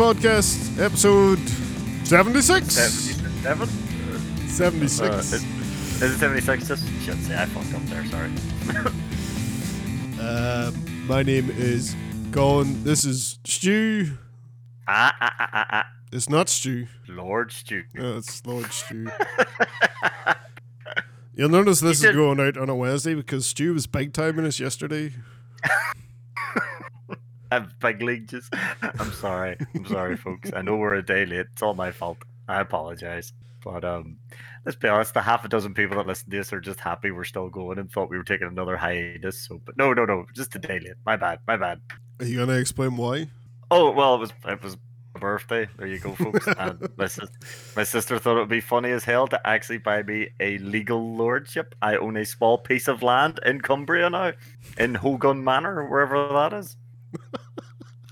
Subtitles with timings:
[0.00, 1.38] Podcast, episode
[2.06, 2.72] 76.
[2.72, 3.68] 77?
[4.48, 5.00] 76.
[5.00, 6.68] Uh, is, is it 76?
[6.68, 8.30] Just shit, say I fucked up there, sorry.
[10.18, 10.72] Uh,
[11.06, 11.94] my name is
[12.32, 12.82] Colin.
[12.82, 14.16] This is Stu.
[14.88, 15.86] ah, ah, ah, ah, ah.
[16.10, 16.86] It's not Stu.
[17.06, 17.82] Lord Stu.
[17.98, 19.06] Uh, it's Lord Stu.
[21.34, 24.58] You'll notice this is going out on a Wednesday because Stu was big in us
[24.58, 25.12] yesterday.
[27.50, 28.54] I'm big league just.
[28.82, 29.56] I'm sorry.
[29.74, 30.50] I'm sorry, folks.
[30.54, 31.46] I know we're a day late.
[31.52, 32.18] It's all my fault.
[32.48, 33.32] I apologize.
[33.64, 34.16] But um,
[34.64, 35.14] let's be honest.
[35.14, 37.78] The half a dozen people that listen to this are just happy we're still going
[37.78, 39.46] and thought we were taking another hiatus.
[39.46, 40.26] So, but no, no, no.
[40.34, 40.94] Just a day late.
[41.04, 41.40] My bad.
[41.46, 41.80] My bad.
[42.20, 43.28] Are you gonna explain why?
[43.70, 44.76] Oh well, it was it was
[45.14, 45.68] my birthday.
[45.76, 46.46] There you go, folks.
[46.58, 47.30] and my, sis-
[47.76, 51.16] my sister thought it would be funny as hell to actually buy me a legal
[51.16, 51.74] lordship.
[51.82, 54.32] I own a small piece of land in Cumbria now,
[54.78, 56.76] in Hogun Manor, wherever that is.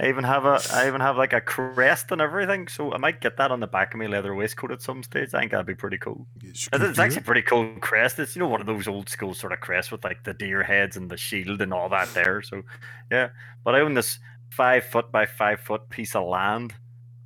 [0.01, 3.21] I even have a I even have like a crest and everything, so I might
[3.21, 5.35] get that on the back of my leather waistcoat at some stage.
[5.35, 6.25] I think that'd be pretty cool.
[6.43, 8.19] It's, it's actually a pretty cool crest.
[8.21, 10.63] It's you know one of those old school sort of crests with like the deer
[10.63, 12.43] heads and the shield and all that there.
[12.43, 12.63] So
[13.11, 13.31] yeah,
[13.65, 16.75] but I own this five foot by five foot piece of land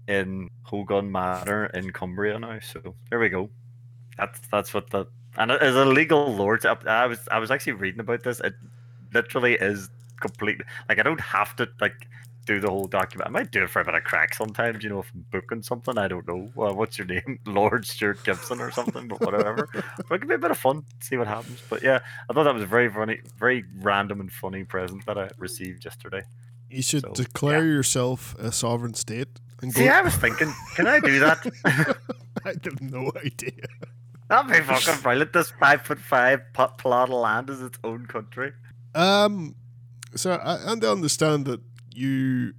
[0.09, 2.59] in Hogun Manor in Cumbria now.
[2.61, 3.51] So there we go.
[4.17, 5.07] That's that's what the
[5.37, 6.65] and it is a legal lord.
[6.65, 8.41] I I was I was actually reading about this.
[8.41, 8.55] It
[9.13, 9.91] literally is
[10.23, 10.61] complete.
[10.89, 12.09] Like I don't have to like
[12.47, 13.29] do the whole document.
[13.29, 14.83] I might do it for a bit of crack sometimes.
[14.83, 16.51] You know, if I'm booking something, I don't know.
[16.55, 19.07] Well, what's your name, Lord Stuart Gibson or something?
[19.09, 19.69] But whatever.
[19.73, 20.85] but it could be a bit of fun.
[21.01, 21.61] See what happens.
[21.69, 25.19] But yeah, I thought that was a very funny, very random and funny present that
[25.19, 26.23] I received yesterday.
[26.71, 29.81] You should So, declare yourself a sovereign state and go.
[29.81, 31.47] See, I was thinking, can I do that?
[32.45, 33.53] I have no idea.
[34.29, 35.33] That'd be fucking brilliant.
[35.35, 38.53] This five foot five plot of land is its own country.
[38.95, 39.55] Um,
[40.15, 41.61] so I, and I understand that
[41.95, 42.55] you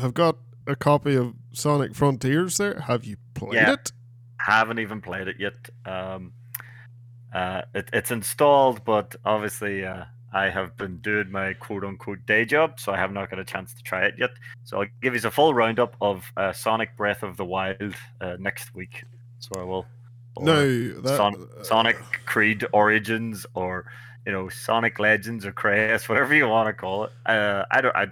[0.00, 2.56] have got a copy of Sonic Frontiers.
[2.58, 3.72] There, have you played Yeah.
[3.74, 3.92] it?
[4.38, 5.54] haven't even played it yet.
[5.84, 6.32] Um,
[7.34, 12.44] uh, it, it's installed, but obviously uh, I have been doing my quote unquote day
[12.44, 14.30] job, so I have not got a chance to try it yet.
[14.64, 18.36] So I'll give you a full roundup of uh, Sonic Breath of the Wild uh,
[18.38, 19.02] next week.
[19.40, 19.86] So I will.
[20.38, 23.90] No, that Son- Sonic Creed Origins or
[24.26, 27.12] you know Sonic Legends or Crest, whatever you want to call it.
[27.24, 27.96] Uh, I don't.
[27.96, 28.08] I,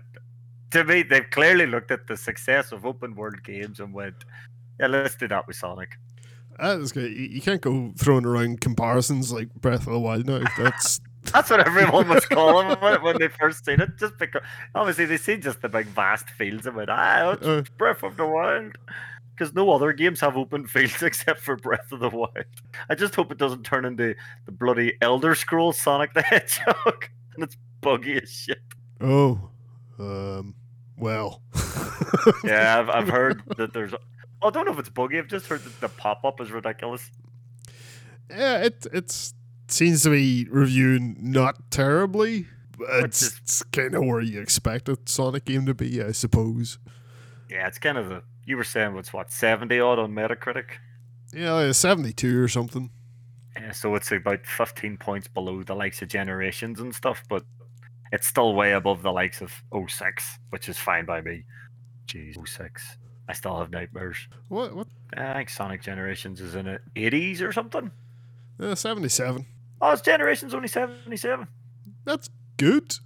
[0.71, 4.25] to me, they've clearly looked at the success of open world games and went,
[4.81, 5.91] "Yeah, let's do that with Sonic."
[6.59, 7.13] That is good.
[7.13, 10.45] You, can't go throwing around comparisons like Breath of the Wild now.
[10.57, 11.01] That's
[11.33, 13.97] That's what everyone was calling when, when they first seen it.
[13.99, 14.43] Just because,
[14.75, 18.17] obviously, they see just the big vast fields and went, "Ah, it's uh, Breath of
[18.17, 18.77] the Wild."
[19.37, 22.45] Because no other games have open fields except for Breath of the Wild.
[22.89, 24.15] I just hope it doesn't turn into
[24.47, 28.61] the bloody Elder Scrolls Sonic the Hedgehog, and it's buggy as shit.
[29.01, 29.51] oh,
[29.99, 30.55] um,
[30.97, 31.43] well,
[32.45, 33.93] Yeah, I've, I've heard that there's.
[34.43, 35.19] I don't know if it's buggy.
[35.19, 37.11] I've just heard that the pop up is ridiculous.
[38.31, 39.35] yeah, it it's
[39.69, 42.47] seems to be reviewing not terribly.
[42.79, 46.13] but It's, is- it's kind of where you expect a Sonic game to be, I
[46.13, 46.79] suppose.
[47.51, 48.23] Yeah, it's kind of the.
[48.47, 50.67] You were saying what's what seventy odd on Metacritic.
[51.33, 52.91] Yeah, like seventy-two or something.
[53.57, 57.45] Yeah, so it's about 15 points below the likes of Generations and stuff, but
[58.11, 59.53] it's still way above the likes of
[59.89, 61.45] 06, which is fine by me.
[62.09, 62.97] Jeez, 06.
[63.29, 64.17] I still have nightmares.
[64.49, 64.75] What?
[64.75, 64.89] What?
[65.17, 67.93] I think Sonic Generations is in the 80s or something.
[68.59, 69.47] Uh, Seventy-seven.
[69.81, 71.47] Oh, it's Generations only 77.
[72.05, 72.97] That's good.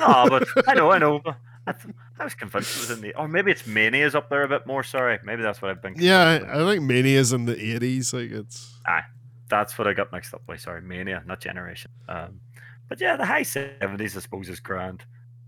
[0.00, 1.22] No, but I know, I know.
[1.66, 3.14] I, th- I was convinced it was in the.
[3.16, 4.82] Or maybe it's Mania's up there a bit more.
[4.82, 5.18] Sorry.
[5.24, 5.94] Maybe that's what I've been.
[5.96, 6.40] yeah.
[6.52, 8.12] I, I think Mania's in the eighties.
[8.12, 8.74] Like it's.
[8.86, 9.02] Aye,
[9.48, 10.60] that's what I got mixed up with.
[10.60, 11.90] Sorry, Mania, not Generation.
[12.08, 12.40] Um,
[12.88, 15.04] but yeah, the high seventies, I suppose, is grand.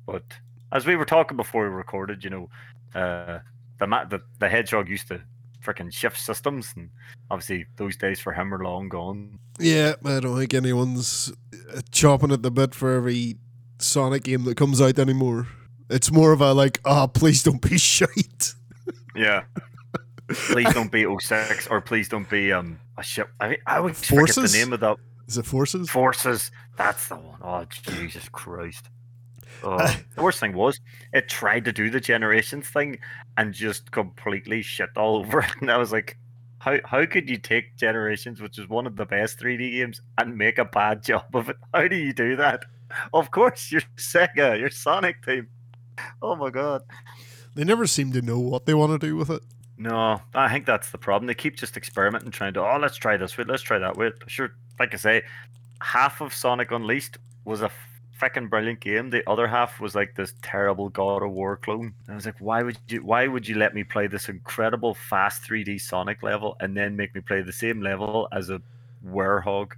[0.06, 0.24] But
[0.72, 2.50] as we were talking before we recorded, you know,
[2.94, 3.40] uh,
[3.78, 5.20] the ma- the the hedgehog used to
[5.62, 6.90] freaking shift systems, and
[7.30, 9.38] obviously those days for him are long gone.
[9.58, 11.32] Yeah, I don't think anyone's
[11.74, 13.36] uh, chopping at the bit for every
[13.78, 15.48] Sonic game that comes out anymore.
[15.90, 18.54] It's more of a like, ah, please don't be shite.
[19.14, 19.44] Yeah.
[20.28, 23.28] please don't be 06 or please don't be um a ship.
[23.40, 24.52] I mean, I always forget Forces?
[24.52, 24.96] the name of that.
[25.28, 25.90] Is it Forces?
[25.90, 26.50] Forces.
[26.76, 27.38] That's the one.
[27.42, 28.88] Oh Jesus Christ.
[29.62, 29.76] Oh,
[30.16, 30.80] the worst thing was
[31.12, 32.98] it tried to do the generations thing
[33.36, 35.52] and just completely shit all over it.
[35.60, 36.18] And I was like,
[36.58, 40.36] how how could you take generations, which is one of the best 3D games, and
[40.36, 41.56] make a bad job of it?
[41.72, 42.64] How do you do that?
[43.12, 45.48] Of course, you're Sega, you're Sonic team.
[46.22, 46.82] Oh my god.
[47.54, 49.42] They never seem to know what they want to do with it.
[49.76, 51.26] No, I think that's the problem.
[51.26, 54.12] They keep just experimenting, trying to, oh, let's try this way, let's try that way.
[54.26, 55.22] Sure, like I say,
[55.80, 57.70] half of Sonic Unleashed was a
[58.20, 59.10] freaking brilliant game.
[59.10, 61.94] The other half was like this terrible God of War clone.
[62.06, 63.00] And I was like, why would you?
[63.04, 67.14] Why would you let me play this incredible fast 3D Sonic level and then make
[67.14, 68.60] me play the same level as a
[69.06, 69.72] werehog?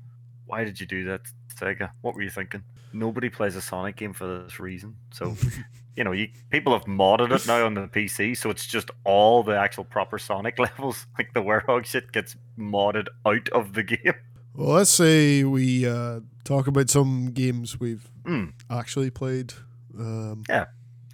[0.46, 1.22] Why did you do that,
[1.54, 1.90] Sega?
[2.02, 2.62] What were you thinking?
[2.92, 4.96] Nobody plays a Sonic game for this reason.
[5.12, 5.36] So,
[5.96, 9.42] you know, you people have modded it now on the PC, so it's just all
[9.42, 11.06] the actual proper Sonic levels.
[11.18, 14.14] Like the werehog shit gets modded out of the game.
[14.54, 18.52] Well, let's say we uh, talk about some games we've Mm.
[18.70, 19.52] actually played.
[19.98, 20.64] Um, yeah,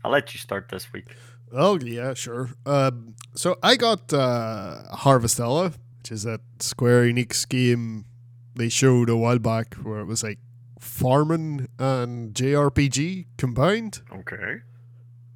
[0.05, 1.15] I'll let you start this week.
[1.53, 2.49] oh yeah, sure.
[2.65, 8.07] Um, so I got uh, Harvestella, which is that Square Enix game
[8.55, 10.39] they showed a while back, where it was like
[10.81, 14.01] farming and JRPG combined.
[14.13, 14.57] Okay.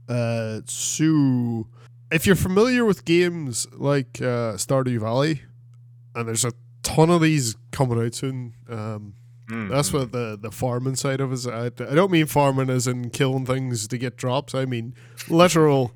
[0.09, 1.67] Uh, so
[2.11, 5.43] if you're familiar with games like uh, Stardew Valley,
[6.15, 8.55] and there's a ton of these coming out soon.
[8.69, 9.15] Um,
[9.49, 11.47] Mm, that's what the, the farming side of it is.
[11.47, 14.55] I, I don't mean farming as in killing things to get drops.
[14.55, 14.95] I mean
[15.29, 15.93] literal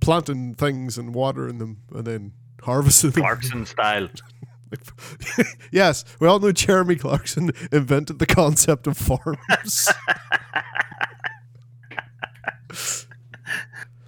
[0.00, 3.22] planting things and watering them and then harvesting them.
[3.22, 4.08] Clarkson style.
[5.72, 9.88] yes, we all know Jeremy Clarkson invented the concept of farms.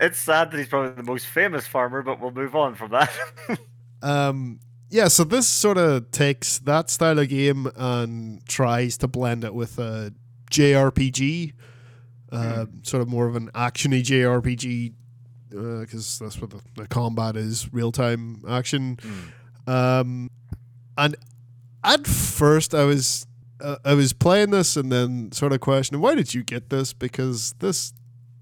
[0.02, 3.12] It's sad that he's probably the most famous farmer, but we'll move on from that.
[4.02, 4.58] um,
[4.90, 9.54] yeah, so this sort of takes that style of game and tries to blend it
[9.54, 10.12] with a
[10.50, 11.52] JRPG,
[12.32, 14.92] uh, sort of more of an actiony JRPG,
[15.50, 18.98] because that's what the, the combat is real time action.
[19.68, 20.28] Um,
[20.98, 21.14] and
[21.84, 23.24] at first, I was
[23.60, 26.92] uh, I was playing this and then sort of questioning why did you get this
[26.92, 27.92] because this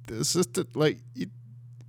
[0.07, 1.27] this is like you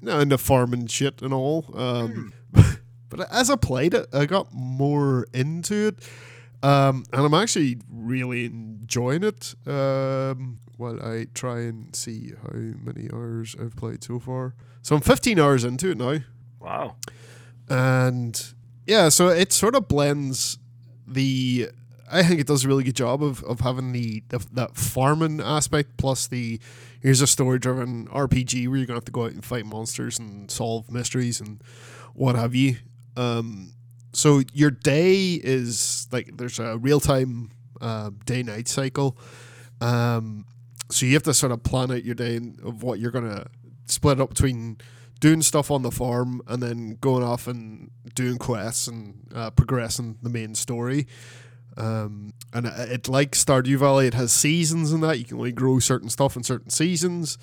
[0.02, 1.66] know into farming shit and all.
[1.74, 2.34] Um,
[3.10, 6.10] but as I played it, I got more into it.
[6.64, 9.56] Um, and I'm actually really enjoying it.
[9.66, 14.56] Um, while I try and see how many hours I've played so far.
[14.82, 16.18] So I'm 15 hours into it now
[16.60, 16.96] wow.
[17.70, 18.54] and
[18.88, 20.58] yeah, so it sort of blends
[21.08, 21.70] the.
[22.12, 25.40] I think it does a really good job of, of having the, the that farming
[25.40, 26.60] aspect plus the
[27.02, 30.20] here's a story driven RPG where you're gonna have to go out and fight monsters
[30.20, 31.62] and solve mysteries and
[32.14, 32.78] what have you.
[33.18, 33.74] Um,
[34.14, 39.18] so your day is like there's a real time uh, day night cycle.
[39.80, 40.46] Um,
[40.90, 43.48] so you have to sort of plan out your day of what you're gonna
[43.86, 44.78] split up between
[45.20, 50.18] doing stuff on the farm and then going off and doing quests and uh, progressing
[50.22, 51.08] the main story.
[51.78, 55.80] Um, and it, like Stardew Valley, it has seasons in that you can only grow
[55.80, 57.38] certain stuff in certain seasons,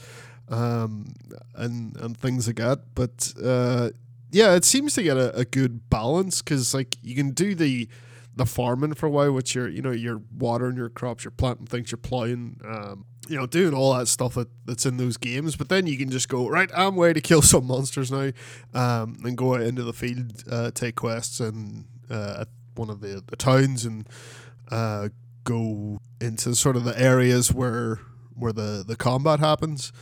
[0.49, 1.13] um,
[1.55, 2.95] and and things like that.
[2.95, 3.91] But uh,
[4.31, 7.89] yeah, it seems to get a, a good balance because like you can do the
[8.37, 11.67] the farming for a while, which you're you know you're watering your crops, you're planting
[11.67, 15.57] things, you're plowing, um, you know, doing all that stuff that, that's in those games.
[15.57, 16.71] But then you can just go right.
[16.75, 18.31] I'm way to kill some monsters now,
[18.75, 22.44] um, and go out into the field, uh, take quests, and uh,
[22.79, 24.08] one of the, the towns, and
[24.70, 25.08] uh,
[25.44, 28.01] go into sort of the areas where
[28.35, 29.93] where the the combat happens.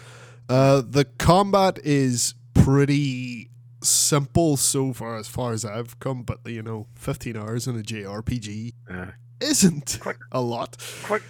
[0.48, 3.50] Uh, the combat is pretty
[3.82, 7.82] simple so far as far as I've come, but you know, 15 hours in a
[7.82, 9.10] JRPG Yeah.
[9.40, 10.18] isn't Quick.
[10.32, 10.76] a lot.
[11.04, 11.22] quick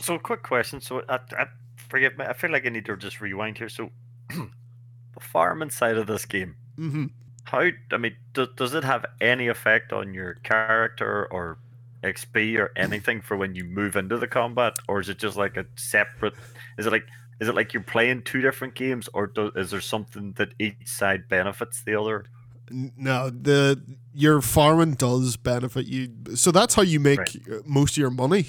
[0.00, 3.20] so quick question so I, I forgive me i feel like i need to just
[3.22, 3.90] rewind here so
[4.28, 7.06] the farming side of this game hmm
[7.44, 11.58] how i mean do, does it have any effect on your character or
[12.02, 15.56] xp or anything for when you move into the combat or is it just like
[15.56, 16.34] a separate
[16.78, 17.06] is it like
[17.40, 20.76] is it like you're playing two different games or do, is there something that each
[20.86, 22.24] side benefits the other
[22.70, 23.80] No, the
[24.14, 26.08] your farming does benefit you.
[26.34, 27.66] So that's how you make Right.
[27.66, 28.46] most of your money.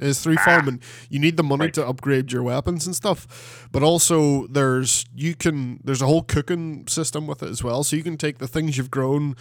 [0.00, 0.44] Is three Ah.
[0.44, 0.80] farming.
[1.08, 1.74] You need the money Right.
[1.74, 3.68] to upgrade your weapons and stuff.
[3.72, 7.84] But also there's you can there's a whole cooking system with it as well.
[7.84, 9.34] So you can take the things you've grown,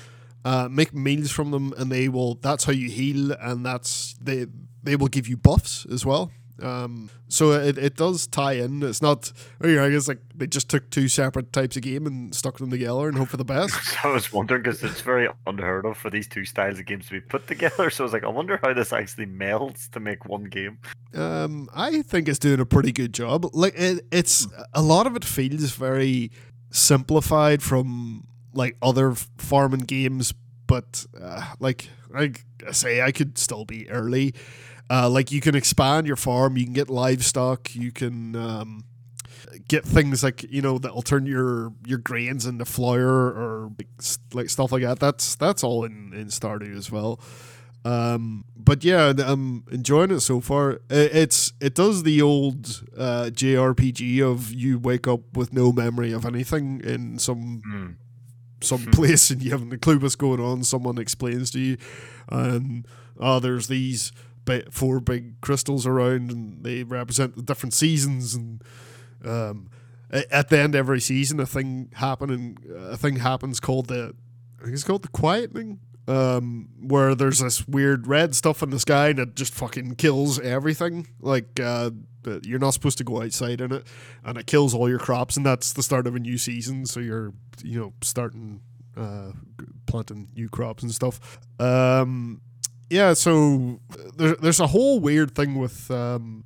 [0.46, 4.46] uh, make meals from them and they will that's how you heal and that's they
[4.84, 6.32] they will give you buffs as well.
[6.62, 8.82] Um, so it, it does tie in.
[8.84, 9.32] It's not.
[9.62, 12.58] Oh yeah, I guess like they just took two separate types of game and stuck
[12.58, 13.74] them together and hope for the best.
[14.04, 17.12] I was wondering because it's very unheard of for these two styles of games to
[17.12, 17.90] be put together.
[18.00, 20.80] So I was like, I wonder how this actually melds to make one game.
[21.14, 23.46] Um, I think it's doing a pretty good job.
[23.54, 26.32] Like it, it's a lot of it feels very
[26.72, 30.34] simplified from like other farming games,
[30.68, 32.32] but uh, like I
[32.72, 34.34] say, I could still be early.
[34.90, 38.84] Uh, like you can expand your farm, you can get livestock, you can um,
[39.68, 43.72] get things like you know that'll turn your your grains into flour or
[44.34, 45.00] like, stuff like that.
[45.00, 47.20] That's that's all in in Stardew as well.
[47.86, 50.82] Um, but yeah, I'm enjoying it so far.
[50.90, 56.12] I- It's it does the old uh, JRPG of you wake up with no memory
[56.12, 57.96] of anything in some Mm.
[58.62, 58.90] some Hmm.
[58.92, 60.64] place and you haven't a clue what's going on.
[60.64, 61.78] Someone explains to you,
[62.28, 62.86] and
[63.20, 64.12] oh, there's these
[64.46, 68.36] bi- four big crystals around, and they represent the different seasons.
[68.36, 68.64] And
[69.26, 69.70] um,
[70.12, 74.16] at the end of every season, a thing happening, a thing happens called the,
[74.60, 75.80] I think it's called the quietening.
[76.08, 80.40] Um, where there's this weird red stuff in the sky and it just fucking kills
[80.40, 81.08] everything.
[81.20, 81.92] Like, uh,
[82.44, 83.86] you're not supposed to go outside in it,
[84.24, 86.88] and it kills all your crops, and that's the start of a new season.
[86.88, 88.62] So you're, you know, starting
[88.98, 89.32] uh,
[89.86, 91.40] planting new crops and stuff.
[91.60, 92.42] Um,
[92.90, 93.80] yeah, so
[94.16, 96.44] there, there's a whole weird thing with, um,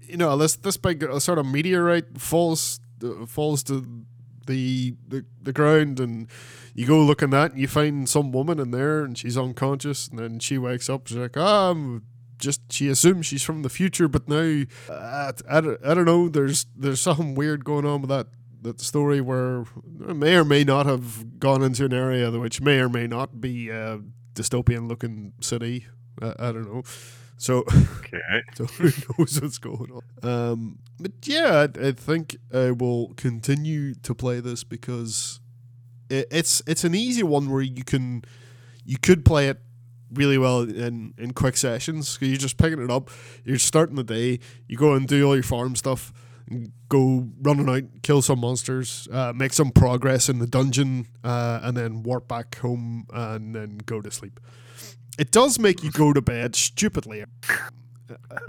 [0.00, 4.04] you know, this this big uh, sort of meteorite falls uh, falls to
[4.46, 6.28] the, the the ground, and
[6.74, 10.18] you go looking at, and you find some woman in there, and she's unconscious, and
[10.18, 12.04] then she wakes up, she's like, ah, I'm
[12.38, 16.28] just she assumes she's from the future, but now uh, I, don't, I don't know.
[16.28, 18.28] There's there's something weird going on with that
[18.62, 22.88] that story where may or may not have gone into an area which may or
[22.88, 24.00] may not be a
[24.34, 25.86] dystopian looking city.
[26.20, 26.82] I, I don't know.
[27.36, 28.20] So Okay.
[28.54, 30.28] so who knows what's going on?
[30.30, 35.40] Um, but yeah, I, I think I will continue to play this because
[36.10, 38.24] it, it's it's an easy one where you can
[38.84, 39.60] you could play it
[40.12, 43.10] really well in in quick sessions because you're just picking it up,
[43.44, 46.12] you're starting the day, you go and do all your farm stuff.
[46.88, 51.76] Go running out, kill some monsters, uh, make some progress in the dungeon, uh, and
[51.76, 54.40] then warp back home and then go to sleep.
[55.18, 57.24] It does make you go to bed stupidly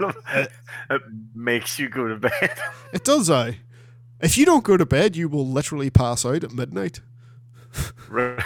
[0.90, 1.02] it
[1.34, 2.32] makes you go to bed.
[2.92, 3.58] It does, I.
[4.20, 7.00] If you don't go to bed, you will literally pass out at midnight.
[8.08, 8.44] Right.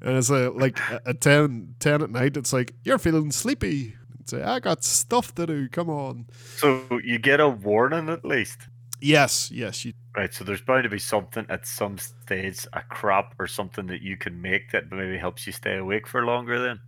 [0.00, 3.94] And it's uh, like at 10, 10 at night, it's like, you're feeling sleepy.
[4.24, 6.26] say, I got stuff to do, come on.
[6.56, 8.68] so you get a warning at least.
[9.02, 9.84] Yes, yes.
[9.84, 13.86] You, Right, so there's bound to be something at some stage, a crop or something
[13.86, 16.60] that you can make that maybe helps you stay awake for longer.
[16.60, 16.80] Then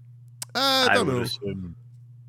[0.55, 1.23] I don't would know.
[1.23, 1.77] assume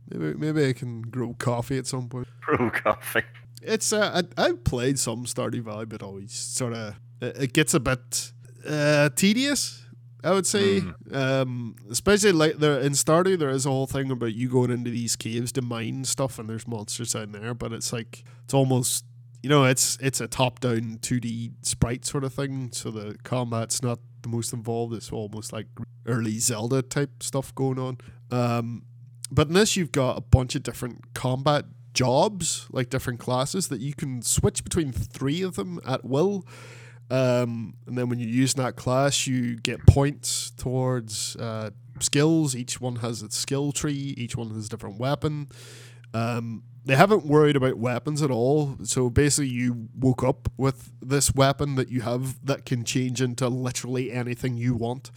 [0.10, 2.27] Maybe, maybe I can grow coffee at some point.
[2.46, 3.24] brew coffee.
[3.62, 7.74] It's uh, I, I've played some Stardew Valley, but always sort of it, it gets
[7.74, 8.32] a bit
[8.68, 9.82] uh, tedious.
[10.24, 14.34] I would say, um, especially like there in Stardew, there is a whole thing about
[14.34, 17.54] you going into these caves to mine stuff, and there's monsters down there.
[17.54, 19.06] But it's like it's almost
[19.45, 23.15] you know it's it's a top down two D sprite sort of thing, so the
[23.21, 24.95] combat's not the most involved.
[24.95, 25.67] It's almost like
[26.07, 27.99] early Zelda type stuff going on.
[28.31, 28.85] Um,
[29.29, 33.81] but in this, you've got a bunch of different combat jobs, like different classes that
[33.81, 36.43] you can switch between three of them at will.
[37.11, 42.55] Um, and then when you use that class, you get points towards uh, skills.
[42.55, 44.15] Each one has its skill tree.
[44.17, 45.49] Each one has a different weapon.
[46.15, 48.77] Um, they haven't worried about weapons at all.
[48.84, 53.50] So basically, you woke up with this weapon that you have that can change into
[53.50, 55.12] literally anything you want,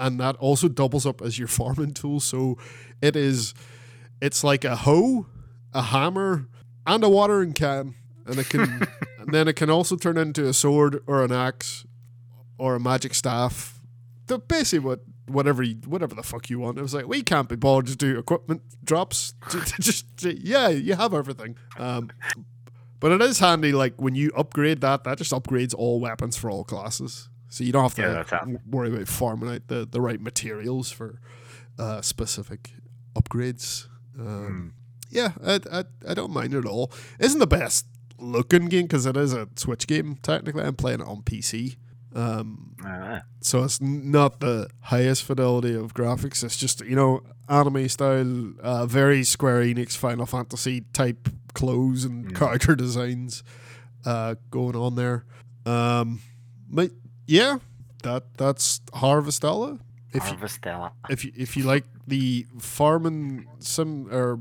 [0.00, 2.18] and that also doubles up as your farming tool.
[2.18, 2.58] So
[3.00, 3.54] it is,
[4.20, 5.26] it's like a hoe,
[5.72, 6.48] a hammer,
[6.86, 7.94] and a watering can,
[8.26, 8.88] and it can,
[9.18, 11.86] and then it can also turn into a sword or an axe,
[12.58, 13.80] or a magic staff.
[14.26, 15.00] The basically what
[15.32, 16.78] whatever you, whatever the fuck you want.
[16.78, 19.34] It was like we can't be bothered to do equipment drops.
[19.80, 21.56] Just yeah, you have everything.
[21.78, 22.10] Um,
[23.00, 23.72] but it is handy.
[23.72, 27.28] Like when you upgrade that, that just upgrades all weapons for all classes.
[27.48, 28.52] So you don't have to Yeah, that's handy.
[28.54, 31.20] w- worry about farming out the, the right materials for
[31.78, 32.70] uh, specific
[33.14, 33.86] upgrades.
[34.18, 34.74] Um,
[35.10, 36.92] Yeah, I, I, I don't mind it at all.
[37.18, 37.86] Isn't the best
[38.18, 40.16] looking game because it is a Switch game.
[40.22, 41.76] Technically, I'm playing it on PC.
[42.14, 46.42] Um, Ah, so it's not the highest fidelity of graphics.
[46.44, 52.26] It's just you know anime style, uh, very Square Enix Final Fantasy type clothes and
[52.26, 52.34] Mm.
[52.36, 53.42] character designs
[54.04, 55.24] uh, going on there.
[55.64, 56.20] Um,
[56.68, 56.90] but
[57.26, 57.58] yeah,
[58.02, 59.78] that that's Harvestella.
[60.12, 60.92] If you, Harvestella.
[61.08, 64.40] if you if you like the farming sim or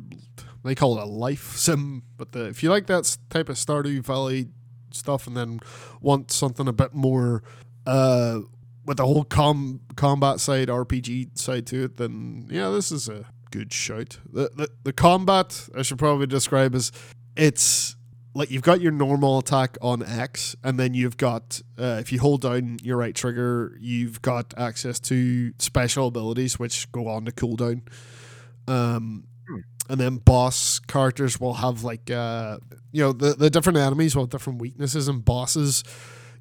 [0.64, 4.04] they call it a life sim, but the, if you like that type of Stardew
[4.04, 4.48] Valley
[4.94, 5.60] stuff and then
[6.00, 7.44] want something a bit more
[7.86, 8.40] uh
[8.86, 13.26] with the whole com combat side RPG side to it, then yeah, this is a
[13.52, 14.20] good shout.
[14.32, 16.92] The the, the combat I should probably describe as
[17.36, 17.96] it's
[18.34, 22.20] like you've got your normal attack on X, and then you've got uh, if you
[22.20, 27.32] hold down your right trigger, you've got access to special abilities which go on to
[27.32, 27.82] cooldown.
[28.68, 29.26] Um,
[29.92, 32.58] and then boss characters will have like uh,
[32.92, 35.84] you know the the different enemies will have different weaknesses, and bosses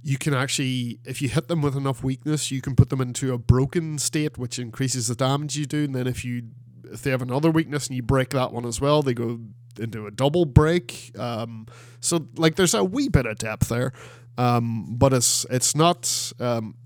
[0.03, 3.33] you can actually if you hit them with enough weakness, you can put them into
[3.33, 6.45] a broken state, which increases the damage you do, and then if you
[6.85, 9.41] if they have another weakness and you break that one as well, they go
[9.79, 11.13] into a double break.
[11.19, 11.67] Um,
[12.01, 13.93] so like there's a wee bit of depth there,
[14.39, 16.33] um, but it's it's not.
[16.39, 16.77] Um,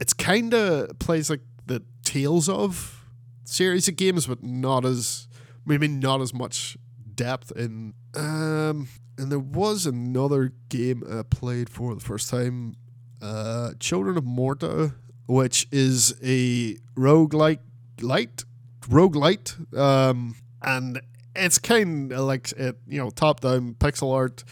[0.00, 3.04] it's kind of plays like the Tales of
[3.44, 5.28] series of games, but not as
[5.70, 6.76] maybe not as much
[7.14, 7.94] depth in.
[8.14, 12.74] Um, and there was another game I played for the first time,
[13.22, 14.94] uh, Children of Morta,
[15.26, 17.60] which is a roguelike
[18.00, 18.44] light
[18.82, 19.76] roguelite.
[19.76, 21.00] Um, and
[21.36, 24.42] it's kind of like it, you know, top down pixel art,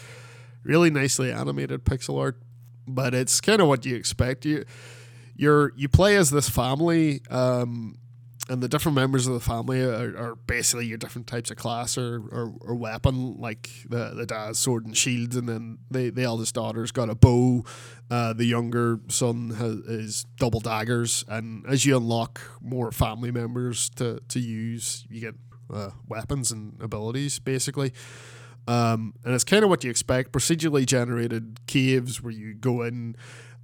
[0.63, 2.41] really nicely animated pixel art,
[2.87, 4.45] but it's kind of what you expect.
[4.45, 4.63] You
[5.35, 7.97] you're you play as this family, um,
[8.49, 11.97] and the different members of the family are, are basically your different types of class
[11.97, 13.37] or, or, or, weapon.
[13.37, 17.15] Like the the dad's sword and shield, and then the the eldest daughter's got a
[17.15, 17.63] bow.
[18.09, 23.89] Uh, the younger son has is double daggers, and as you unlock more family members
[23.91, 25.35] to to use, you get
[25.71, 27.93] uh, weapons and abilities basically.
[28.67, 33.15] Um, and it's kind of what you expect procedurally generated caves where you go in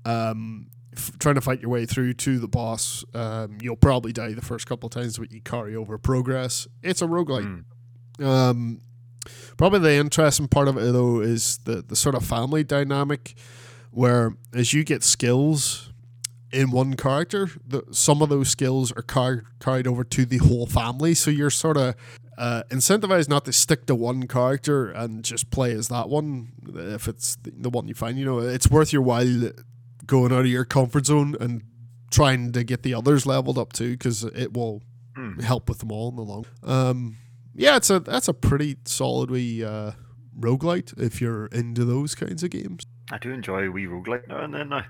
[0.03, 3.03] um, f- trying to fight your way through to the boss.
[3.13, 6.67] Um, you'll probably die the first couple of times, but you carry over progress.
[6.83, 7.63] It's a roguelike.
[8.19, 8.25] Mm.
[8.25, 8.81] Um,
[9.57, 13.35] probably the interesting part of it, though, is the, the sort of family dynamic
[13.91, 15.93] where as you get skills
[16.51, 20.65] in one character, the, some of those skills are car- carried over to the whole
[20.65, 21.13] family.
[21.13, 21.95] So you're sort of
[22.37, 27.07] uh, incentivized not to stick to one character and just play as that one if
[27.07, 28.17] it's the, the one you find.
[28.17, 29.51] You know, it's worth your while
[30.05, 31.63] going out of your comfort zone and
[32.11, 34.81] trying to get the others leveled up too because it will
[35.17, 35.41] mm.
[35.41, 36.45] help with them all in the long.
[36.63, 37.17] Um,
[37.53, 39.91] yeah, it's a that's a pretty solid wee uh,
[40.37, 42.85] roguelite if you're into those kinds of games.
[43.11, 44.85] I do enjoy a wee roguelite now and then now.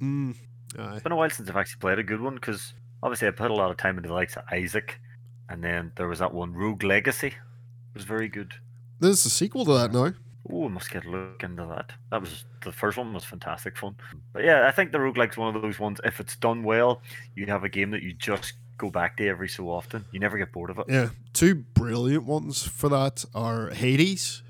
[0.00, 0.36] Mm,
[0.74, 3.50] it's been a while since I've actually played a good one because obviously I put
[3.50, 5.00] a lot of time into the likes of Isaac,
[5.48, 7.28] and then there was that one Rogue Legacy.
[7.28, 8.54] It was very good.
[9.00, 10.14] There's a sequel to that now.
[10.50, 11.92] Oh, I must get a look into that.
[12.10, 13.96] That was the first one was fantastic fun.
[14.32, 16.00] But yeah, I think the roguelike's one of those ones.
[16.04, 17.00] If it's done well,
[17.36, 20.04] you have a game that you just go back to every so often.
[20.10, 20.86] You never get bored of it.
[20.88, 24.42] Yeah, two brilliant ones for that are Hades.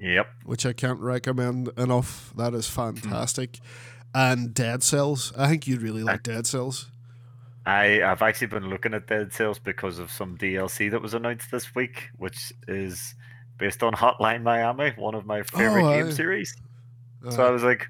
[0.00, 0.28] Yep.
[0.44, 2.32] Which I can't recommend enough.
[2.36, 3.52] That is fantastic.
[3.52, 3.60] Mm.
[4.12, 5.32] And Dead Cells.
[5.36, 6.90] I think you'd really like I, Dead Cells.
[7.66, 11.50] I I've actually been looking at Dead Cells because of some DLC that was announced
[11.50, 13.14] this week, which is
[13.60, 16.56] based on Hotline Miami, one of my favorite oh, game series.
[17.24, 17.86] Uh, so I was like,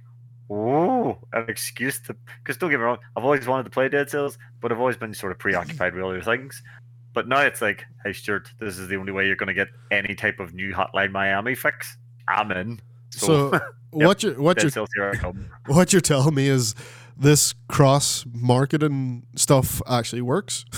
[0.51, 4.11] "Ooh, an excuse to." Because don't get me wrong, I've always wanted to play Dead
[4.11, 6.63] Cells, but I've always been sort of preoccupied with other things.
[7.15, 9.69] But now it's like, "Hey, Stuart, this is the only way you're going to get
[9.91, 11.97] any type of new Hotline Miami fix."
[12.29, 12.81] I'm in.
[13.11, 13.53] So, so
[13.93, 14.71] yep, what you what you
[15.67, 16.75] what you're telling me is
[17.17, 20.65] this cross marketing stuff actually works.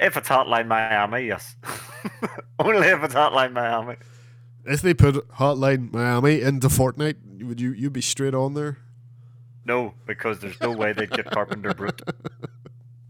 [0.00, 1.54] If it's Hotline Miami, yes.
[2.58, 3.94] Only if it's Hotline Miami.
[4.66, 8.78] If they put Hotline Miami into Fortnite, would you you be straight on there?
[9.64, 12.00] No, because there's no way they'd get Carpenter Brut.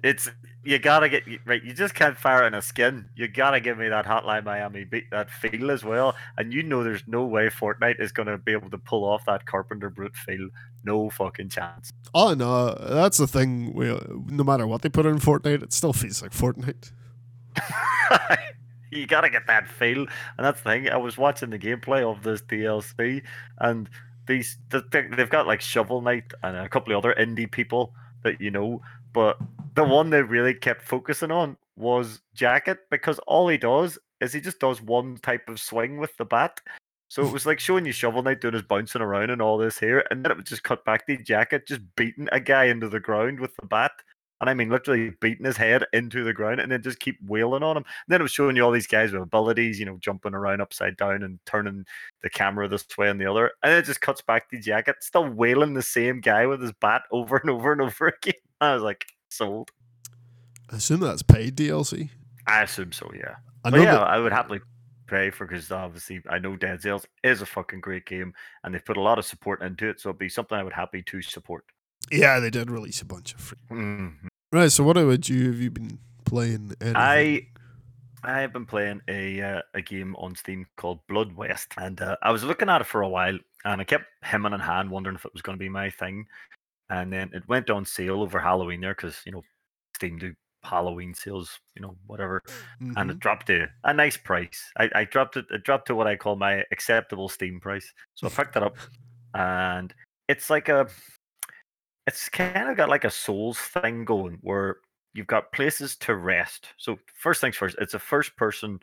[0.02, 0.28] It's
[0.64, 1.62] you gotta get right.
[1.62, 3.08] You just can't fire in a skin.
[3.16, 6.14] You gotta give me that Hotline Miami beat that feel as well.
[6.36, 9.46] And you know, there's no way Fortnite is gonna be able to pull off that
[9.46, 10.48] Carpenter Brut feel.
[10.82, 11.90] No fucking chance.
[12.14, 13.72] Oh no, that's the thing.
[13.74, 13.86] We,
[14.26, 16.92] no matter what they put in Fortnite, it still feels like Fortnite.
[18.94, 20.88] you gotta get that feel, and that's the thing.
[20.88, 23.22] I was watching the gameplay of this DLC,
[23.58, 23.88] and
[24.26, 28.50] these they've got like Shovel Knight and a couple of other indie people that you
[28.50, 28.80] know,
[29.12, 29.36] but
[29.74, 34.40] the one they really kept focusing on was Jacket because all he does is he
[34.40, 36.60] just does one type of swing with the bat.
[37.08, 39.78] So it was like showing you Shovel Knight doing his bouncing around and all this
[39.78, 42.88] here, and then it would just cut back to Jacket just beating a guy into
[42.88, 43.92] the ground with the bat
[44.44, 47.62] and I mean literally beating his head into the ground and then just keep wailing
[47.62, 47.84] on him.
[47.84, 50.60] And then it was showing you all these guys with abilities, you know, jumping around
[50.60, 51.86] upside down and turning
[52.22, 53.52] the camera this way and the other.
[53.62, 56.72] And then it just cuts back to Jacket, still wailing the same guy with his
[56.72, 58.34] bat over and over and over again.
[58.60, 59.70] I was like, sold.
[60.70, 62.10] I assume that's paid DLC.
[62.46, 63.36] I assume so, yeah.
[63.64, 64.60] I but yeah, that- I would happily
[65.06, 68.84] pay for because obviously I know Dead Cells is a fucking great game and they've
[68.84, 71.22] put a lot of support into it, so it'd be something I would happy to
[71.22, 71.64] support.
[72.10, 73.58] Yeah, they did release a bunch of free.
[73.70, 74.26] Mm-hmm.
[74.54, 74.70] Right.
[74.70, 75.48] So, what about you?
[75.48, 76.76] Have you been playing?
[76.80, 76.94] Anything?
[76.94, 77.48] I
[78.22, 82.16] I have been playing a uh, a game on Steam called Blood West, and uh,
[82.22, 85.16] I was looking at it for a while, and I kept hemming and hand, wondering
[85.16, 86.26] if it was going to be my thing.
[86.88, 89.42] And then it went on sale over Halloween there because you know
[89.96, 92.40] Steam do Halloween sales, you know, whatever,
[92.80, 92.92] mm-hmm.
[92.96, 93.18] and it mm-hmm.
[93.18, 94.70] dropped to a nice price.
[94.78, 95.46] I, I dropped it.
[95.50, 97.92] It dropped to what I call my acceptable Steam price.
[98.14, 98.76] So I picked it up,
[99.34, 99.92] and
[100.28, 100.86] it's like a
[102.06, 104.76] it's kind of got like a Souls thing going where
[105.14, 106.68] you've got places to rest.
[106.76, 108.80] So first things first, it's a first person.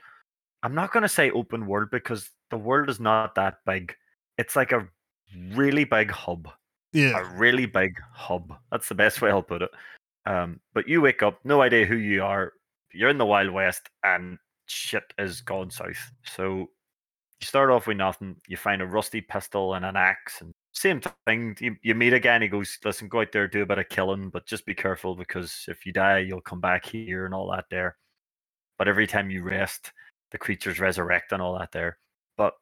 [0.63, 3.95] I'm not going to say open world because the world is not that big.
[4.37, 4.87] It's like a
[5.53, 6.47] really big hub.
[6.93, 7.19] Yeah.
[7.19, 8.53] A really big hub.
[8.71, 9.71] That's the best way I'll put it.
[10.25, 12.53] Um, but you wake up, no idea who you are.
[12.93, 16.11] You're in the Wild West, and shit is gone south.
[16.25, 16.69] So
[17.39, 18.35] you start off with nothing.
[18.47, 21.55] You find a rusty pistol and an axe, and same thing.
[21.59, 23.79] You, you meet a guy, and he goes, "Listen, go out there, do a bit
[23.79, 27.33] of killing, but just be careful because if you die, you'll come back here and
[27.33, 27.97] all that there."
[28.77, 29.91] But every time you rest,
[30.31, 31.97] the creatures resurrect and all that there.
[32.37, 32.53] But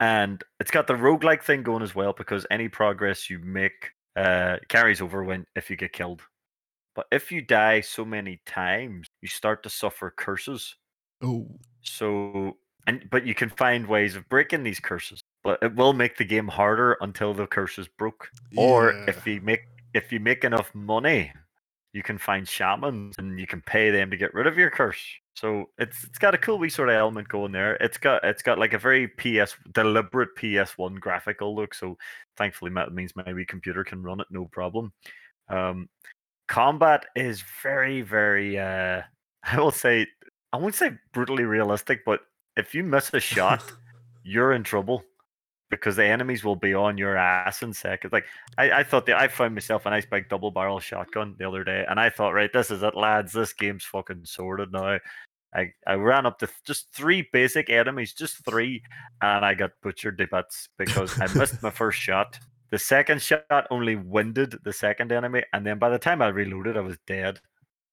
[0.00, 4.58] and it's got the roguelike thing going as well because any progress you make uh,
[4.68, 6.22] carries over when if you get killed.
[6.94, 10.76] But if you die so many times, you start to suffer curses.
[11.22, 11.46] Oh.
[11.82, 15.20] So and but you can find ways of breaking these curses.
[15.46, 18.28] But it will make the game harder until the curse is broke.
[18.56, 19.60] Or if you make
[19.94, 21.32] if you make enough money,
[21.92, 25.00] you can find shamans and you can pay them to get rid of your curse.
[25.36, 27.76] So it's it's got a cool wee sort of element going there.
[27.76, 31.74] It's got it's got like a very PS deliberate PS1 graphical look.
[31.74, 31.96] So
[32.36, 34.92] thankfully that means my wee computer can run it no problem.
[35.48, 35.88] Um,
[36.48, 39.02] combat is very very uh,
[39.44, 40.08] I will say
[40.52, 42.22] I won't say brutally realistic, but
[42.56, 43.62] if you miss a shot,
[44.24, 45.04] you're in trouble
[45.70, 48.12] because the enemies will be on your ass in seconds.
[48.12, 48.26] Like
[48.58, 51.84] I, I thought I found myself a nice big double barrel shotgun the other day,
[51.88, 53.32] and I thought, right, this is it, lads.
[53.32, 54.98] This game's fucking sorted now.
[55.54, 58.82] I, I ran up to just three basic enemies, just three,
[59.22, 62.38] and I got butchered to bits because I missed my first shot.
[62.70, 66.76] The second shot only winded the second enemy, and then by the time I reloaded,
[66.76, 67.40] I was dead.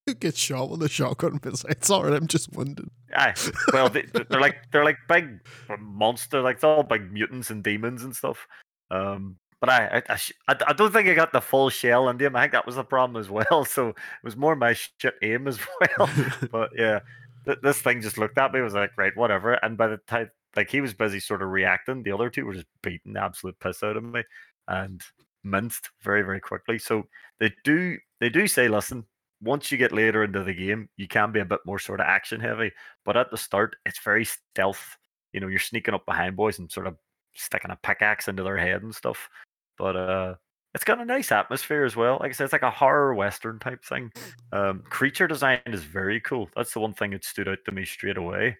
[0.06, 1.39] You get shot with a shotgun.
[1.44, 2.89] It's, it's alright, I'm just winded.
[3.16, 3.34] Aye.
[3.72, 5.39] Well, they, they're like they're like big
[5.80, 8.48] monster, like they're all big mutants and demons and stuff.
[8.92, 12.36] Um, but I I, I, I don't think I got the full shell in them.
[12.36, 13.66] I think that was the problem as well.
[13.70, 16.10] So it was more my shit aim as well.
[16.52, 17.00] but yeah,
[17.46, 18.62] th- this thing just looked at me.
[18.62, 19.54] Was like, right, whatever.
[19.54, 22.54] And by the time like he was busy sort of reacting, the other two were
[22.54, 24.24] just beating the absolute piss out of me
[24.68, 25.02] and
[25.44, 26.78] minced very very quickly.
[26.78, 27.04] So
[27.39, 29.06] they do they do say, listen,
[29.43, 32.06] once you get later into the game, you can be a bit more sort of
[32.08, 32.71] action heavy.
[33.06, 34.97] But at the start, it's very stealth.
[35.34, 36.97] You know, you're sneaking up behind boys and sort of
[37.36, 39.29] sticking a pickaxe into their head and stuff.
[39.77, 40.36] But uh
[40.75, 42.17] it's got a nice atmosphere as well.
[42.19, 44.12] Like I said, it's like a horror western type thing.
[44.51, 46.49] Um, creature design is very cool.
[46.56, 48.58] That's the one thing that stood out to me straight away.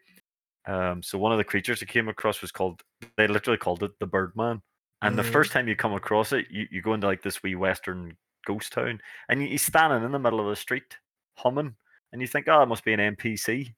[0.66, 2.84] Um, so one of the creatures I came across was called.
[3.18, 4.62] They literally called it the Birdman.
[5.02, 5.24] And the Mhm.
[5.24, 8.74] first time you come across it, you, you go into like this wee western ghost
[8.74, 10.98] town, and he's standing in the middle of the street
[11.36, 11.76] humming,
[12.12, 13.74] and you think, oh, it must be an NPC.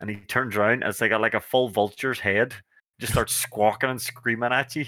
[0.00, 2.54] And he turns around, and it's like a, like a full vulture's head,
[2.98, 4.86] just starts squawking and screaming at you,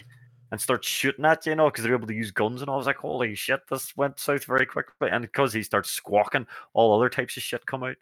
[0.51, 2.63] and starts shooting at you, you know, because they're able to use guns.
[2.63, 5.09] And I was like, holy shit, this went south very quickly.
[5.11, 7.97] And because he starts squawking, all other types of shit come out.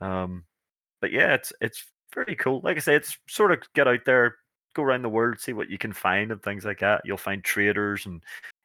[0.00, 0.44] Um,
[1.00, 1.84] but yeah, it's it's
[2.14, 2.60] very cool.
[2.64, 4.36] Like I say, it's sort of get out there,
[4.74, 7.02] go around the world, see what you can find and things like that.
[7.04, 8.20] You'll find traders and you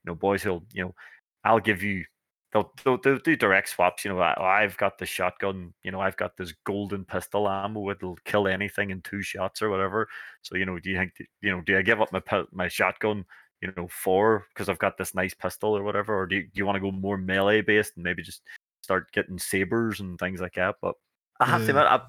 [0.06, 0.96] know boys who'll you know
[1.44, 2.06] I'll give you
[2.54, 4.04] they'll, they'll, they'll do direct swaps.
[4.04, 5.74] You know, I, I've got the shotgun.
[5.84, 7.90] You know, I've got this golden pistol ammo.
[7.90, 10.08] It'll kill anything in two shots or whatever.
[10.42, 11.62] So you know, do you think you know?
[11.62, 12.22] Do I give up my
[12.52, 13.26] my shotgun?
[13.62, 16.52] You know, for because I've got this nice pistol or whatever, or do you, do
[16.54, 18.42] you want to go more melee based and maybe just
[18.82, 20.76] start getting sabers and things like that?
[20.82, 20.96] But
[21.42, 22.00] I have to admit, I,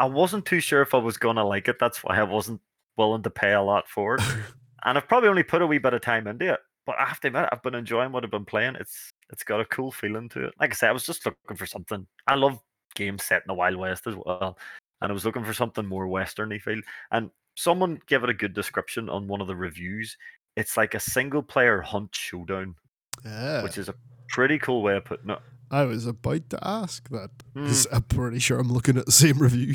[0.00, 1.78] I wasn't too sure if I was gonna like it.
[1.78, 2.60] That's why I wasn't
[2.96, 4.22] willing to pay a lot for it.
[4.84, 6.60] and I've probably only put a wee bit of time into it.
[6.88, 8.76] But I have to admit, I've been enjoying what I've been playing.
[8.76, 10.54] It's it's got a cool feeling to it.
[10.58, 12.06] Like I said, I was just looking for something.
[12.26, 12.58] I love
[12.94, 14.56] games set in the Wild West as well,
[15.02, 16.80] and I was looking for something more westerny feel.
[17.10, 20.16] And someone gave it a good description on one of the reviews.
[20.56, 22.74] It's like a single player hunt showdown,
[23.22, 23.62] Yeah.
[23.64, 23.94] which is a
[24.30, 25.40] pretty cool way of putting it.
[25.70, 27.28] I was about to ask that.
[27.54, 27.86] Mm.
[27.92, 29.74] I'm pretty sure I'm looking at the same review.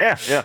[0.00, 0.44] Yeah, yeah.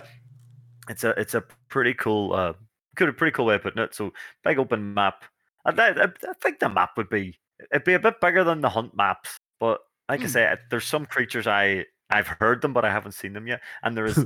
[0.90, 2.52] It's a it's a pretty cool uh
[2.96, 3.94] good a pretty cool way of putting it.
[3.94, 4.12] So
[4.44, 5.24] big open map.
[5.64, 7.38] I, I, I think the map would be
[7.72, 10.30] it'd be a bit bigger than the hunt maps, but like I Hmm.
[10.30, 13.96] say, there's some creatures I I've heard them, but I haven't seen them yet, and
[13.96, 14.18] there is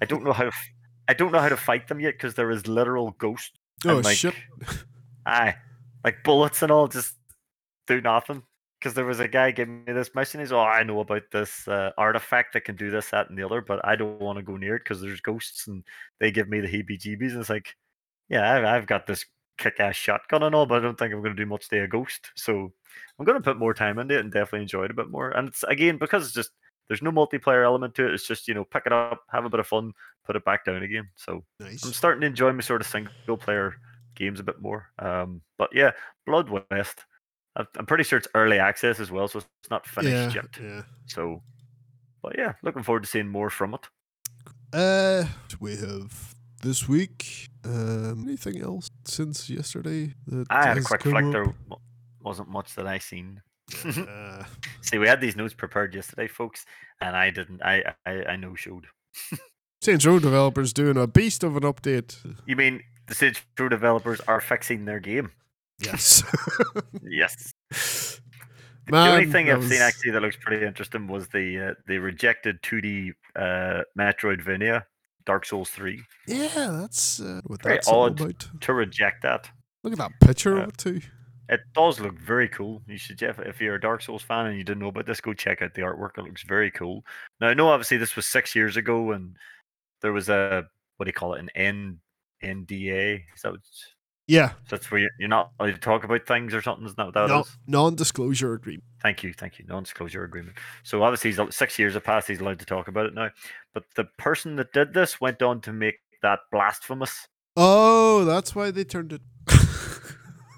[0.00, 0.52] I don't know how to
[1.08, 3.52] I don't know how to fight them yet because there is literal ghosts.
[3.86, 4.34] oh and, like, shit!
[5.26, 5.56] Aye,
[6.04, 7.14] like bullets and all just
[7.86, 8.42] do nothing.
[8.78, 10.40] Because there was a guy giving me this mission.
[10.40, 13.42] He's, oh, I know about this uh, artifact that can do this, that, and the
[13.42, 15.82] other, but I don't want to go near it because there's ghosts and
[16.20, 17.30] they give me the heebie-jeebies.
[17.30, 17.74] And it's like,
[18.28, 19.24] yeah, I've, I've got this
[19.58, 21.88] kick-ass shotgun and all, but I don't think I'm going to do much to a
[21.88, 22.30] ghost.
[22.36, 22.72] So
[23.18, 25.30] I'm going to put more time into it and definitely enjoy it a bit more.
[25.30, 26.50] And it's again because it's just
[26.88, 28.14] there's no multiplayer element to it.
[28.14, 29.92] It's just you know pick it up, have a bit of fun,
[30.24, 31.08] put it back down again.
[31.16, 33.74] So I'm starting to enjoy my sort of single player
[34.14, 34.86] games a bit more.
[34.98, 35.92] Um, but yeah,
[36.26, 37.04] Blood West.
[37.74, 40.62] I'm pretty sure it's early access as well, so it's not finished Yeah, yet.
[40.62, 40.82] yeah.
[41.06, 41.42] So
[42.22, 43.80] but yeah, looking forward to seeing more from it.
[44.74, 45.24] Uh,
[45.58, 46.34] we have
[46.66, 47.48] this week.
[47.64, 50.14] Um, anything else since yesterday?
[50.26, 51.24] That I had a quick flick.
[51.24, 51.32] up?
[51.32, 51.54] There
[52.20, 53.40] wasn't much that I seen.
[53.84, 54.44] Uh,
[54.80, 56.64] See, we had these notes prepared yesterday, folks,
[57.00, 57.62] and I didn't.
[57.64, 58.86] I I, I no showed.
[59.82, 62.16] Saints Row developers doing a beast of an update.
[62.46, 65.30] You mean the Saints Row developers are fixing their game?
[65.80, 66.22] Yes.
[67.02, 67.52] Yes.
[68.88, 72.62] the only thing I've seen actually that looks pretty interesting was the uh, the rejected
[72.62, 74.84] 2D uh, Metroidvania,
[75.26, 76.02] Dark Souls 3.
[76.26, 76.48] Yeah,
[76.80, 78.20] that's uh, what Very that's all odd.
[78.20, 78.46] about.
[78.62, 79.50] To reject that,
[79.82, 81.00] Look at that picture Uh, too.
[81.48, 82.80] it does look very cool.
[82.86, 85.20] You should, if, if you're a Dark Souls fan and you didn't know about this,
[85.20, 86.16] go check out the artwork.
[86.18, 87.04] It looks very cool.
[87.40, 89.36] Now, I know obviously this was six years ago, and
[90.02, 90.64] there was a
[90.96, 91.98] what do you call it, an N
[92.42, 93.22] NDA?
[93.34, 93.52] Is that
[94.28, 96.84] Yeah, that's where you're, you're not allowed to talk about things or something?
[96.84, 97.56] Isn't that what that no, is?
[97.68, 98.84] non-disclosure agreement.
[99.00, 99.64] Thank you, thank you.
[99.68, 100.56] Non-disclosure agreement.
[100.82, 102.26] So obviously, he's, six years have passed.
[102.26, 103.30] He's allowed to talk about it now.
[103.72, 107.28] But the person that did this went on to make that blasphemous.
[107.56, 109.20] Oh, that's why they turned it.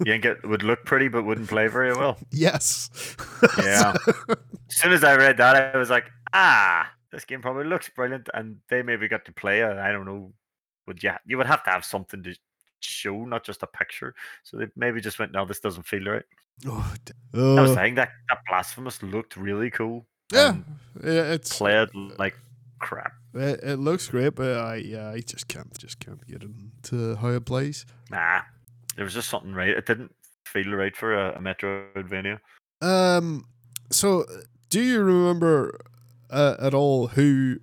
[0.07, 2.19] You think it would look pretty, but wouldn't play very well.
[2.31, 2.89] yes.
[3.59, 3.95] Yeah.
[4.29, 4.37] as
[4.69, 8.59] soon as I read that, I was like, ah, this game probably looks brilliant, and
[8.71, 9.77] they maybe got to play it.
[9.77, 10.33] I don't know.
[10.87, 11.11] Would you?
[11.27, 12.37] You would have to have something to
[12.81, 14.15] show, not just a picture.
[14.43, 16.23] So they maybe just went, no, this doesn't feel right.
[16.67, 20.07] oh, d- I was uh, saying that that blasphemous looked really cool.
[20.33, 20.57] yeah,
[21.03, 21.89] it's played
[22.19, 22.37] like
[22.79, 23.13] crap.
[23.35, 27.29] it, it looks great, but I yeah, I just can't just can't get into how
[27.29, 27.87] it plays.
[28.11, 28.43] Nah,
[28.97, 29.71] there was just something right.
[29.71, 30.15] It didn't
[30.45, 32.41] feel right for a, a Metroidvania.
[32.81, 33.47] Um,
[33.91, 34.25] so
[34.69, 35.81] do you remember
[36.31, 37.61] uh, at all who,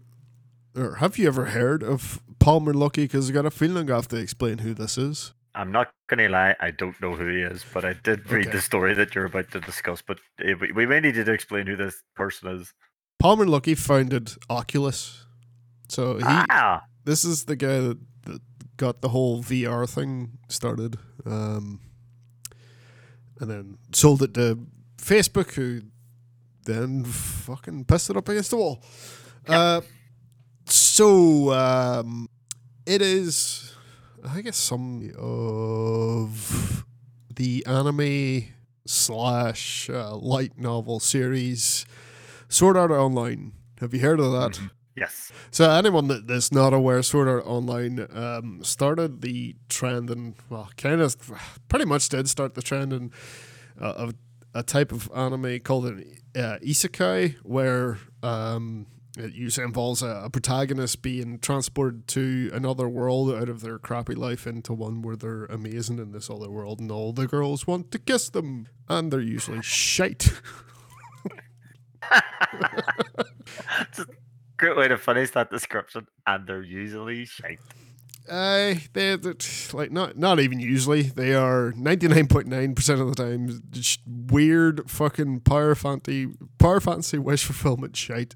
[0.75, 3.05] or have you ever heard of Palmer Luckey?
[3.05, 5.33] Because I got a feeling I have to explain who this is.
[5.55, 8.57] I'm not gonna lie, I don't know who he is, but I did read Okay.
[8.57, 10.03] the story that you're about to discuss.
[10.03, 12.71] But eh, we, may need you to explain who this person is.
[13.17, 15.25] Palmer Lucky founded Oculus.
[15.89, 18.41] So he, ah, this is the guy that, that
[18.77, 21.79] got the whole VR thing started, um,
[23.39, 25.81] and then sold it to Facebook, who
[26.65, 28.83] then fucking pissed it up against the wall.
[29.47, 29.81] Uh,
[30.65, 32.27] so um,
[32.85, 33.73] it is,
[34.27, 36.85] I guess, some of
[37.33, 38.53] the anime
[38.85, 41.85] slash uh, light novel series
[42.47, 43.53] Sword Art Online.
[43.79, 44.59] Have you heard of that?
[44.95, 45.31] yes.
[45.51, 50.69] So anyone that, that's not aware, Sword Art Online um, started the trend and well,
[50.77, 51.15] kind of
[51.67, 53.11] pretty much did start the trend in,
[53.81, 54.13] uh, of
[54.53, 58.85] a type of anime called an uh, isekai, where um,
[59.17, 64.15] it usually involves a, a protagonist being transported to another world out of their crappy
[64.15, 67.91] life into one where they're amazing in this other world, and all the girls want
[67.91, 70.31] to kiss them, and they're usually shite.
[73.81, 74.05] it's a
[74.57, 76.07] great way to finish that description.
[76.27, 77.59] And they're usually shite.
[78.27, 79.35] Uh, they they're
[79.73, 81.03] like not not even usually.
[81.03, 86.29] They are ninety nine point nine percent of the time just weird fucking power fantasy
[86.57, 88.33] power fantasy wish fulfillment shite.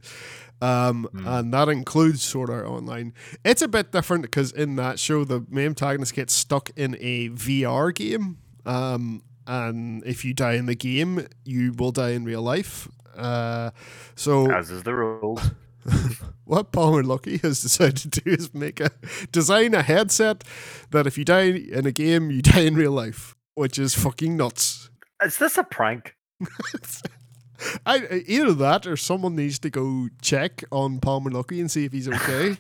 [0.62, 1.26] Um, Hmm.
[1.28, 3.14] and that includes Sword Art Online.
[3.46, 7.30] It's a bit different because in that show the main antagonist gets stuck in a
[7.30, 8.38] VR game.
[8.66, 12.90] Um, and if you die in the game, you will die in real life.
[13.18, 13.72] Uh,
[14.16, 15.40] so As is the rule.
[16.50, 18.90] what Palmer Luckey has decided to do is make a
[19.32, 20.44] design a headset
[20.90, 24.36] that if you die in a game, you die in real life, which is fucking
[24.36, 24.90] nuts.
[25.24, 26.16] Is this a prank?
[27.86, 31.92] I either that or someone needs to go check on Palmer Luckey and see if
[31.92, 32.58] he's okay.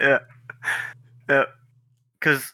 [0.00, 0.18] Yeah.
[1.30, 1.44] Yeah.
[2.20, 2.52] Because,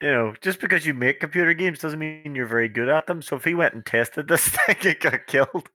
[0.00, 3.22] you know, just because you make computer games doesn't mean you're very good at them.
[3.22, 5.68] So if he went and tested this thing, it got killed.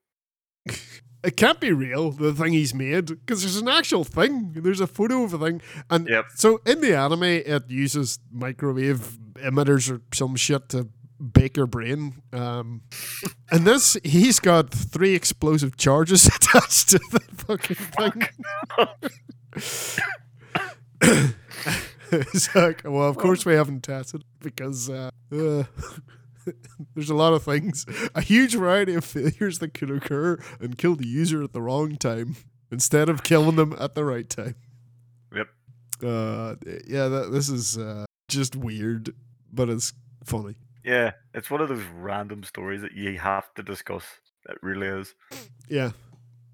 [1.26, 4.52] It can't be real, the thing he's made, because there's an actual thing.
[4.54, 5.60] There's a photo of a thing.
[5.90, 6.26] And Yep.
[6.36, 10.88] so in the anime, it uses microwave emitters or some shit to
[11.32, 12.22] bake your brain.
[12.32, 12.82] Um,
[13.50, 18.28] and this, he's got three explosive charges attached to the fucking thing.
[22.12, 25.64] it's like, well, of course we haven't tested because uh, uh,
[26.94, 30.96] there's a lot of things, a huge variety of failures that could occur and kill
[30.96, 32.36] the user at the wrong time
[32.70, 34.54] instead of killing them at the right time.
[35.34, 35.48] Yep.
[36.02, 36.54] Uh,
[36.86, 39.14] yeah, that, this is uh, just weird,
[39.52, 39.92] but it's
[40.24, 40.56] funny.
[40.84, 41.12] Yeah.
[41.34, 44.04] It's one of those random stories that you have to discuss.
[44.48, 45.14] It really is.
[45.68, 45.90] Yeah,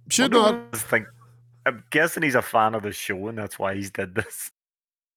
[0.09, 0.73] Should not.
[0.73, 0.85] this
[1.65, 4.51] I'm guessing he's a fan of the show and that's why he's did this.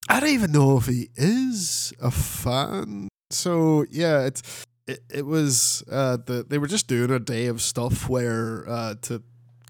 [0.07, 3.07] I don't even know if he is a fan.
[3.35, 7.61] So yeah, it's it, it was uh the they were just doing a day of
[7.61, 9.21] stuff where uh to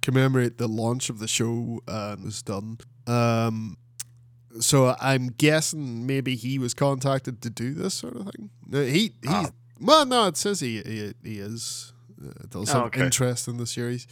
[0.01, 2.78] commemorate the launch of the show and was done.
[3.08, 3.78] Um,
[4.60, 8.49] so I'm guessing maybe he was contacted to do this sort of thing.
[8.67, 9.28] No, he he.
[9.28, 9.47] Oh.
[9.82, 11.91] Well, no, it says he he, he is
[12.23, 13.04] uh, does Oh, have okay.
[13.04, 14.08] interest in the series.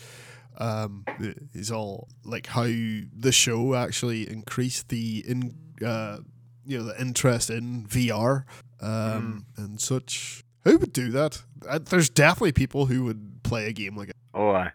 [0.58, 1.06] Um,
[1.54, 6.18] he's all like how the show actually increased the in uh
[6.66, 8.44] you know the interest in VR
[8.84, 10.44] um and such.
[10.66, 11.42] Who would do that?
[11.68, 14.16] Uh, There's definitely people who would play a game like it.
[14.34, 14.72] Oh, aye.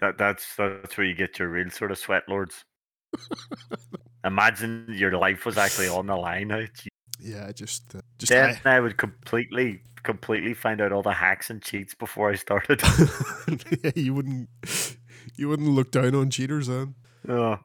[0.00, 2.64] That that's that's where you get your real sort of sweat lords.
[4.24, 6.48] Imagine your life was actually on the line.
[6.48, 6.60] Now.
[6.74, 6.88] Gee.
[7.20, 11.48] Yeah, just uh, just Then I- I would completely completely find out all the hacks
[11.50, 12.80] and cheats before I started.
[13.82, 14.48] yeah, you wouldn't
[15.36, 16.94] you wouldn't look down on cheaters then.
[17.28, 17.58] oh,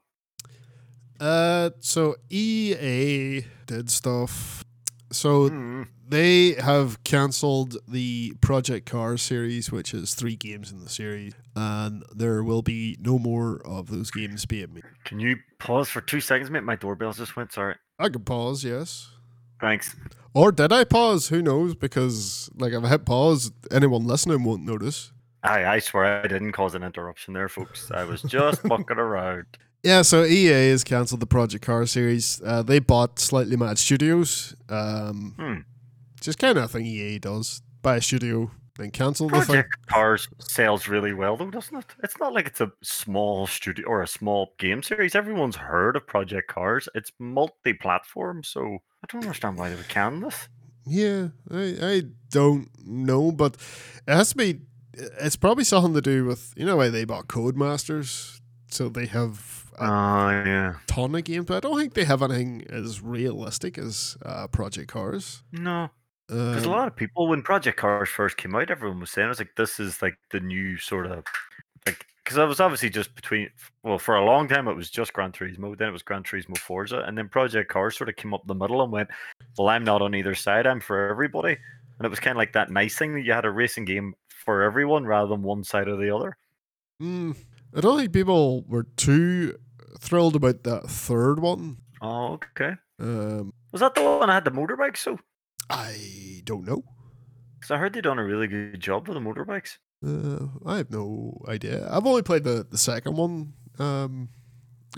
[1.20, 4.64] Uh, so EA did stuff.
[5.12, 5.88] So mm.
[6.08, 12.04] they have cancelled the Project Cars series, which is three games in the series, and
[12.16, 14.84] there will be no more of those games being made.
[15.04, 16.64] Can you pause for two seconds, mate?
[16.64, 17.52] My doorbell just went.
[17.52, 17.76] Sorry.
[18.00, 19.10] I can pause, yes.
[19.60, 19.96] Thanks.
[20.34, 21.28] Or did I pause?
[21.28, 21.76] Who knows?
[21.76, 25.12] Because like if I hit pause, anyone listening won't notice.
[25.44, 27.92] I I swear I didn't cause an interruption there, folks.
[27.92, 29.46] I was just fucking around.
[29.84, 32.40] Yeah, so EA has cancelled the Project Car series.
[32.46, 34.56] Uh, they bought Slightly Mad Studios.
[34.70, 35.60] Um, Hmm.
[36.20, 37.64] Just kind of thing EA does.
[37.82, 39.46] Buy a studio, then cancel the thing.
[39.46, 41.86] Project Cars sells really well, though, doesn't it?
[42.04, 45.16] It's not like it's a small studio or a small game series.
[45.16, 46.88] Everyone's heard of Project Cars.
[46.94, 50.48] It's multi-platform, so I don't understand why they would can this.
[50.86, 53.56] Yeah, I, I don't know, but
[54.08, 54.60] it has to be.
[54.94, 59.61] It's probably something to do with you know why they bought Codemasters, so they have
[59.80, 60.74] A yeah.
[60.88, 61.46] ton of games.
[61.46, 65.44] But I don't think they have anything as realistic as uh, Project Cars.
[65.52, 65.90] No,
[66.28, 69.26] because a Um, lot of people, when Project Cars first came out, everyone was saying
[69.26, 71.24] it was like this is like the new sort of
[71.86, 73.50] like because I was obviously just between
[73.84, 76.58] well for a long time it was just Gran Turismo, then it was Gran Turismo
[76.58, 79.10] Forza, and then Project Cars sort of came up the middle and went,
[79.58, 81.58] well, I'm not on either side, I'm for everybody,
[81.98, 84.14] and it was kind of like that nice thing that you had a racing game
[84.30, 86.38] for everyone rather than one side or the other.
[87.02, 87.36] mm,
[87.76, 89.58] I don't think people were too
[90.00, 91.78] thrilled about that third one.
[92.02, 92.74] Oh, okay.
[93.00, 94.98] Um, Was that the one that had the motorbike?
[94.98, 95.20] So,
[95.70, 96.84] I don't know.
[97.56, 99.78] because I heard they done a really good job with the motorbikes.
[100.06, 101.88] Uh, I have no idea.
[101.92, 104.30] I've only played the, the second one, um,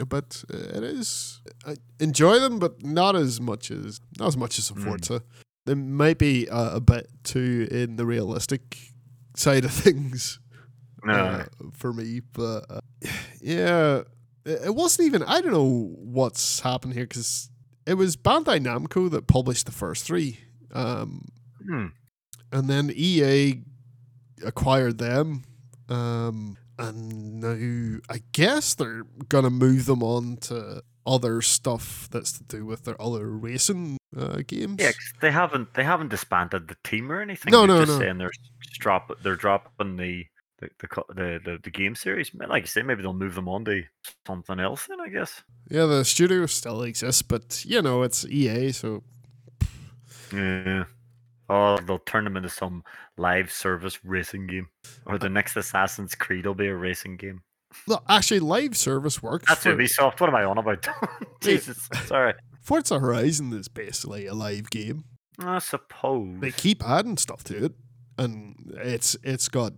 [0.08, 4.70] but it is I enjoy them, but not as much as not as much as
[4.72, 4.84] a Mm.
[4.84, 5.22] Forza.
[5.66, 8.78] They might be uh, a bit too in the realistic
[9.36, 10.40] side of things
[11.06, 11.14] No.
[11.14, 12.80] uh, for me, but uh,
[13.42, 14.02] yeah,
[14.46, 15.24] it, wasn't even.
[15.24, 17.50] I don't know what's happened here because
[17.86, 20.40] it was Bandai Namco that published the first three.
[20.72, 21.26] Um,
[21.66, 21.88] Hmm.
[22.52, 23.62] and then EA
[24.46, 25.44] acquired them.
[25.90, 32.44] Um, and now I guess they're gonna move them on to other stuff that's to
[32.44, 34.78] do with their other racing uh, games.
[34.80, 37.52] Yeah, 'cause they haven't they haven't disbanded the team or anything.
[37.52, 38.00] No, they're no, just no.
[38.00, 38.32] saying they're
[38.80, 40.26] drop they're dropping the
[40.80, 42.32] the the, the the game series.
[42.34, 43.84] Like you say, maybe they'll move them on to
[44.26, 44.88] something else.
[44.88, 45.44] Then I guess.
[45.70, 49.04] yeah, the studio still exists, but you know it's EA, so
[50.34, 50.86] Yeah.
[51.50, 52.84] Oh, they'll turn them into some
[53.18, 54.70] live service racing game,
[55.06, 57.42] or the next Assassin's Creed will be a racing game.
[57.88, 59.46] look, actually live service works.
[59.48, 60.20] That's for, Ubisoft.
[60.20, 60.88] What am I on about?
[61.42, 62.34] Jesus, sorry.
[62.62, 65.04] Forza Horizon is basically a live game.
[65.40, 66.40] I suppose.
[66.40, 67.74] They keep adding stuff to it,
[68.18, 69.74] and it's it's got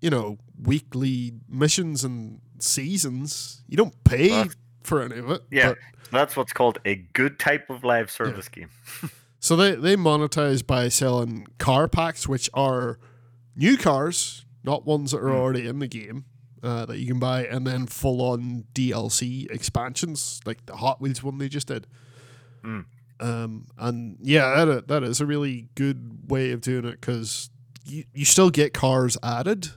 [0.00, 3.62] you know weekly missions and seasons.
[3.68, 4.48] You don't pay Well,
[4.82, 5.42] for any of it.
[5.50, 5.70] yeah.
[5.70, 5.78] but-
[6.10, 8.70] That's what's called a good type of live service game.
[9.40, 12.98] so they they monetize by selling car packs, which are
[13.54, 15.36] new cars, not ones that are Hmm.
[15.36, 16.24] already in the game.
[16.60, 21.22] Uh, that you can buy, and then full on DLC expansions, like the Hot Wheels
[21.22, 21.86] one they just did.
[22.64, 22.80] Hmm.
[23.20, 27.50] Um, and yeah, that, that is a really good way of doing it because
[27.84, 29.68] you, you still get cars added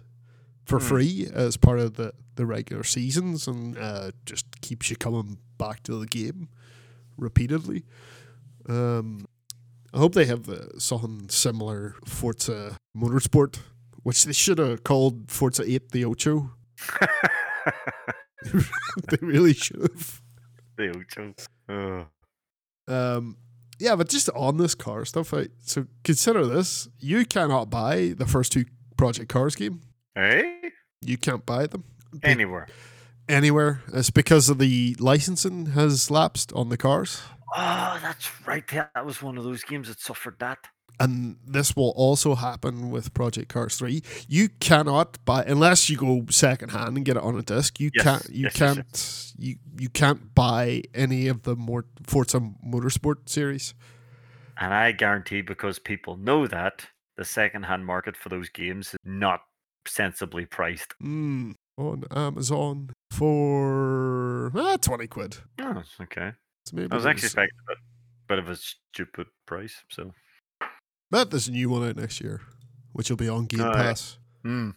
[0.66, 0.86] for Hmm.
[0.86, 5.84] free as part of the, the regular seasons and uh, just keeps you coming back
[5.84, 6.50] to the game
[7.18, 7.84] repeatedly.
[8.70, 9.26] Um,
[9.94, 13.60] I hope they have uh, something similar Forza Motorsport,
[14.04, 16.52] which they should have called Forza 8 the Ocho.
[18.54, 20.22] they really should have.
[20.78, 21.34] the Ocho.
[21.70, 22.06] Oh.
[22.88, 23.38] Um,
[23.80, 25.50] yeah, but just on this car stuff, right?
[25.60, 28.66] So consider this: you cannot buy the first two
[28.98, 29.82] Project Cars game.
[30.16, 30.72] Hey?
[31.02, 32.68] You can't buy them Be- Anywhere.
[33.30, 33.82] anywhere.
[33.94, 37.22] It's because of the licensing has lapsed on the cars,
[37.54, 38.66] Oh, that's right.
[38.70, 40.60] That was one of those games that suffered that.
[41.02, 44.02] and this will also happen with Project Cars 3.
[44.30, 47.78] You cannot buy unless you go secondhand and get it on a disc.
[47.80, 51.86] You Yes, can't you yes, yes, can't you you can't buy any of the more
[52.08, 53.74] Forza Motorsport series.
[54.58, 56.86] And I guarantee because people know that
[57.18, 59.42] the second-hand market for those games is not
[59.88, 60.94] sensibly priced.
[61.02, 65.38] Mm, on Amazon for ah, 20 quid.
[65.60, 66.32] Oh, okay.
[66.66, 67.76] So maybe I was actually expecting a
[68.28, 69.76] bit of a stupid price.
[69.90, 70.12] So,
[71.10, 72.42] But there's a new one out next year,
[72.94, 73.74] which will be on Game Oh.
[73.74, 74.18] Pass.
[74.44, 74.72] hmm,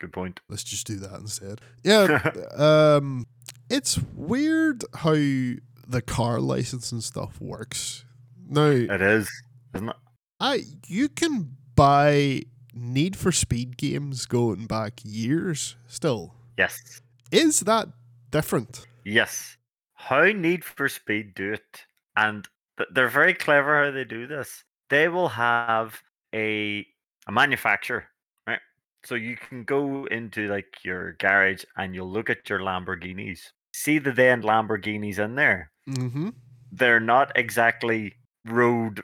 [0.00, 0.40] good point.
[0.48, 1.60] Let's just do that instead.
[1.84, 3.26] Yeah, um,
[3.70, 8.04] it's weird how the car license and stuff works.
[8.50, 9.28] No, It is,
[9.74, 9.96] isn't it?
[10.40, 12.42] I you can buy
[12.80, 15.76] Need for Speed games going back years.
[15.86, 17.00] Still, Yes.
[17.30, 17.88] is that
[18.30, 18.86] different?
[19.04, 19.56] Yes.
[19.94, 21.84] How Need for Speed do it,
[22.16, 22.46] and
[22.92, 24.64] they're very clever how they do this.
[24.90, 26.02] They will have
[26.34, 26.86] a
[27.26, 28.06] a manufacturer,
[28.46, 28.60] right?
[29.04, 33.40] So you can go into like your garage and you'll look at your Lamborghinis.
[33.74, 35.70] See the then Lamborghinis in there.
[35.88, 36.30] Mm-hmm.
[36.72, 38.14] They're not exactly
[38.46, 39.02] road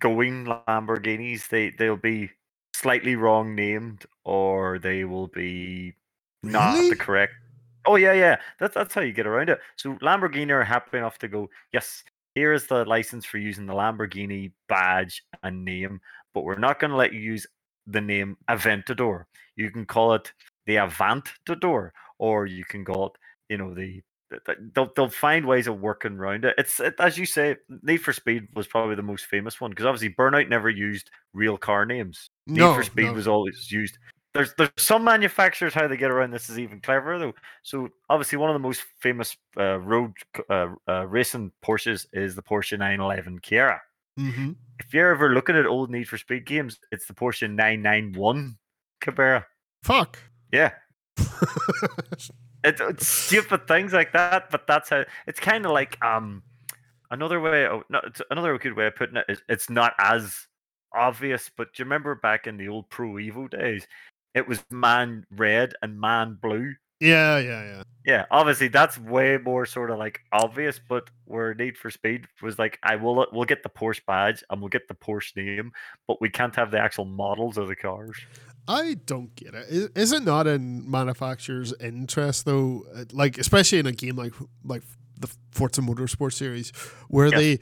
[0.00, 1.48] going Lamborghinis.
[1.48, 2.30] They they'll be
[2.80, 5.94] slightly wrong named or they will be
[6.42, 6.90] not Really?
[6.90, 7.34] the correct.
[7.86, 8.36] Oh yeah, yeah.
[8.60, 9.60] That's that's how you get around it.
[9.76, 11.48] So Lamborghini are happy enough to go.
[11.72, 12.04] Yes,
[12.34, 16.00] here is the license for using the Lamborghini badge and name,
[16.34, 17.46] but we're not going to let you use
[17.86, 19.24] the name Aventador.
[19.56, 20.32] You can call it
[20.66, 23.12] the Avantador, or you can call it,
[23.48, 24.02] you know, the.
[24.30, 26.54] Th- th- They'll, they'll find ways of working around it.
[26.58, 29.86] It's it, as you say, Need for Speed was probably the most famous one because
[29.86, 32.30] obviously Burnout never used real car names.
[32.46, 33.12] Need No, for Speed no.
[33.14, 33.98] was always used.
[34.34, 37.32] There's there's some manufacturers how they get around this is even cleverer though.
[37.62, 40.12] So obviously one of the most famous uh, road
[40.50, 43.80] uh, uh, racing Porsches is the Porsche 911 Carrera.
[44.20, 44.52] Mm-hmm.
[44.80, 48.58] If you're ever looking at old Need for Speed games, it's the Porsche 991
[49.00, 49.46] Carrera.
[49.82, 50.18] Fuck.
[50.52, 50.72] Yeah,
[52.64, 56.42] it's, it's stupid things like that, but that's how it's kind of like um
[57.10, 57.66] another way.
[57.66, 60.46] Oh, no, it's another good way of putting it is it's not as
[60.94, 61.50] obvious.
[61.56, 63.86] But do you remember back in the old Pro Evo days,
[64.34, 66.74] it was man red and man blue.
[67.00, 67.82] yeah, yeah, yeah.
[68.04, 72.58] Yeah, obviously that's way more sort of like obvious, but where Need for Speed was
[72.58, 75.72] like, I will we'll get the Porsche badge and we'll get the Porsche name,
[76.06, 78.16] but we can't have the actual models of the cars.
[78.68, 79.92] I don't get it.
[79.96, 82.84] Is, it not in manufacturers' interest though?
[82.94, 84.82] Uh, Like especially in a game like like
[85.18, 86.70] the Forza Motorsport series,
[87.08, 87.38] where Yes.
[87.40, 87.58] they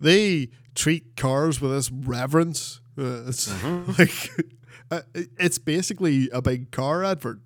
[0.00, 2.80] they treat cars with this reverence.
[2.96, 3.98] Uh, it's Mhm.
[3.98, 4.46] like
[4.90, 5.02] uh,
[5.38, 7.40] it's basically a big car advert.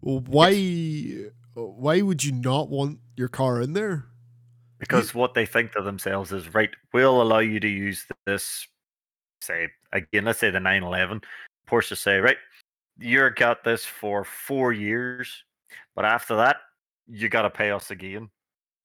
[0.00, 4.06] Why why would you not want your car in there?
[4.78, 8.68] Because what they think to themselves is, right, we'll allow you to use this,
[9.40, 11.22] say, again, let's say the 911.
[11.68, 12.36] Porsche say, right,
[12.98, 15.44] you're got this for four years,
[15.94, 16.56] but after that,
[17.06, 18.30] you got to pay us again.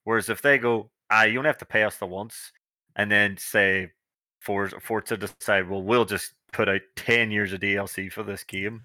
[0.03, 2.51] Whereas if they go, ah, you only have to pay us the once,
[2.95, 3.91] and then say,
[4.39, 8.81] Forza, Forza decide, well, we'll just put out 10 years of DLC for this game.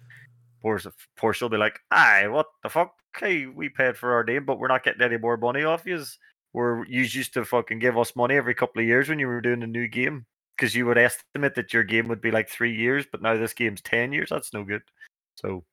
[0.63, 2.93] Porsche, Porsche will be like, aye, what the fuck?
[3.17, 6.05] Hey, we paid for our name, but we're not getting any more money off you
[6.53, 9.43] where you used to fucking give us money every couple of years when you were
[9.43, 10.25] doing a new game
[10.57, 13.53] because you would estimate that your game would be like three years, but now this
[13.53, 14.29] game's 10 years.
[14.31, 14.83] That's no good.
[15.37, 15.65] So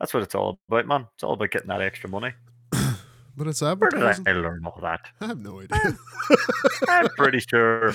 [0.00, 1.06] that's what it's all about, man.
[1.14, 2.32] It's all about getting that extra money.
[3.34, 4.42] But it's Where did I advertising.
[4.42, 5.00] learn all that?
[5.22, 5.96] I have no idea.
[6.86, 7.94] I'm pretty sure.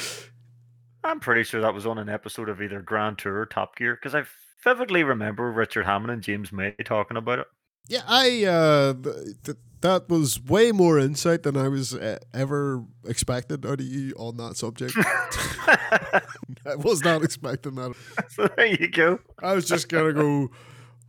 [1.04, 3.94] I'm pretty sure that was on an episode of either Grand Tour or Top Gear
[3.96, 4.24] because I
[4.64, 7.46] vividly remember Richard Hammond and James May talking about it.
[7.88, 12.84] Yeah, I uh, th- th- that was way more insight than I was uh, ever
[13.06, 14.94] expected out of you on that subject.
[14.98, 17.96] I was not expecting that.
[18.30, 19.20] so there you go.
[19.42, 20.50] I was just gonna go,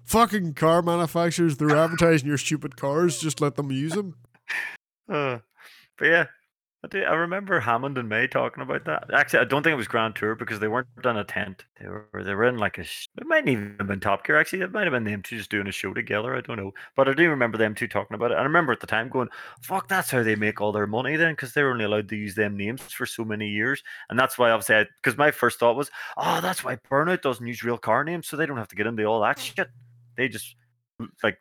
[0.04, 1.56] fucking car manufacturers.
[1.56, 3.18] They're advertising your stupid cars.
[3.18, 4.14] Just let them use them.
[5.10, 5.38] Uh,
[5.96, 6.26] but yeah,
[6.84, 7.02] I do.
[7.02, 9.12] I remember Hammond and May talking about that.
[9.12, 11.64] Actually, I don't think it was Grand Tour because they weren't in a tent.
[11.80, 12.82] They were they were in like a.
[12.82, 14.38] It might even have been Top Gear.
[14.38, 16.36] Actually, it might have been them two just doing a show together.
[16.36, 18.34] I don't know, but I do remember them two talking about it.
[18.34, 19.28] And I remember at the time going,
[19.60, 22.36] "Fuck, that's how they make all their money then," because they're only allowed to use
[22.36, 25.90] them names for so many years, and that's why obviously, because my first thought was,
[26.16, 28.86] "Oh, that's why Burnout doesn't use real car names, so they don't have to get
[28.86, 29.42] into all that hmm.
[29.42, 29.68] shit.
[30.16, 30.54] They just
[31.24, 31.38] like."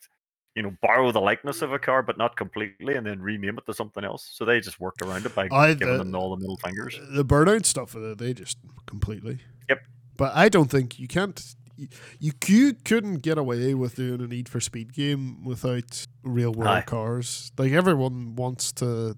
[0.58, 3.66] You know, borrow the likeness of a car, but not completely, and then rename it
[3.68, 4.28] to something else.
[4.34, 7.00] So they just worked around it by I- giving the- them all the middle fingers.
[7.12, 9.38] The burnout stuff, uh, they just completely.
[9.70, 9.82] Yep.
[10.18, 11.40] But I don't think you can't.
[11.76, 11.88] You,
[12.20, 16.72] you you couldn't get away with doing a Need for Speed game without real world
[16.78, 16.82] Aye.
[16.82, 17.52] cars.
[17.56, 19.16] Like everyone wants to,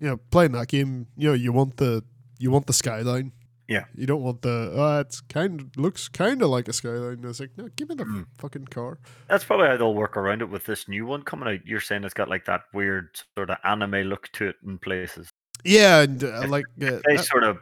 [0.00, 1.06] you know, playing that game.
[1.16, 2.04] You know, you want the
[2.38, 3.32] you want the skyline.
[3.72, 3.84] Yeah.
[3.94, 7.14] You don't want the oh, it's kind of looks kind of like a skyline.
[7.14, 8.26] And it's like no, give me the Mm.
[8.38, 8.98] fucking car.
[9.28, 11.66] That's probably how they'll work around it with this new one coming out.
[11.66, 15.30] You're saying it's got like that weird sort of anime look to it in places.
[15.64, 17.58] Yeah, and uh, If- like uh, They that- sort of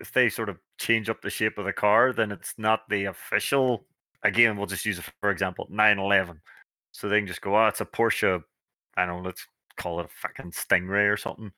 [0.00, 3.06] if they sort of change up the shape of the car, then it's not the
[3.06, 3.86] official.
[4.22, 6.40] Again, we'll just use it for example, 911.
[6.92, 8.42] So they can just go, oh, it's a Porsche.
[8.96, 9.46] I don't know, let's
[9.78, 11.50] call it a fucking Stingray or something.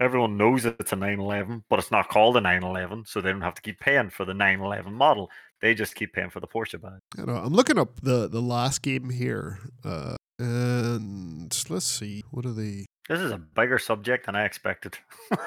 [0.00, 3.54] Everyone knows it's a 911, but it's not called a 911, so they don't have
[3.54, 5.30] to keep paying for the 911 model.
[5.60, 7.00] They just keep paying for the Porsche badge.
[7.18, 7.34] I know.
[7.36, 12.86] I'm looking up the the last game here, uh, and let's see what are they.
[13.08, 14.98] This is a bigger subject than I expected.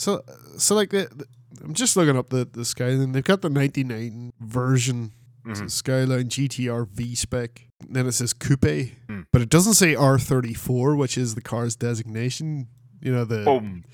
[0.00, 0.22] So
[0.56, 1.26] so like the, the-
[1.64, 3.10] I'm just looking up the the Skyline.
[3.10, 5.10] They've got the '99 version.
[5.44, 5.70] It's a Mhm.
[5.72, 7.66] Skyline GTR V spec.
[7.88, 9.22] Then it says coupe, Hmm.
[9.32, 12.68] but it doesn't say R34, which is the car's designation.
[13.00, 13.84] You know the Boom.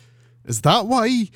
[0.44, 1.28] is that why?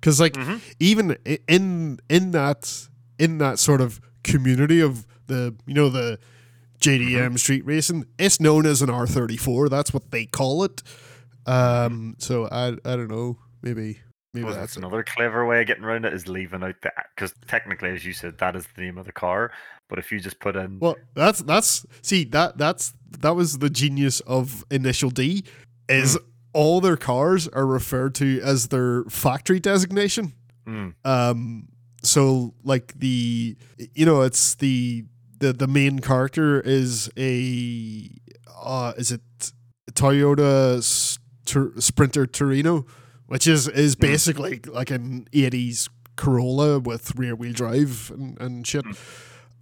[0.00, 0.60] Because like Mhm.
[0.80, 1.16] even
[1.48, 6.18] in in that in that sort of community of the you know the
[6.80, 7.36] JDM Mm-hmm.
[7.36, 9.70] street racing, it's known as an R34.
[9.70, 10.82] That's what they call it.
[11.46, 13.38] Um, so I I don't know.
[13.62, 13.98] Maybe
[14.34, 14.80] maybe Well, that's that's it.
[14.80, 18.12] another clever way of getting around it is leaving out the because technically, as you
[18.12, 19.50] said, that is the name of the car.
[19.88, 23.70] But if you just put in Well, that's that's see that that's that was the
[23.70, 25.44] genius of Initial D
[25.88, 26.24] is Hmm.
[26.54, 30.32] All their cars are referred to as their factory designation.
[30.66, 31.68] Mm, Um,
[32.02, 33.56] so like the
[33.94, 35.04] you know it's the
[35.40, 38.08] the the main character is a
[38.62, 39.20] uh is it
[39.92, 40.80] Toyota
[41.80, 42.86] Sprinter Trueno,
[43.26, 48.84] which is is basically like an eighties Corolla with rear wheel drive and, and shit.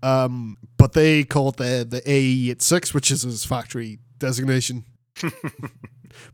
[0.03, 4.85] Um, but they call it the the AE86, which is his factory designation.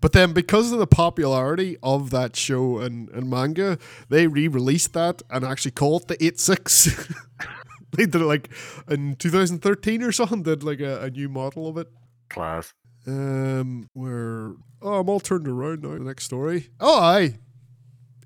[0.00, 5.22] But then, because of the popularity of that show and, and manga, they re-released that
[5.30, 7.12] and actually called it the 86.
[7.92, 8.50] they did it like
[8.88, 10.42] in 2013 or something.
[10.42, 11.88] Did like a, a new model of it.
[12.28, 12.74] class.
[13.06, 14.52] Um, where
[14.82, 15.92] oh, I'm all turned around now.
[15.94, 16.68] The next story.
[16.78, 17.38] Oh, aye.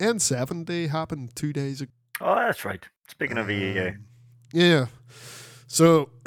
[0.01, 1.93] N7 Day happened two days ago.
[2.21, 2.85] Oh, that's right.
[3.09, 4.05] Speaking of EA, Um,
[4.53, 4.87] yeah.
[5.69, 6.11] So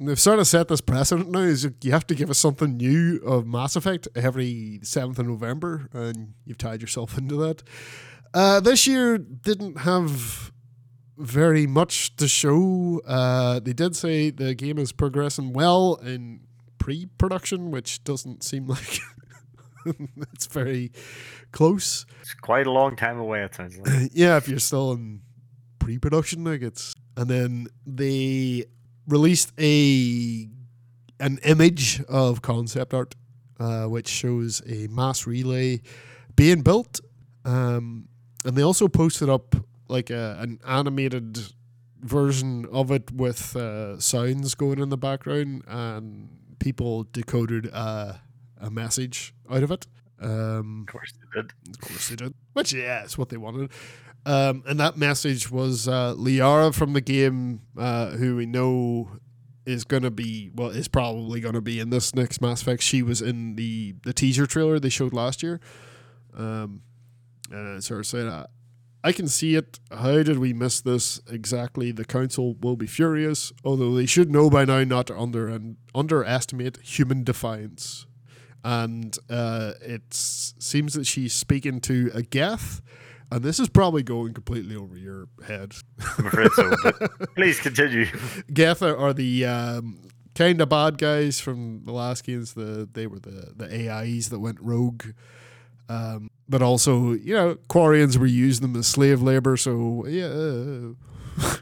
[0.00, 1.40] they've sort of set this precedent now.
[1.40, 5.88] Is you have to give us something new of Mass Effect every seventh of November,
[5.92, 7.62] and you've tied yourself into that.
[8.34, 10.52] Uh, this year didn't have
[11.16, 13.00] very much to show.
[13.06, 16.40] Uh, they did say the game is progressing well in
[16.78, 19.00] pre-production, which doesn't seem like
[20.32, 20.92] it's very
[21.50, 23.42] close it's quite a long time away.
[23.42, 24.10] It sounds like.
[24.12, 25.22] yeah, if you're still in
[25.78, 28.64] pre-production, like it's and then they
[29.08, 30.48] released a
[31.20, 33.16] an image of concept art,
[33.58, 35.80] uh, which shows a mass relay
[36.36, 37.00] being built,
[37.44, 38.08] um,
[38.44, 39.56] and they also posted up
[39.88, 41.38] like a, an animated
[42.00, 46.28] version of it with uh, sounds going in the background, and
[46.60, 48.12] people decoded uh,
[48.60, 49.86] a message out of it.
[50.20, 51.52] Um, Of course, they did.
[51.70, 52.34] of course they did.
[52.52, 53.70] Which yeah, it's what they wanted.
[54.26, 59.08] Um, and that message was uh, Liara from the game, uh, who we know
[59.64, 62.82] is gonna be well, is probably gonna be in this next Mass Effect.
[62.82, 65.60] She was in the the teaser trailer they showed last year.
[66.36, 66.82] Um,
[67.50, 68.46] and sort of said,
[69.02, 69.78] "I can see it.
[69.90, 71.20] How did we miss this?
[71.30, 71.92] Exactly.
[71.92, 73.52] The council will be furious.
[73.64, 78.06] Although they should know by now not to under and underestimate human defiance."
[78.64, 82.80] and uh, it seems that she's speaking to a Geth,
[83.30, 85.74] and this is probably going completely over your head.
[86.18, 86.72] I'm afraid so.
[87.34, 88.06] Please continue.
[88.52, 90.00] Geth are, the um,
[90.34, 92.54] kind of bad guys from the last games.
[92.54, 95.04] The they were the the AIs that went rogue.
[95.90, 99.56] Um, but also, you know, Quarians were using them as slave labor.
[99.56, 100.92] So yeah,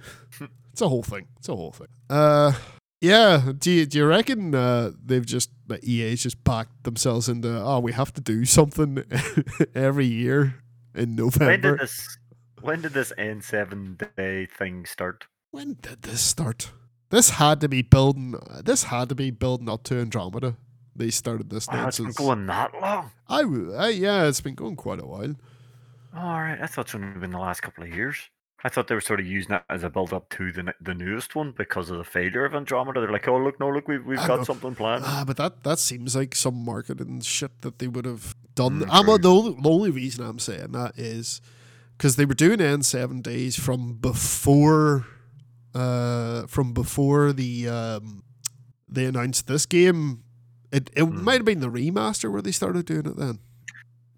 [0.73, 1.27] it's a whole thing.
[1.39, 1.89] It's a whole thing.
[2.09, 2.53] Uh,
[3.01, 3.53] yeah.
[3.59, 7.81] Do you, do you reckon uh, they've just the EA's just backed themselves into oh
[7.81, 9.03] we have to do something
[9.75, 10.63] every year
[10.97, 11.47] in November.
[11.53, 12.19] When did this?
[12.61, 15.27] When did this N7 day thing start?
[15.51, 16.71] When did this start?
[17.11, 18.35] This had to be building.
[18.65, 20.57] This had to be building up to Andromeda.
[20.97, 21.69] They started this.
[21.69, 23.11] Wow, it's been going that long.
[23.29, 23.43] I,
[23.77, 25.37] I- yeah, it's been going quite a while.
[26.17, 28.17] All right, I thought it's only been the last couple of years.
[28.65, 30.95] I thought they were sort of using that as a build up to the the
[30.95, 33.01] newest one because of the failure of Andromeda.
[33.01, 34.45] They're like, oh look, no, look, we've we've I got know.
[34.45, 35.05] something planned.
[35.07, 38.81] Ah, but that that seems like some marketing shit that they would have done.
[38.81, 39.19] Mm, I'm true.
[39.19, 41.41] the only, the only reason I'm saying that is
[41.97, 45.07] because they were doing N seven days from before,
[45.75, 48.23] uh, from before the um,
[48.89, 50.23] they announced this game.
[50.73, 51.23] It it Hmm.
[51.23, 53.39] might have been the remaster where they started doing it then.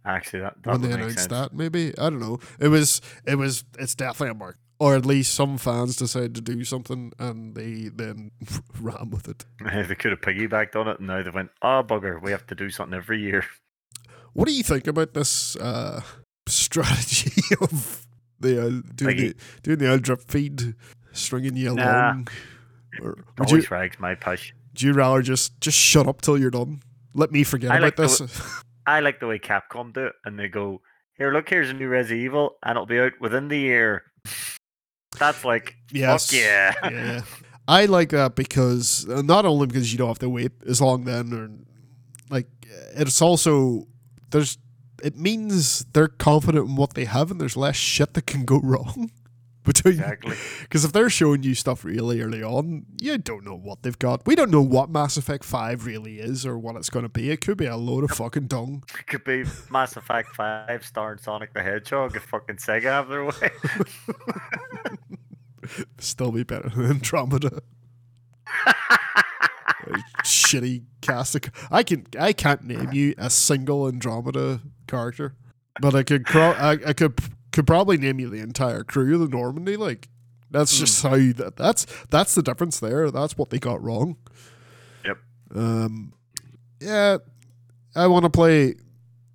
[0.05, 1.27] Actually, that, that when they announced sense.
[1.29, 1.53] that.
[1.53, 2.39] Maybe I don't know.
[2.59, 6.41] It was it was it's definitely a mark, or at least some fans decided to
[6.41, 8.31] do something and they then
[8.81, 9.45] ran with it.
[9.89, 12.55] they could have piggybacked on it, and now they went, "Oh bugger, we have to
[12.55, 13.45] do something every year."
[14.35, 16.03] What do you think about this uh,
[16.49, 18.07] strategy of
[18.41, 20.75] the uh, doing the doing the old drip feed,
[21.13, 21.83] stringing you Nah.
[22.13, 22.29] along?
[23.03, 24.53] Or would you, always rags my push.
[24.75, 26.83] do you rather just just shut up till you're done?
[27.15, 28.63] Let me forget I about like the this.
[28.89, 30.81] I like the way Capcom do it, and they go,
[31.19, 34.05] "Here, look, here's a new Resident Evil, and it'll be out within the year."
[35.19, 36.31] That's like, yes.
[36.31, 36.73] fuck yeah.
[36.91, 37.21] yeah.
[37.69, 41.05] I like that because uh, not only because you don't have to wait as long
[41.05, 41.51] then, or
[42.31, 42.47] like
[42.95, 43.87] it's also
[44.31, 44.57] there's
[45.03, 48.59] it means they're confident in what they have and there's less shit that can go
[48.63, 49.11] wrong
[49.69, 50.35] between exactly.
[50.63, 54.27] because if they're showing you stuff really early on, you don't know what they've got.
[54.27, 57.31] We don't know what Mass Effect Five really is or what it's going to be.
[57.31, 58.83] It could be a load of fucking dung.
[58.99, 63.25] It could be Mass Effect Five starring Sonic the Hedgehog if fucking Sega have their
[63.25, 63.51] way.
[65.99, 67.63] Still be better than Andromeda.
[70.25, 71.37] shitty cast.
[71.37, 75.35] Of, I can I can't name you a single Andromeda character,
[75.81, 77.19] but I could cro- I, I could
[77.59, 79.77] could probably name you the entire crew of the Normandy.
[79.77, 80.09] Like
[80.49, 83.11] that's just how you, that that's that's the difference there.
[83.11, 84.17] That's what they got wrong.
[85.05, 85.19] Yep.
[85.57, 86.13] Um.
[86.81, 87.19] Yeah,
[87.97, 88.77] I want to play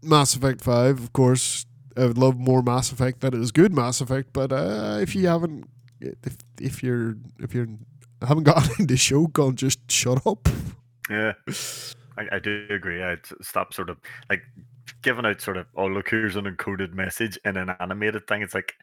[0.01, 1.65] Mass Effect Five, of course.
[1.97, 5.27] I would love more Mass Effect that is good Mass Effect, but uh, if you
[5.27, 5.65] haven't,
[5.99, 7.67] if if you're if you're
[8.25, 10.47] haven't gotten into Shogun, just shut up.
[11.09, 11.33] yeah,
[12.17, 13.03] I, I do agree.
[13.03, 13.97] I'd stop sort of
[14.29, 14.43] like
[15.01, 18.41] giving out sort of, "Oh, look, here's an encoded message" in an animated thing.
[18.41, 18.73] It's like,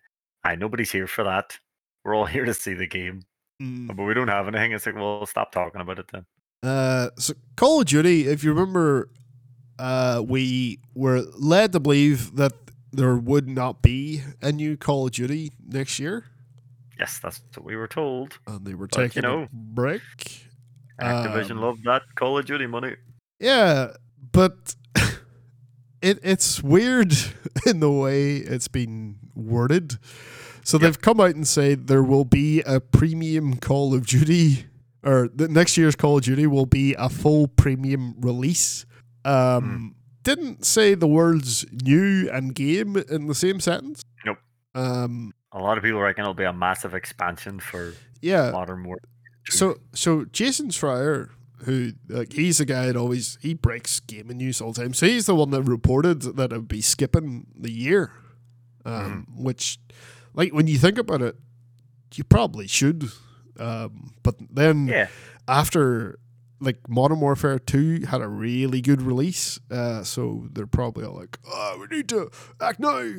[0.44, 1.58] I nobody's here for that.
[2.04, 3.22] We're all here to see the game,
[3.60, 4.72] but we don't have anything.
[4.72, 6.24] It's like, well, stop talking about it then.
[6.62, 9.08] Uh, so Call of Duty, if you remember,
[9.78, 12.52] uh, we were led to believe that
[12.92, 16.24] there would not be a new Call of Duty next year,
[16.98, 18.38] Yes, that's what we were told.
[18.46, 20.02] and they were But, you taking know, a break.
[21.00, 22.96] Activision Um, loved that Call of Duty money.
[23.38, 23.92] Yeah,
[24.32, 24.74] but
[26.02, 27.12] it it's weird
[27.66, 29.98] in the way it's been worded.
[30.64, 30.82] So Yep.
[30.82, 34.66] they've come out and said there will be a premium Call of Duty,
[35.02, 38.84] or the next year's Call of Duty will be a full premium release.
[39.24, 44.02] Um, Didn't say the words new and game in the same sentence.
[44.26, 44.36] Nope.
[44.74, 48.50] Um, A lot of people reckon it'll be a massive expansion for yeah.
[48.50, 48.98] Modern war.
[49.48, 51.30] So so Jason Schreier,
[51.64, 54.94] who like he's the guy that always he breaks gaming news all the time.
[54.94, 58.12] So he's the one that reported that it would be skipping the year.
[58.84, 59.78] Um, which
[60.34, 61.36] like when you think about it,
[62.14, 63.10] you probably should.
[63.58, 65.08] Um, but then Yeah,
[65.46, 66.18] after
[66.60, 71.38] like Modern Warfare 2 had a really good release, uh, so they're probably all like,
[71.46, 72.30] oh, we need to
[72.60, 73.12] act now.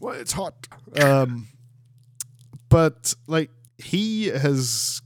[0.00, 0.68] Well, it's hot.
[1.00, 1.48] Um,
[2.68, 5.00] but like he has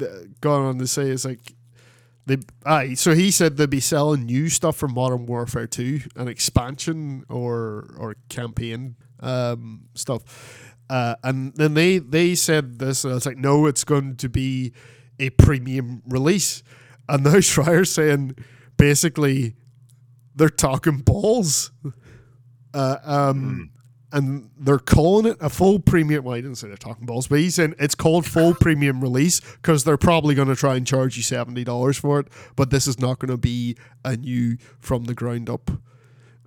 [0.00, 0.06] uh,
[0.40, 1.53] gone on to say it's like
[2.26, 6.28] they aye, so he said they'd be selling new stuff from Modern Warfare 2, an
[6.28, 10.74] expansion or or campaign um, stuff.
[10.88, 14.28] Uh, and then they they said this, and I was like, no, it's going to
[14.28, 14.72] be
[15.18, 16.62] a premium release.
[17.08, 18.36] And now Schreier's saying
[18.76, 19.54] basically
[20.34, 21.70] they're talking balls.
[22.72, 23.70] Uh, um,
[24.14, 26.24] and they're calling it a full premium.
[26.24, 29.40] Well, I didn't say they're talking balls, but he's saying it's called full premium release
[29.40, 32.28] because they're probably going to try and charge you seventy dollars for it.
[32.54, 35.68] But this is not going to be a new from the ground up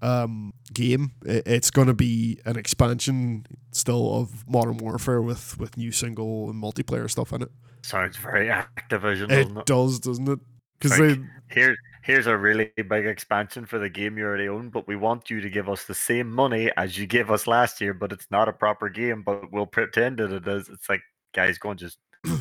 [0.02, 1.12] um, game.
[1.26, 6.64] It's going to be an expansion still of Modern Warfare with with new single and
[6.64, 7.52] multiplayer stuff in it.
[7.82, 9.30] sounds very Activision.
[9.30, 10.40] It does, doesn't it?
[10.80, 11.78] Because Like, they Here's
[12.08, 15.42] here's a really big expansion for the game you already own, but we want you
[15.42, 18.48] to give us the same money as you gave us last year, but it's not
[18.48, 20.70] a proper game, but we'll pretend that it is.
[20.70, 21.02] It's like
[21.36, 22.32] guys, go and just go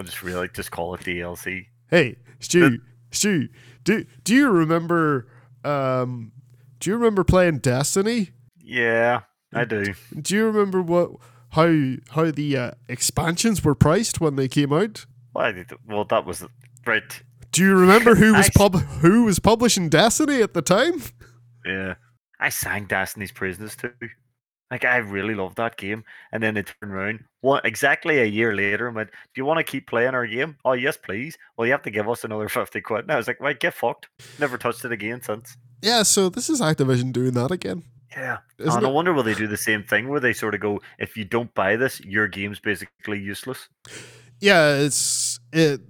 [0.00, 1.66] and just really just call it DLC.
[1.90, 2.80] Hey, Stu,
[3.10, 3.48] Stu,
[3.84, 5.28] do do you remember?
[5.64, 6.32] Um,
[6.80, 8.30] do you remember playing Destiny?
[8.58, 9.20] Yeah,
[9.52, 9.92] I do.
[10.18, 11.10] Do you remember what
[11.50, 15.04] how how the uh, expansions were priced when they came out?
[15.36, 16.42] Did well that was
[16.86, 17.22] right.
[17.54, 21.02] Do you remember who was pub who was publishing Destiny at the time?
[21.64, 21.94] Yeah.
[22.40, 23.92] I sang Destiny's Prisoners too.
[24.72, 26.02] Like I really loved that game.
[26.32, 29.58] And then they turned around one exactly a year later and went, Do you want
[29.58, 30.56] to keep playing our game?
[30.64, 31.38] Oh yes, please.
[31.56, 33.02] Well you have to give us another fifty quid.
[33.02, 34.08] And I was like, Right, get fucked.
[34.40, 35.56] Never touched it again since.
[35.80, 37.84] Yeah, so this is Activision doing that again.
[38.16, 38.38] Yeah.
[38.58, 38.94] Isn't oh, and I it?
[38.94, 41.54] wonder will they do the same thing where they sort of go, if you don't
[41.54, 43.68] buy this, your game's basically useless.
[44.40, 44.96] Yeah, it's
[45.54, 45.80] it.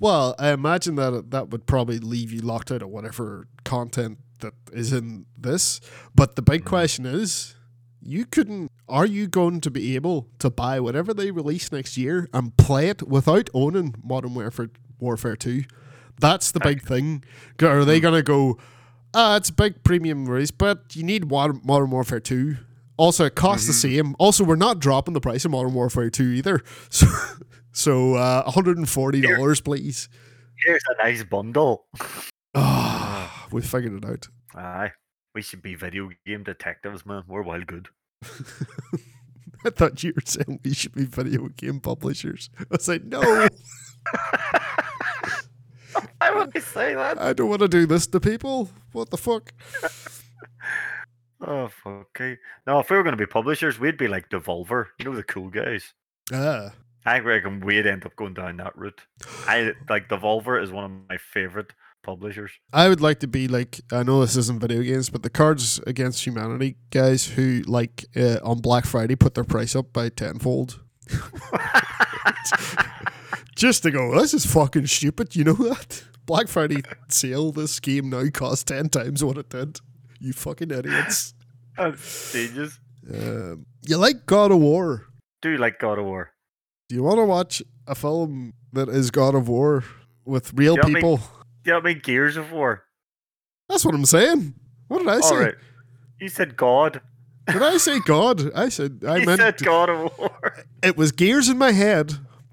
[0.00, 4.54] Well, I imagine that that would probably leave you locked out of whatever content that
[4.72, 5.80] is in this.
[6.14, 6.66] But the big Mhm.
[6.66, 7.54] question is,
[8.00, 8.70] you couldn't.
[8.88, 12.88] Are you going to be able to buy whatever they release next year and play
[12.88, 15.64] it without owning Modern Warfare Warfare Two?
[16.20, 17.22] That's the big thing.
[17.60, 18.56] Are they gonna go?
[19.14, 22.56] Ah, it's a big premium release, but you need Modern Modern Warfare Two.
[22.96, 24.16] Also, it costs the same.
[24.18, 26.62] Also, we're not dropping the price of Modern Warfare Two either.
[26.90, 27.06] So,
[27.72, 30.08] so uh, one hundred and forty dollars, please.
[30.64, 31.86] Here's a nice bundle.
[32.54, 34.28] Ah, we figured it out.
[34.54, 34.92] Aye.
[35.34, 37.22] We should be video game detectives, man.
[37.28, 37.88] We're wild good.
[39.64, 42.50] I thought you were saying we should be video game publishers.
[42.58, 43.48] I was like, no, Why
[46.34, 47.20] would I say that?
[47.20, 48.70] I don't want to do this to people.
[48.92, 49.52] What the fuck?
[51.40, 52.08] Oh, fuck.
[52.16, 52.36] Okay.
[52.66, 54.86] Now, if we were going to be publishers, we'd be like Devolver.
[54.98, 55.94] You know, the cool guys.
[56.32, 56.72] Ah,
[57.08, 59.00] I reckon we'd end up going down that route.
[59.46, 62.50] I like Devolver is one of my favorite publishers.
[62.70, 65.80] I would like to be like I know this isn't video games, but the Cards
[65.86, 70.80] Against Humanity guys who like uh, on Black Friday put their price up by tenfold
[73.56, 74.20] just to go.
[74.20, 75.34] This is fucking stupid.
[75.34, 77.52] You know that Black Friday sale.
[77.52, 79.80] This game now costs ten times what it did.
[80.20, 81.32] You fucking idiots.
[81.78, 82.78] That's genius.
[83.10, 85.06] Um, you like God of War?
[85.40, 86.32] Do you like God of War?
[86.88, 89.84] Do you want to watch a film that is God of War
[90.24, 91.16] with real Do you want me- people?
[91.16, 91.22] Do
[91.64, 92.00] you know what I mean?
[92.02, 92.84] Gears of War.
[93.68, 94.54] That's what I'm saying.
[94.88, 95.34] What did I say?
[95.34, 95.54] All right.
[96.18, 97.02] You said God.
[97.46, 98.52] Did I say God?
[98.54, 100.64] I said I you meant said God of War.
[100.82, 102.12] it was gears in my head,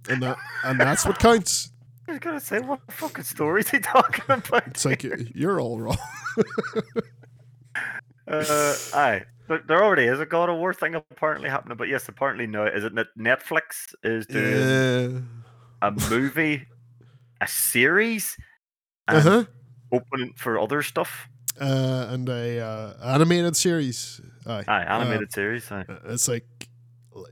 [0.09, 1.71] and that and that's what counts.
[2.07, 4.67] I was gonna say, what fucking story is he talking about?
[4.67, 5.97] It's like you're all wrong.
[8.27, 9.23] Uh, aye.
[9.47, 12.65] There, there already is a God of War thing apparently happening, but yes, apparently no.
[12.65, 15.21] Is it that Netflix is doing
[15.81, 15.87] Yeah.
[15.87, 16.65] a movie,
[17.41, 18.37] a series,
[19.07, 19.45] uh-huh.
[19.91, 21.27] open for other stuff?
[21.59, 24.19] Uh, and a uh, animated series.
[24.45, 24.63] Aye.
[24.67, 25.71] Aye, animated series.
[25.71, 25.85] Aye.
[25.87, 26.67] Uh, It's like,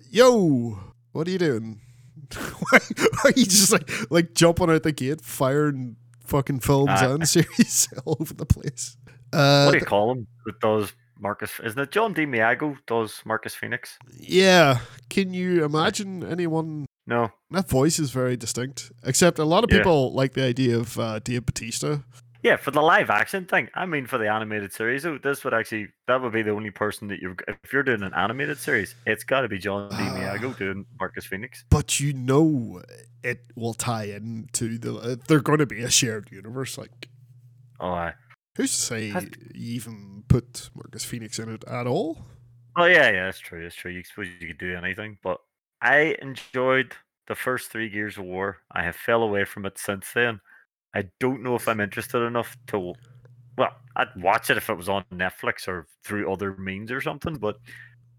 [0.09, 0.79] yo,
[1.11, 1.81] what are you doing?
[2.33, 2.79] why,
[3.25, 7.05] are you just like like jumping out the gate, firing fucking films Aye.
[7.05, 8.97] and series all over the place?
[9.33, 10.27] Uh, What do you call them?
[10.45, 10.93] That does
[11.23, 11.59] Marcus?
[11.63, 13.97] Isn't it John DiMaggio does Marcus Phoenix?
[14.19, 14.79] yeah.
[15.09, 16.85] Can you imagine anyone?
[17.07, 17.29] No.
[17.51, 18.91] That voice is very distinct.
[19.03, 19.77] Except a lot of Yeah.
[19.79, 21.99] people like the idea of uh, Dave Batista.
[22.43, 23.69] Yeah, for the live action thing.
[23.73, 27.07] I mean, for the animated series, this would actually that would be the only person
[27.07, 29.95] that you if you're doing an animated series, it's got to be John D.
[29.97, 30.15] Ah.
[30.17, 31.63] Miago doing Marcus Phoenix.
[31.69, 32.81] But you know,
[33.23, 34.93] it will tie into the.
[34.95, 36.77] Uh, they're going to be a shared universe.
[36.77, 37.07] Like,
[37.79, 38.13] Oh, aye.
[38.55, 42.25] Who's to say Has- you even put Marcus Phoenix in it at all?
[42.75, 43.61] Oh yeah, yeah, that's true.
[43.63, 43.91] That's true.
[43.91, 45.39] You suppose you could do anything, but
[45.81, 46.93] I enjoyed
[47.27, 48.57] the first three Gears of War.
[48.71, 50.39] I have fell away from it since then.
[50.95, 52.93] I don't know if I'm interested enough to.
[53.57, 57.35] Well, I'd watch it if it was on Netflix or through other means or something,
[57.35, 57.57] but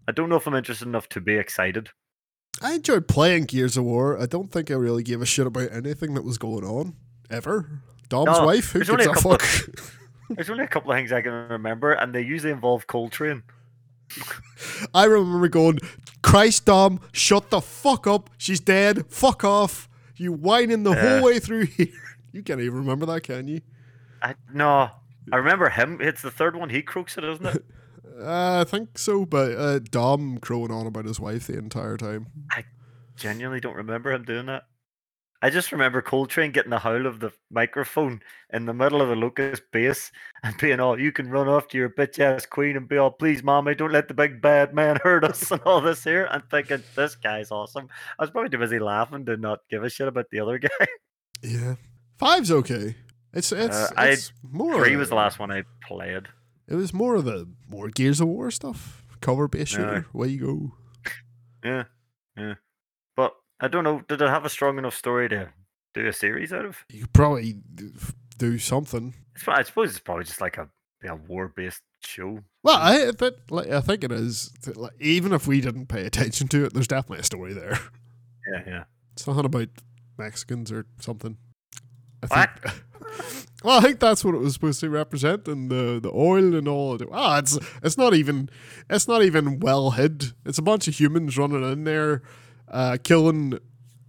[0.07, 1.89] I don't know if I'm interested enough to be excited.
[2.61, 4.17] I enjoyed playing Gears of War.
[4.17, 6.95] I don't think I really gave a shit about anything that was going on
[7.29, 7.81] ever.
[8.07, 9.91] Dom's No, wife, who there's gives a a couple of- fuck?
[10.29, 13.43] There's only a couple of things I can remember, and they usually involve Cole Train.
[14.93, 15.79] I remember going,
[16.21, 18.29] Christ, Dom, shut the fuck up.
[18.37, 19.05] She's dead.
[19.07, 19.89] Fuck off.
[20.15, 21.17] You whining the Yeah.
[21.19, 21.87] whole way through here.
[22.31, 23.61] You can't even remember that, can you?
[24.21, 24.89] I no,
[25.31, 25.99] I remember him.
[26.01, 26.69] It's the third one.
[26.69, 27.65] He croaks it, isn't it?
[28.17, 32.27] Uh, I think so, but uh, Dom crowing on about his wife the entire time.
[32.49, 32.63] I
[33.17, 34.67] genuinely don't remember him doing that.
[35.45, 38.19] I just remember Cole Train getting the howl of the microphone
[38.51, 40.11] in the middle of the locust base
[40.43, 43.11] and being all, "You can run off to your bitch ass queen and be all,
[43.11, 46.27] please, mommy, don't let the big bad man hurt us," and all this here.
[46.31, 47.87] And thinking, this guy's awesome.
[48.17, 50.87] I was probably too busy laughing to not give a shit about the other guy.
[51.43, 51.75] Yeah.
[52.17, 52.95] Five's okay.
[53.33, 54.79] It's it's, Uh, I- it's more.
[54.83, 56.27] Three was the last one I played.
[56.67, 59.03] It was more of the more Gears of War stuff.
[59.21, 59.77] Cover based Yeah.
[59.77, 60.05] shooter.
[60.13, 60.71] Way you go.
[61.63, 61.83] Yeah,
[62.35, 62.53] yeah.
[63.59, 64.01] I don't know.
[64.07, 65.49] Did it have a strong enough story to
[65.93, 66.85] do a series out of?
[66.89, 67.57] You could probably
[68.37, 69.13] do something.
[69.35, 70.69] It's, I suppose it's probably just like a,
[71.07, 72.39] a war-based show.
[72.63, 74.51] Well, I th- like, I think it is.
[74.75, 77.79] Like, even if we didn't pay attention to it, there's definitely a story there.
[78.51, 78.83] Yeah, yeah.
[79.13, 79.69] It's not about
[80.17, 81.37] Mexicans or something.
[82.21, 82.75] I think.
[83.63, 86.67] well, I think that's what it was supposed to represent, and the the oil and
[86.67, 86.97] all.
[87.11, 88.49] Ah, it's it's not even
[88.89, 90.33] it's not even well hid.
[90.45, 92.21] It's a bunch of humans running in there,
[92.69, 93.59] uh, killing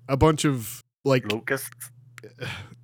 [0.09, 1.91] a bunch of like Locusts.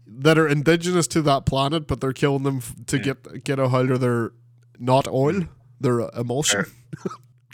[0.06, 3.02] that are indigenous to that planet, but they're killing them f- to Yeah.
[3.02, 4.32] get get a hold of their
[4.78, 5.42] not oil,
[5.80, 6.66] their emulsion.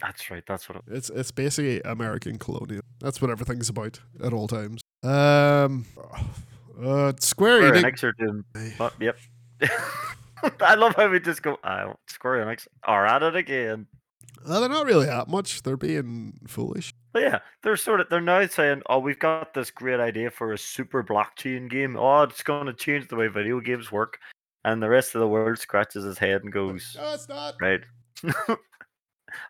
[0.01, 0.45] That's right.
[0.47, 0.77] That's what.
[0.77, 2.83] It, It's it's basically American colonial.
[3.01, 4.81] That's what everything's about at all times.
[5.03, 5.87] Um,
[6.81, 8.03] uh, Square Square Enix.
[8.05, 8.45] Are doing.
[8.77, 8.95] What?
[9.01, 9.19] Yep.
[10.61, 13.87] I love how we just go, oh, Square Enix are at it again.
[14.47, 15.63] Well, they're not really that much.
[15.63, 16.95] They're being foolish.
[17.19, 20.53] But yeah, they're sort of they're now saying, "Oh, we've got this great idea for
[20.53, 21.97] a super blockchain game.
[21.97, 24.19] Oh, it's going to change the way video games work."
[24.65, 27.55] And the rest of the world scratches his head and goes, No, it's not.
[27.61, 27.81] "Right."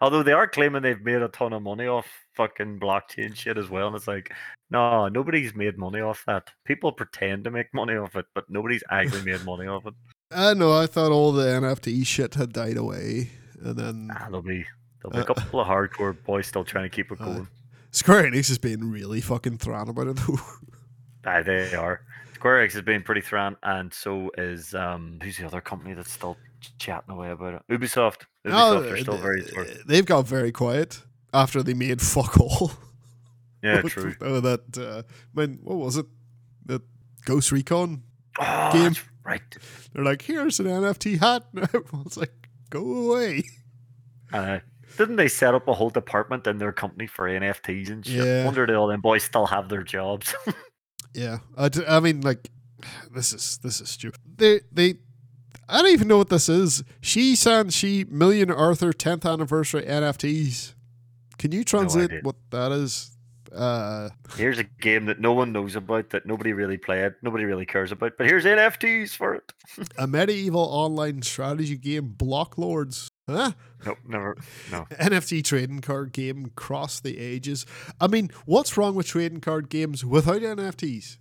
[0.00, 3.68] Although they are claiming they've made a ton of money off fucking blockchain shit as
[3.68, 4.32] well, and it's like,
[4.70, 6.50] no, nobody's made money off that.
[6.64, 9.94] People pretend to make money off it, but nobody's actually made money off it.
[10.32, 10.72] I know.
[10.76, 13.30] I thought all the NFT shit had died away,
[13.62, 14.64] and then Ah, there'll be
[15.00, 17.48] there'll be a Uh, couple of hardcore boys still trying to keep it uh, going.
[17.90, 20.16] Square Enix is being really fucking thrown about it.
[20.16, 20.38] though.
[21.24, 22.02] Aye, they are.
[22.34, 26.12] Square Enix has been pretty thrown, and so is um who's the other company that's
[26.12, 26.36] still
[26.78, 27.62] chatting away about it?
[27.70, 28.22] Ubisoft.
[28.44, 32.38] No, Ubisoft are still very sort uh, they've got very quiet after they made fuck
[32.38, 32.72] all.
[33.62, 34.14] Yeah, true.
[34.20, 35.02] Oh, that uh,
[35.34, 36.06] man, what was it?
[36.66, 36.82] That
[37.24, 38.02] Ghost Recon.
[38.38, 38.94] Oh, game.
[39.24, 39.42] right.
[39.92, 41.44] They're like, here's an NFT hat.
[41.54, 42.80] And everyone's like, go
[43.10, 43.42] away.
[44.32, 44.60] Uh,
[44.96, 48.24] didn't they set up a whole department in their company for NFTs and shit?
[48.24, 48.44] Yeah.
[48.44, 50.34] Wonder do all them boys still have their jobs.
[51.14, 52.50] Yeah, I, d- I mean, like,
[53.12, 54.20] this is this is stupid.
[54.36, 54.94] They they,
[55.68, 56.84] I don't even know what this is.
[57.00, 60.74] She San She Million Arthur 10th anniversary NFTs.
[61.38, 62.20] Can you translate idea.
[62.22, 63.16] what that is?
[63.52, 67.64] Uh, here's a game that no one knows about, that nobody really played, nobody really
[67.66, 69.52] cares about, but here's NFTs for it.
[69.98, 73.10] a medieval online strategy game, Block Lords.
[73.28, 73.52] Huh?
[73.86, 74.36] Nope, never.
[74.70, 74.86] No.
[74.92, 77.64] NFT trading card game cross the ages.
[78.00, 81.16] I mean, what's wrong with trading card games without NFTs?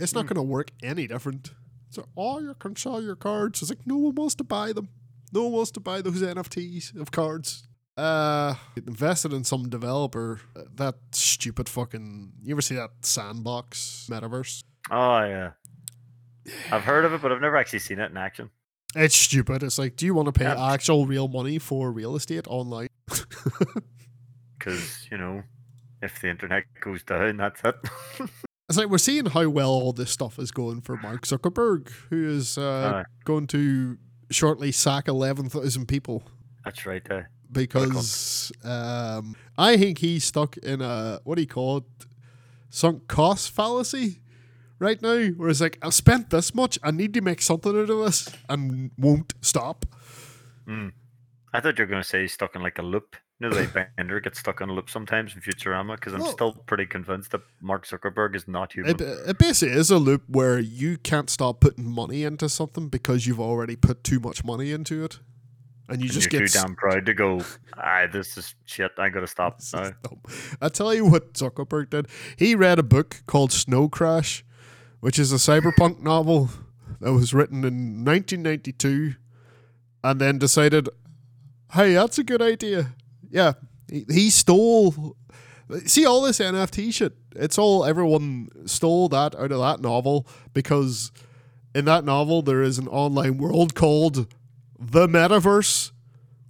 [0.00, 0.34] It's not Hmm.
[0.34, 1.52] going to work any different.
[1.90, 3.62] So, oh, you can sell your cards.
[3.62, 4.88] It's like no one wants to buy them.
[5.32, 7.67] No one wants to buy those NFTs of cards.
[7.98, 10.40] Uh, invested in some developer.
[10.56, 12.32] uh, That stupid fucking.
[12.42, 14.62] You ever see that sandbox metaverse?
[14.90, 15.50] Oh yeah.
[16.72, 18.50] I've heard of it, but I've never actually seen it in action.
[18.94, 19.62] It's stupid.
[19.62, 20.72] It's like, do you want to pay Yeah.
[20.72, 22.88] actual real money for real estate online?
[24.58, 25.42] Because you know,
[26.02, 27.74] if the internet goes down, that's it.
[28.68, 32.28] It's like we're seeing how well all this stuff is going for Mark Zuckerberg, who
[32.28, 33.04] is uh, Aye.
[33.24, 33.96] going to
[34.30, 36.22] shortly sack 11,000 people
[36.66, 37.02] that's right.
[37.10, 41.84] Uh, because um, I think he's stuck in a, what do you call it,
[42.70, 44.20] sunk cost fallacy
[44.78, 47.90] right now, where it's like, I've spent this much, I need to make something out
[47.90, 49.86] of this, and won't stop.
[50.66, 50.92] mm.
[51.52, 53.16] I thought you were going to say he's stuck in like a loop.
[53.40, 55.94] You know, way Bender gets stuck on a loop sometimes in Futurama.
[55.94, 58.90] Because I'm Well- still pretty convinced that Mark Zuckerberg is not human.
[58.90, 63.26] It, it basically is a loop where you can't stop putting money into something because
[63.26, 65.20] you've already put too much money into it.
[65.88, 67.40] And you And just you're get too damn proud to go.
[67.76, 68.92] Ah, this is shit.
[68.98, 69.82] I gotta stop This now.
[69.84, 70.56] is.
[70.60, 72.08] I tell you what Zuckerberg did.
[72.36, 74.44] He read a book called Snow Crash,
[75.00, 76.50] which is a cyberpunk novel
[77.00, 79.14] that was written in 1992,
[80.04, 80.88] and then decided,
[81.72, 82.94] hey, that's a good idea.
[83.30, 83.54] Yeah,
[83.90, 85.16] he, he stole.
[85.86, 87.14] See all this NFT shit.
[87.36, 91.12] It's all everyone stole that out of that novel because
[91.74, 94.26] in that novel there is an online world called
[94.78, 95.92] the Metaverse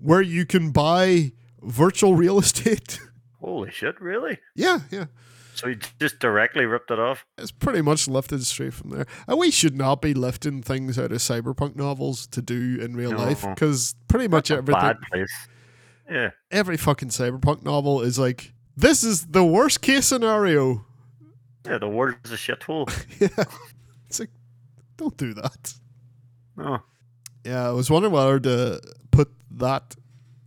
[0.00, 3.00] where you can buy virtual real estate.
[3.40, 4.00] Holy shit!
[4.00, 4.38] Really?
[4.54, 5.06] yeah, yeah.
[5.54, 7.26] So he just directly ripped it off.
[7.36, 9.06] It's pretty much lifted straight from there.
[9.26, 13.10] And we should not be lifting things out of cyberpunk novels to do in real
[13.10, 13.16] No.
[13.16, 15.48] life because pretty much A everything, bad place.
[16.08, 16.30] Yeah.
[16.52, 20.84] every fucking cyberpunk novel is like, this is the worst case scenario.
[21.66, 21.78] Yeah.
[21.78, 22.86] The world is a shithole.
[23.20, 23.44] yeah.
[24.06, 24.30] It's like,
[24.96, 25.74] don't do that.
[26.56, 26.78] Oh.
[27.45, 28.80] Yeah, I was wondering whether to
[29.11, 29.97] put that,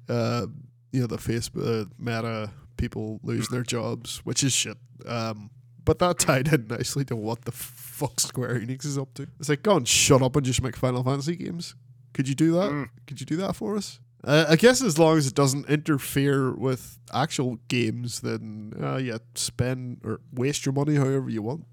[0.10, 0.48] uh,
[0.92, 4.78] you know, the Facebook uh, meta people losing their jobs, which is shit.
[5.06, 5.50] Um,
[5.84, 9.28] but that tied in nicely to what the fuck Square Enix is up to.
[9.40, 11.76] It's like, go and shut up and just make Final Fantasy games.
[12.14, 12.72] Could you do that?
[12.72, 12.90] Mm.
[13.08, 14.00] Could you do that for us?
[14.24, 19.18] Uh, I guess as long as it doesn't interfere with actual games, then uh, yeah,
[19.34, 21.66] spend or waste your money however you want.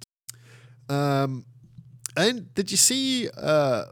[0.89, 1.45] Um,
[2.16, 3.85] and did you see uh,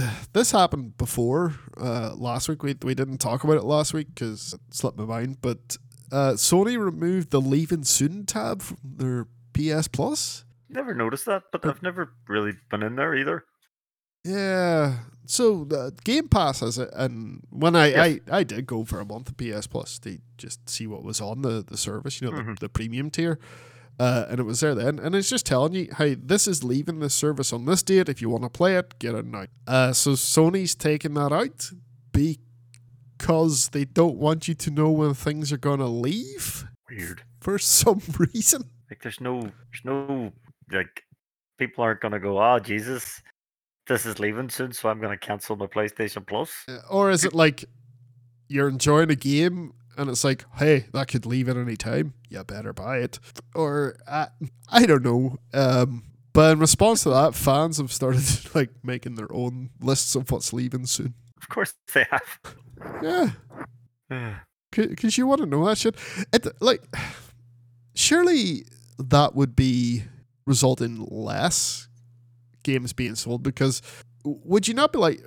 [0.00, 2.62] the, this happened before uh, last week?
[2.62, 5.38] We, we didn't talk about it last week because it slipped my mind.
[5.40, 5.76] But
[6.12, 10.44] uh, Sony removed the Leaving Soon tab from their PS Plus.
[10.68, 13.44] Never noticed that, but I've never really been in there either.
[14.24, 14.98] Yeah.
[15.26, 18.20] So the Game Pass has it, and when I, Yes.
[18.30, 21.20] I I did go for a month of PS Plus to just see what was
[21.20, 22.54] on the the service, you know, Mhm.
[22.58, 23.38] the, the premium tier.
[23.98, 26.98] Uh, and it was there then, and it's just telling you, hey, this is leaving
[26.98, 28.08] the service on this date.
[28.10, 29.46] If you want to play it, get it now.
[29.66, 31.70] Uh, so Sony's taking that out
[32.12, 37.22] because they don't want you to know when things are gonna leave Weird.
[37.40, 38.64] for some reason.
[38.90, 40.30] Like there's no there's no
[40.70, 41.02] like
[41.58, 43.22] people aren't gonna go, oh Jesus,
[43.86, 46.50] this is leaving soon, so I'm going to cancel my PlayStation Plus.
[46.68, 47.64] Uh, Or is it like
[48.48, 52.14] you're enjoying a game and it's like, hey, that could leave at any time.
[52.28, 53.18] You better buy it.
[53.54, 54.26] Or uh,
[54.70, 55.38] I don't know.
[55.54, 58.22] Um, but in response to that, fans have started
[58.54, 61.14] like making their own lists of what's leaving soon.
[61.40, 62.38] Of course they have.
[63.02, 63.30] Yeah,
[64.70, 65.96] because you want to know that shit.
[66.32, 66.82] It like
[67.94, 68.66] surely
[68.98, 70.04] that would be
[70.46, 71.88] result in less
[72.62, 73.80] games being sold because
[74.24, 75.20] would you not be like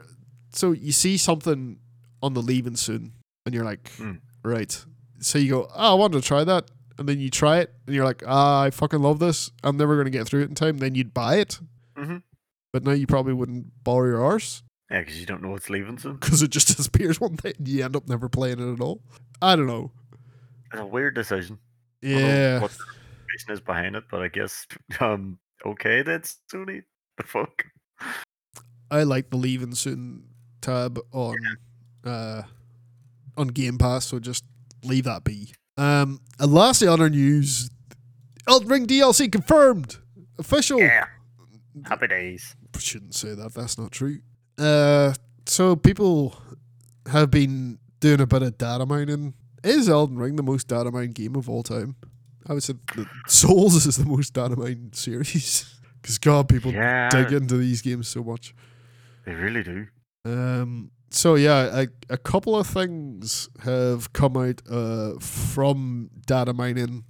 [0.53, 1.79] so you see something
[2.21, 3.13] on the leaving soon
[3.45, 4.15] and you're like Hmm.
[4.43, 4.85] Right
[5.19, 7.95] so you go oh I want to try that and then you try it and
[7.95, 10.55] you're like ah I fucking love this I'm never going to get through it in
[10.55, 11.59] time then you'd buy it
[11.97, 12.23] Mhm.
[12.71, 15.97] but now you probably wouldn't borrow your arse Yeah, because you don't know what's leaving
[15.97, 16.15] soon.
[16.15, 19.01] because it just disappears one day and you end up never playing it at all
[19.41, 19.91] I don't know
[20.71, 21.59] It's a weird decision.
[22.03, 22.77] I don't know yeah What the
[23.33, 24.65] reason is behind it, but I guess
[25.01, 26.21] um okay then
[26.51, 26.83] Sony.
[27.17, 27.65] The fuck.
[28.89, 30.23] I like the leaving soon
[30.61, 31.35] tab on
[32.05, 32.43] uh
[33.39, 34.43] on Game Pass, so just
[34.83, 35.53] leave that be.
[35.77, 37.69] Um and lastly on our news
[38.47, 39.97] Elden Ring DLC confirmed.
[40.37, 40.79] Official.
[40.79, 41.05] Yeah.
[41.85, 42.55] Happy days.
[42.77, 44.19] Shouldn't say that, that's not true.
[44.57, 45.13] Uh
[45.45, 46.35] so people
[47.11, 49.33] have been doing a bit of data mining.
[49.63, 51.95] Is Elden Ring the most data mined game of all time?
[52.47, 55.75] I would say that Souls is the most data mined series.
[56.01, 57.09] Because God, people Yeah.
[57.09, 58.55] dig into these games so much.
[59.25, 59.87] They really do.
[60.25, 60.91] Um.
[61.11, 67.03] So yeah, a, a couple of things have come out uh, from data mining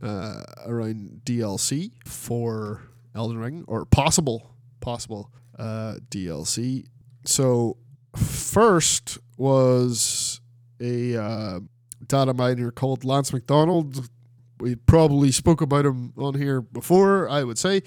[0.00, 2.82] uh, around DLC for
[3.14, 6.86] Elden Ring or possible possible uh, DLC.
[7.24, 7.78] So
[8.16, 10.40] first was
[10.80, 11.60] a uh,
[12.06, 14.08] data miner called Lance McDonald.
[14.60, 17.28] We probably spoke about him on here before.
[17.28, 17.82] I would say.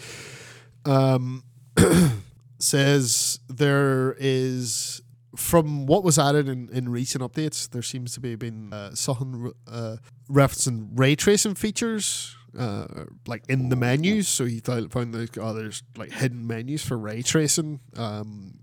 [0.85, 1.43] Um,
[2.59, 5.01] says there is
[5.35, 9.51] from what was added in, in recent updates, there seems to be been uh, something
[9.67, 9.97] uh,
[10.29, 12.85] referencing ray tracing features, uh,
[13.27, 14.27] like in the menus.
[14.27, 17.79] So he found like oh, there's like hidden menus for ray tracing.
[17.95, 18.59] Um,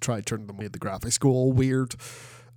[0.00, 1.94] tried turning them made the graphics go all weird,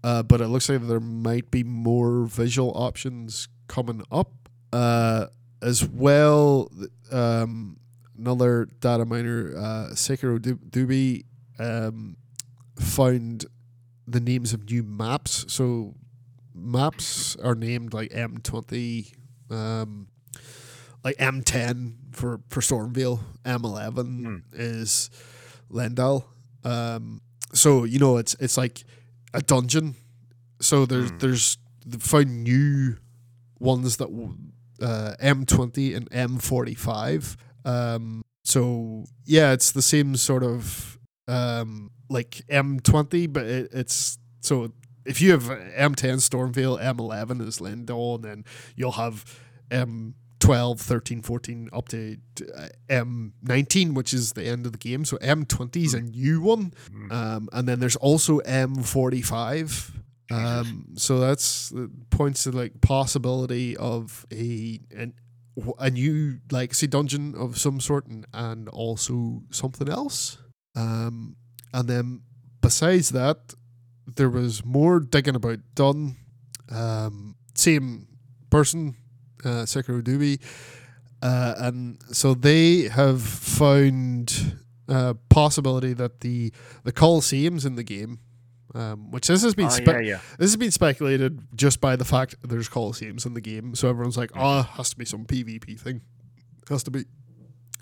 [0.04, 4.32] uh, but it looks like there might be more visual options coming up.
[4.72, 5.28] Uh,
[5.62, 6.70] as well,
[7.12, 7.78] um,
[8.18, 11.24] another data miner, uh, Sekiro Dubi,
[11.60, 12.18] um,
[12.84, 13.46] found
[14.08, 15.46] the names of new maps.
[15.48, 15.96] So
[16.54, 19.14] maps are named like M20,
[19.50, 20.08] um,
[21.04, 24.38] like M10 for, for Stormveil, M11 Hmm.
[24.54, 25.10] is
[25.72, 26.26] Leyndell.
[26.64, 27.22] Um,
[27.54, 28.84] so, you know, it's it's like
[29.34, 29.96] a dungeon.
[30.62, 31.18] So there's Hmm.
[31.20, 31.58] there's
[32.00, 32.98] found new
[33.60, 34.08] ones that
[34.82, 37.36] uh, M20 and M45.
[37.66, 40.98] Um, so yeah, it's the same sort of
[41.28, 44.72] um, like M20, but it, it's so
[45.06, 48.46] if you have M10 Stormveil, M11 is Leyndell, and then
[48.76, 49.26] you'll have
[49.70, 52.18] M12, 13, 14 up to
[52.56, 55.06] uh, M19, which is the end of the game.
[55.06, 57.12] So M20 is a new one, Mm.
[57.12, 59.92] um, and then there's also M45.
[60.32, 65.14] Um, so that's uh, points to like possibility of a an,
[65.78, 70.38] a new legacy dungeon of some sort, and, and also something else.
[70.76, 71.36] Um,
[71.74, 72.22] and then
[72.62, 73.54] besides that,
[74.16, 76.18] there was more digging about done.
[76.72, 78.08] Um, same
[78.50, 78.96] person,
[79.46, 80.42] uh, Sekiro Dubi,
[81.22, 84.58] uh, and so they have found
[84.90, 86.52] uh, possibility that the
[86.84, 88.20] the Colosseums in the game,
[88.76, 90.20] um, which this has been Oh, spe- yeah, yeah.
[90.38, 93.76] this has been speculated just by the fact there's Colosseums in the game.
[93.76, 96.02] So everyone's like, oh, has to be some PvP thing.
[96.70, 97.06] Has to be.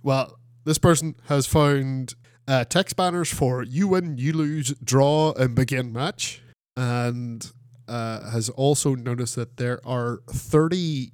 [0.04, 2.16] Well, this person has found
[2.48, 6.42] uh, text banners for you win, you lose, draw, and begin match.
[6.76, 7.50] And
[7.88, 11.12] uh, has also noticed that there are 30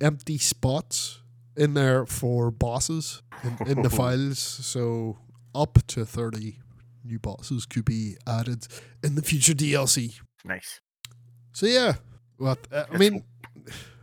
[0.00, 1.20] empty spots
[1.56, 4.38] in there for bosses in, in the files.
[4.38, 5.18] So
[5.54, 6.58] up to 30
[7.04, 8.66] new bosses could be added
[9.02, 10.20] in the future DLC.
[10.44, 10.80] Nice.
[11.52, 11.94] So yeah,
[12.38, 13.24] well, uh, I mean,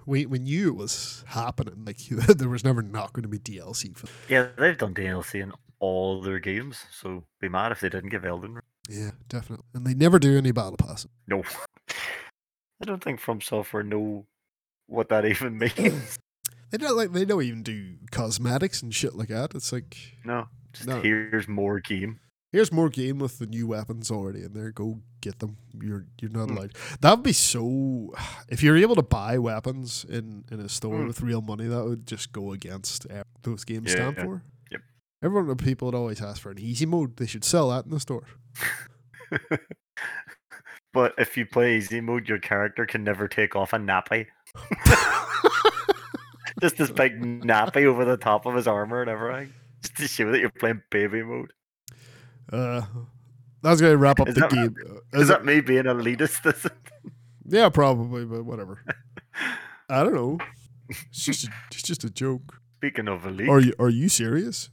[0.06, 1.84] we we knew it was happening.
[1.86, 4.08] Like there was never not going to be DLC for.
[4.28, 5.52] Yeah, they've done DLC in
[5.84, 8.64] all their games, so be mad if they didn't give Elden Ring.
[8.90, 9.66] Yeah, definitely.
[9.74, 11.06] And they never do any battle pass.
[11.28, 11.44] No.
[12.82, 14.26] I don't think From Software know
[14.88, 16.20] what that even means.
[16.72, 19.54] They don't like they don't even do cosmetics and shit like that.
[19.56, 20.48] It's like no.
[20.74, 21.02] Just No.
[21.02, 22.20] here's more game.
[22.52, 24.72] here's more game with the new weapons already in there.
[24.72, 25.58] Go get them.
[25.82, 26.58] You're you're not Hmm.
[26.58, 26.74] allowed.
[27.02, 28.14] That would be so.
[28.50, 31.08] If you're able to buy weapons in in a store Hmm.
[31.08, 33.06] with real money, that would just go against
[33.44, 34.24] those games Yeah, stand yeah.
[34.26, 34.44] for.
[35.24, 37.16] Everyone, the people would always ask for an easy mode.
[37.18, 38.26] They should sell that in the store.
[40.94, 44.28] But if you play easy mode, your character can never take off a nappy.
[46.62, 49.52] Just this big nappy over the top of his armor and everything.
[49.82, 51.52] Just to show that you're playing baby mode.
[52.52, 52.84] Uh,
[53.64, 54.76] that's going to wrap up Is the that- game.
[54.88, 56.70] Uh, Is is that me being elitist?
[57.48, 58.84] Yeah, probably, but whatever.
[59.90, 60.38] I don't know.
[60.90, 62.60] It's just a, it's just a joke.
[62.78, 64.70] Speaking of elite, Are you are you serious?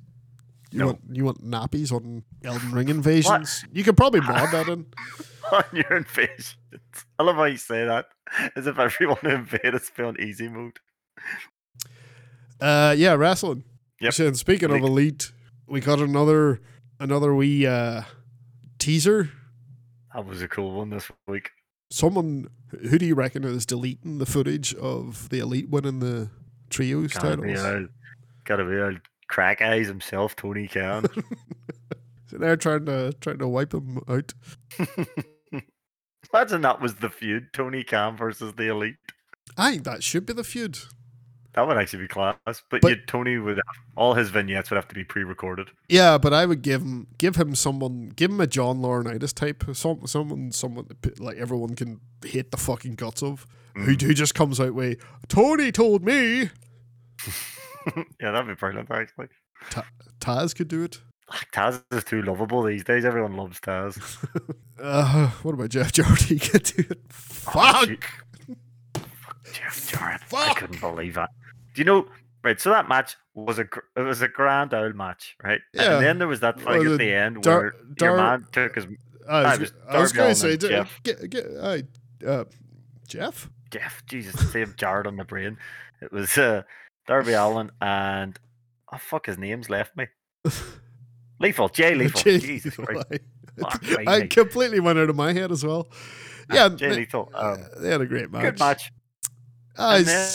[0.72, 0.86] You No.
[0.86, 3.64] want you want nappies on Elden Ring invasions?
[3.72, 4.86] You could probably mod that in.
[5.52, 6.56] on your invasions.
[7.18, 8.06] I love how you say that.
[8.54, 10.78] As if everyone who invade us be on easy mode.
[12.60, 13.64] Uh, yeah, wrestling.
[14.00, 14.12] Yep.
[14.12, 15.32] So, speaking of Elite.
[15.66, 16.60] we got another
[16.98, 18.02] another wee uh,
[18.78, 19.30] teaser.
[20.14, 21.50] That was a cool one this week.
[21.90, 22.48] Someone
[22.88, 26.30] who do you reckon is deleting the footage of the elite winning the
[26.68, 27.88] trios Gotta be, old,
[28.44, 29.00] gotta be old
[29.30, 31.06] crack eyes himself, Tony Khan.
[32.26, 34.32] So they're trying to trying to wipe them out.
[36.32, 38.94] Imagine that was the feud, Tony Khan versus the Elite.
[39.56, 40.78] I think that should be the feud.
[41.54, 42.36] That would actually be class.
[42.46, 43.64] But, But- you, Tony would have,
[43.96, 45.70] all his vignettes would have to be pre-recorded.
[45.88, 49.64] Yeah, but I would give him give him someone give him a John Laurinaitis type,
[49.72, 50.86] some someone someone
[51.18, 54.02] like everyone can hate the fucking guts of, who Mm.
[54.02, 56.50] who just comes out with Tony told me.
[58.20, 59.28] yeah, that'd be brilliant actually.
[60.20, 61.00] Taz could do it.
[61.54, 63.04] Taz is too lovable these days.
[63.04, 63.98] Everyone loves Taz.
[64.82, 66.22] Uh, what about Jeff Jarrett?
[66.22, 67.00] He could do it.
[67.10, 67.84] Fuck.
[67.86, 68.00] shit.
[69.52, 70.22] Jeff Jarrett.
[70.34, 71.28] I couldn't believe that.
[71.74, 72.06] Do you know?
[72.42, 73.66] Right, so that match was a
[73.96, 75.60] it was a grand old match, right?
[75.74, 75.96] Yeah.
[75.96, 78.46] And then there was that thing Well, at the end Dar- where Dar- your man
[78.52, 78.86] took his
[79.28, 81.00] I I was, was I was going to say, Jeff.
[81.02, 81.82] get, get, I,
[82.26, 82.44] uh,
[83.06, 83.50] Jeff.
[83.70, 85.58] Jeff, Jesus, same Jarrett on the brain.
[86.00, 86.62] It was uh,
[87.06, 88.38] Darby Allin and
[88.92, 90.06] oh fuck, his name's left me.
[91.40, 92.20] Lethal, Jay Lethal.
[92.22, 93.06] Jay Jesus Christ.
[93.58, 94.30] Fuck I, me, I mate.
[94.30, 95.88] completely went out of my head as well.
[96.50, 97.30] Ah, Yeah, Jay they, Lethal.
[97.34, 98.42] Um, they had a great match.
[98.42, 98.92] good match.
[99.76, 100.28] And then-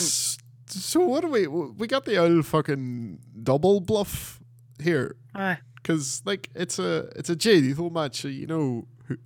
[0.68, 1.48] so what do we?
[1.48, 4.42] We got the old fucking double bluff
[4.82, 5.16] here
[5.82, 8.22] because like it's a it's a Jay Lethal match.
[8.22, 9.18] So you know who,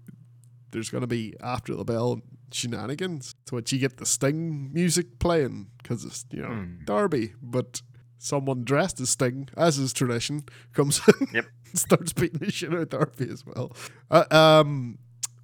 [0.71, 2.21] there's gonna be after the bell
[2.53, 3.35] shenanigans.
[3.47, 6.85] So what you get the Sting music playing because it's you know Hmm.
[6.85, 7.81] Darby, but
[8.17, 10.43] someone dressed as Sting, as is tradition,
[10.73, 11.45] comes in Yep.
[11.71, 13.71] and starts beating the shit out of Darby as well.
[14.11, 14.97] Uh, um,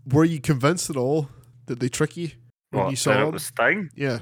[0.07, 1.29] were you convinced at all
[1.67, 2.31] that they trick you
[2.71, 3.27] when What, you saw that him?
[3.29, 3.89] it was Sting?
[3.95, 4.19] Yeah.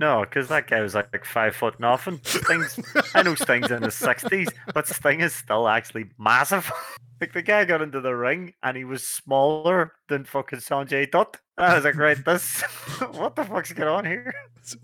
[0.00, 2.20] No, because that guy was like, like five foot nothing.
[2.22, 2.78] Sting's,
[3.14, 6.70] I know Sting's in his sixties, but Sting is still actually massive.
[7.20, 11.38] like the guy got into the ring and he was smaller than fucking Sonjay Dutt.
[11.56, 12.62] And I was like, right, this,
[13.12, 14.32] what the fuck's going on here?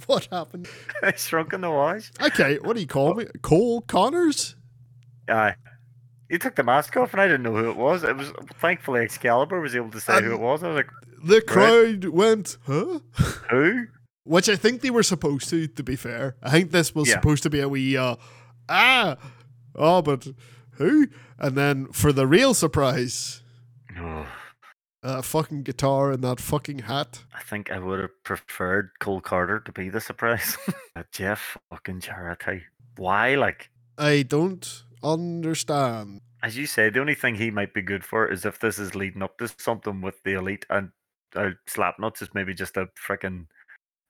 [0.07, 0.69] what happened?
[1.03, 2.11] I shrunk in the wash.
[2.21, 3.27] Okay, what do you call me?
[3.43, 4.57] Cole Connors?
[5.29, 5.55] Aye.
[6.29, 8.03] He took the mask off and I didn't know who it was.
[8.03, 10.65] It was thankfully Excalibur was able to say who it was.
[10.65, 10.91] I was like,
[11.23, 12.99] The crowd went, huh?
[13.51, 13.87] who?
[14.25, 16.37] Which I think they were supposed to, to be fair.
[16.43, 17.15] I think this was Yeah.
[17.15, 18.17] supposed to be a wee, uh,
[18.69, 19.17] ah,
[19.75, 20.27] oh, but
[20.73, 21.09] who?
[21.39, 23.43] And then for the real surprise,
[23.95, 24.27] No.
[25.03, 27.25] uh, fucking guitar and that fucking hat.
[27.35, 30.57] I think I would have preferred Cole Karter to be the surprise.
[31.13, 32.43] Jeff fucking Jarrett.
[32.45, 32.63] hey.
[32.97, 33.35] Why?
[33.35, 36.21] Like, I don't understand.
[36.43, 38.95] as you say, the only thing he might be good for is if this is
[38.95, 40.91] leading up to something with the elite and
[41.37, 43.47] uh, Slapnuts is maybe just a freaking.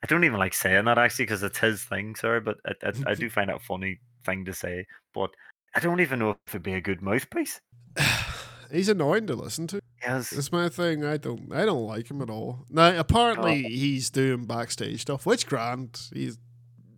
[0.04, 2.92] I don't even like saying that actually because it's his thing, sorry, but I, I,
[3.12, 4.84] I do find it a funny thing to say.
[5.14, 5.30] But
[5.74, 7.58] I don't even know if it'd be a good mouthpiece.
[8.70, 9.80] He's annoying to listen to.
[10.02, 10.28] Yes.
[10.28, 11.06] That's my thing.
[11.06, 11.50] I don't.
[11.54, 12.66] I don't like him at all.
[12.68, 13.68] Now, apparently, Oh.
[13.70, 15.98] he's doing backstage stuff, which grand.
[16.12, 16.36] He's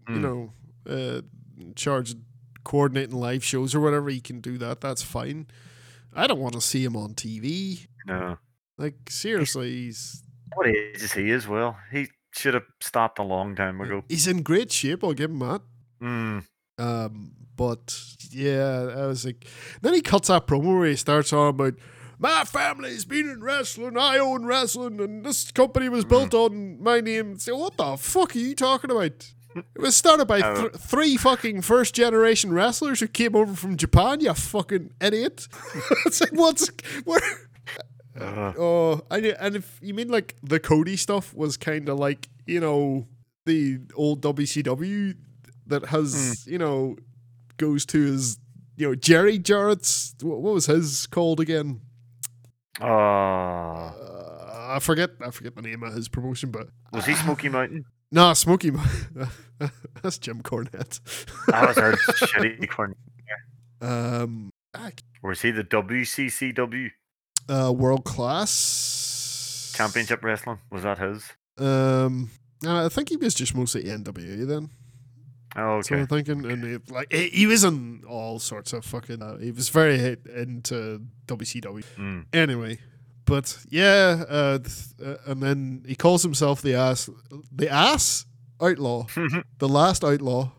[0.09, 0.21] you Mm.
[0.23, 0.53] know,
[0.89, 1.21] uh,
[1.61, 2.17] in charge of
[2.65, 4.81] coordinating live shows or whatever, he can do that.
[4.81, 5.47] That's fine.
[6.13, 7.87] I don't want to see him on TV.
[8.07, 8.39] No.
[8.79, 10.23] Like seriously, he's
[10.55, 11.79] What age is he as well?
[11.93, 14.05] He should have stopped a long time ago.
[14.09, 15.03] he's in great shape.
[15.03, 15.63] I'll give him that.
[16.03, 16.45] Mm.
[16.79, 17.99] Um, but
[18.31, 19.47] yeah, I was like,
[19.81, 21.75] then he cuts that promo where he starts on about
[22.19, 27.01] my family's been in wrestling, I own wrestling, and this company was built on my
[27.01, 27.39] name.
[27.39, 29.33] So what the fuck are you talking about?
[29.55, 34.21] It was started by th- three fucking first generation wrestlers who came over from Japan.
[34.21, 35.47] You fucking idiot!
[36.07, 36.71] it's like what's
[37.05, 37.21] where?
[38.21, 38.55] Ugh.
[38.59, 42.61] Oh, and and if you mean like the Cody stuff was kind of like you
[42.61, 43.07] know
[43.45, 45.17] the old WCW
[45.67, 46.97] that has you know
[47.59, 48.39] goes to his
[48.77, 51.81] you know Jerry Jarrett's what, what was his called again?
[52.81, 52.87] Oh.
[52.87, 53.93] Uh,
[54.69, 57.85] I forget I forget the name of his promotion, but Was he Smoky Mountain?
[58.11, 58.71] nah, Smoky.
[58.73, 58.83] Mo-
[60.03, 61.01] That's Jim Cornette.
[61.47, 62.95] that was heard shitty corn.
[63.81, 64.91] Um, ah,
[65.23, 66.91] Or is he the WCCW
[67.49, 70.59] uh, world class Championship Wrestling?
[70.71, 71.25] Was that his?
[71.59, 72.31] Um,
[72.67, 74.71] I think he was just mostly NWA then.
[75.59, 76.23] Oh, That's what I'm okay.
[76.23, 76.51] thinking.
[76.51, 79.23] And he, like he, he was in all sorts of fucking.
[79.23, 81.85] Uh, he was very hit into WCW.
[81.97, 82.27] Mm.
[82.33, 82.79] Anyway,
[83.25, 87.09] but yeah, uh, th- uh, and then he calls himself the ass,
[87.51, 88.27] the ass
[88.61, 89.07] outlaw,
[89.59, 90.51] the last outlaw.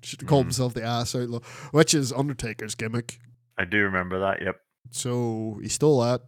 [0.00, 0.44] Should call Mhm.
[0.44, 1.40] himself the ass outlaw,
[1.72, 3.18] which is Undertaker's gimmick.
[3.58, 4.40] I do remember that.
[4.40, 4.56] Yep.
[4.90, 6.22] So he stole that.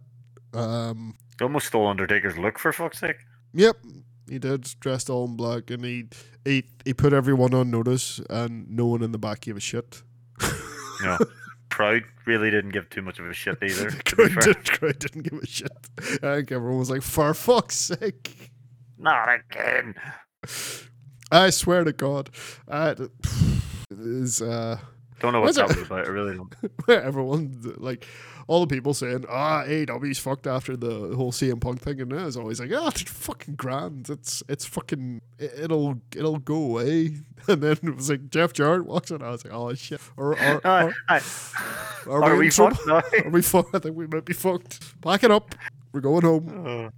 [0.58, 3.16] Um, He almost stole Undertaker's look for fuck's sake.
[3.54, 3.76] Yep,
[4.28, 4.62] he did.
[4.80, 6.06] Dressed all in black, and he
[6.44, 10.02] he he put everyone on notice, and no one in the back gave a shit.
[11.02, 11.18] Know,
[11.70, 13.90] Proud really didn't give too much of a shit either.
[13.90, 15.72] crowd, did, crowd didn't give a shit.
[16.22, 18.50] I think everyone was like, "For fuck's sake!"
[18.98, 19.94] Not again.
[21.32, 22.28] I swear to God,
[22.68, 22.94] uh,
[23.90, 24.78] it is uh,
[25.20, 26.06] Don't know What's was about.
[26.06, 26.54] I really don't.
[26.88, 28.06] everyone like
[28.46, 32.24] all the people saying, "Ah, AEW's fucked after the whole CM Punk thing," and I
[32.24, 34.08] was always like, "Ah, it's fucking grand.
[34.10, 37.16] It's it's fucking it, it'll it'll go away."
[37.48, 39.22] And then it was like Jeff Jarrett walks in.
[39.22, 41.20] I was like, "Oh shit!" Or, or, Uh, or I-
[42.06, 43.02] Are, are we, we fucked now?
[43.24, 43.74] Are we fucked?
[43.74, 45.00] I think we might be fucked.
[45.00, 45.54] Pack it up.
[45.92, 46.48] We're going home.
[46.48, 46.90] Uh,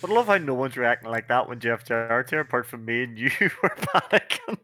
[0.00, 2.84] but I love how no one's reacting like that when Jeff Jarrett's here, apart from
[2.86, 3.30] me and you
[3.62, 4.58] were panicking.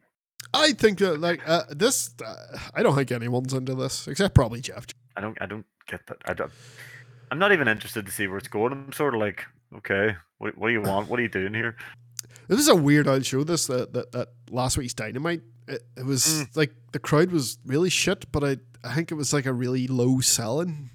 [0.54, 2.10] I think that like uh, this.
[2.24, 2.34] Uh,
[2.74, 4.86] I don't think anyone's into this except probably Jeff.
[5.16, 5.36] I don't.
[5.40, 6.18] I don't get that.
[6.26, 6.50] I don't.
[7.30, 8.72] I'm not even interested to see where it's going.
[8.72, 9.46] I'm sort of like,
[9.76, 11.08] okay, what, what do you want?
[11.08, 11.76] What are you doing here?
[12.48, 13.42] This is a weird old show.
[13.44, 15.40] This that, that that last week's Dynamite.
[15.68, 16.56] It, it was Mm.
[16.56, 19.86] like the crowd was really shit, but I I think it was like a really
[19.86, 20.90] low selling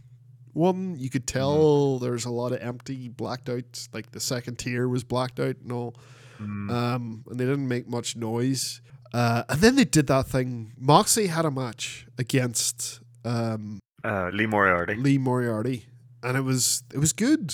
[0.54, 0.96] one.
[1.00, 3.88] You could tell there's a lot of empty, blacked out.
[3.94, 5.96] Like the second tier was blacked out and all.
[6.40, 8.82] Mm, um, and they didn't make much noise.
[9.14, 10.74] Uh, and then they did that thing.
[10.78, 14.96] Moxley had a match against um, uh, Lee Moriarty.
[14.96, 15.86] Lee Moriarty,
[16.24, 17.54] and it was it was good.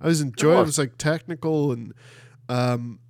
[0.00, 0.58] I was enjoying.
[0.58, 0.66] It, was.
[0.68, 1.92] was like technical and
[2.48, 3.00] um,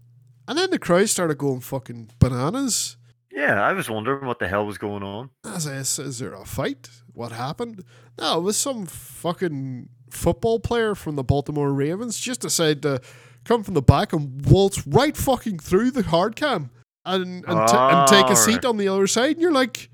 [0.47, 2.97] and then the crowd started going fucking bananas.
[3.31, 5.31] Yeah, I was wondering what the hell was going on.
[5.45, 6.89] I was like, is, is there a fight?
[7.13, 7.85] What happened?
[8.19, 13.01] No, it was some fucking football player from the Baltimore Ravens just decided to
[13.45, 16.71] come from the back and waltz right fucking through the hard cam
[17.05, 18.65] and and, t- and take a Oh, seat right.
[18.67, 19.33] on the other side.
[19.33, 19.91] And you're like,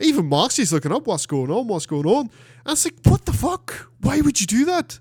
[0.00, 1.66] even Moxie's looking up, what's going on?
[1.68, 2.30] What's going on?
[2.64, 3.90] And it's like, what the fuck?
[4.00, 5.00] Why would you do that?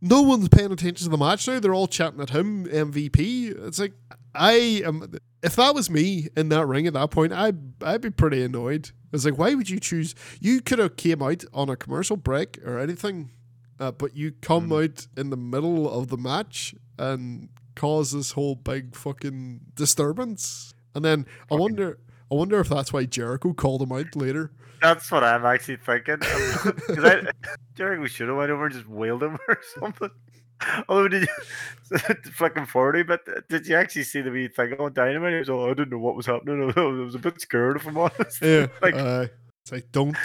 [0.00, 1.60] No one's paying attention to the match now.
[1.60, 3.66] They're all chatting at him, MVP.
[3.66, 3.92] It's like
[4.34, 5.10] I am.
[5.42, 8.90] If that was me in that ring at that point, I'd I'd be pretty annoyed.
[9.12, 10.14] It's like, why would you choose?
[10.40, 13.30] You could have came out on a commercial break or anything,
[13.78, 18.54] uh, but you come out in the middle of the match and cause this whole
[18.54, 20.74] big fucking disturbance.
[20.94, 21.98] And then I wonder,
[22.30, 24.50] I wonder if that's why Jericho called him out later.
[24.80, 26.18] That's what I'm actually thinking.
[26.18, 27.22] Because I,
[27.74, 30.10] Jericho should have went over and just wailed him or something.
[30.88, 31.22] Although did
[31.90, 31.98] you
[32.32, 33.02] fucking forty?
[33.02, 35.32] But did you actually see the wee thing on Dynamite?
[35.32, 36.72] He was all, I didn't know what was happening.
[36.76, 38.40] I was a bit scared if I'm honest.
[38.40, 39.26] Yeah, like uh,
[39.62, 40.16] it's like don't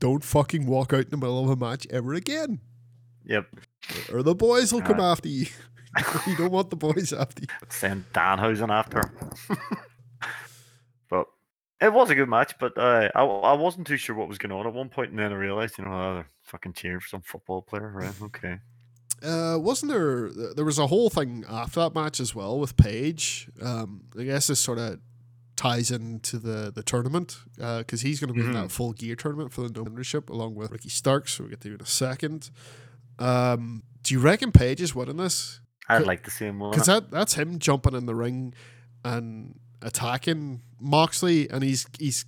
[0.00, 2.60] don't fucking walk out in the middle of a match ever again,
[3.24, 3.46] yep.
[4.12, 5.10] or the boys will come Uh.
[5.12, 5.46] after you.
[6.26, 7.48] you don't want the boys after you.
[7.68, 9.58] Send Danhausen after him.
[11.08, 11.26] but
[11.80, 14.52] it was a good match, but uh, I, I wasn't too sure what was going
[14.52, 17.08] on at one point, and then I realized, you know, oh, they're fucking cheering for
[17.08, 18.12] some football player, right?
[18.22, 18.58] Okay.
[19.22, 20.30] Uh, wasn't there?
[20.56, 23.48] There was a whole thing after that match as well with Page.
[23.60, 24.98] Um, I guess this sort of
[25.54, 28.54] ties into the the tournament because he's going to be in Mhm.
[28.62, 31.34] that full gear tournament for the no membership along with Ricky Starks.
[31.34, 32.50] So we will get to you in a second.
[33.20, 35.60] Um, do you reckon Page is winning this?
[35.96, 36.70] I'd like to see win.
[36.70, 38.54] Because that that's him jumping in the ring
[39.04, 42.24] and attacking Moxley, and he's he's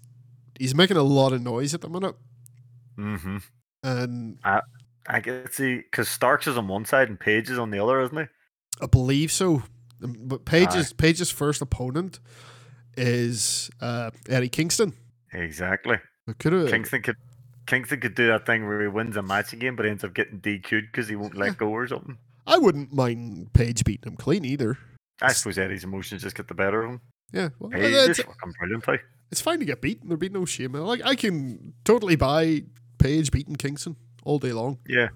[0.59, 2.17] he's making a lot of noise at the minute.
[2.99, 3.39] Mm-hmm.
[3.83, 4.61] And I
[5.07, 8.01] I can see because Starks is on one side and Page is on the other,
[8.01, 8.25] isn't he?
[8.83, 9.63] I believe so.
[10.03, 12.21] Um, But Page's Page's first opponent
[12.97, 14.95] is uh, Eddie Kingston.
[15.33, 15.99] Exactly.
[16.39, 17.17] Could Kingston could
[17.67, 20.41] Kingston could do that thing where he wins a match again, but ends up getting
[20.41, 22.19] DQ'd because he won't let go or something.
[22.47, 24.79] I wouldn't mind Page beating him clean either.
[25.23, 27.01] I suppose Eddie's emotions just get the better of him.
[27.33, 28.87] Yeah, well, it's, is fucking brilliant.
[28.87, 29.03] Like.
[29.31, 30.09] it's fine to get beaten.
[30.09, 30.73] There'd be no shame.
[30.73, 32.63] Like I can totally buy
[32.99, 34.79] Page beating Kingston all day long.
[34.87, 35.09] Yeah.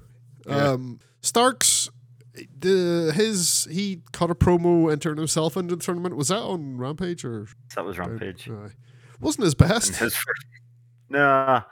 [0.46, 0.70] Yeah.
[0.70, 1.90] Um, Starks,
[2.58, 6.16] the his he cut a promo entering himself into the tournament.
[6.16, 8.48] Was that on Rampage or That was Rampage.
[8.50, 8.70] Aye.
[9.20, 9.96] wasn't his best?
[9.96, 10.46] his first.
[11.08, 11.62] Nah.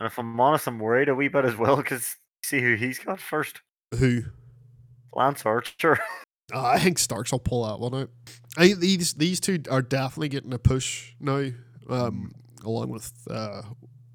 [0.00, 2.98] And if I'm honest, I'm worried a wee bit as well because see who he's
[2.98, 3.60] got first.
[3.98, 4.22] Who?
[5.16, 5.98] Lance Archer.
[6.52, 8.10] Uh, I think Starks will pull that one out.
[8.58, 11.48] I think these these two are definitely getting a push now,
[11.88, 12.32] um,
[12.62, 13.62] along with uh,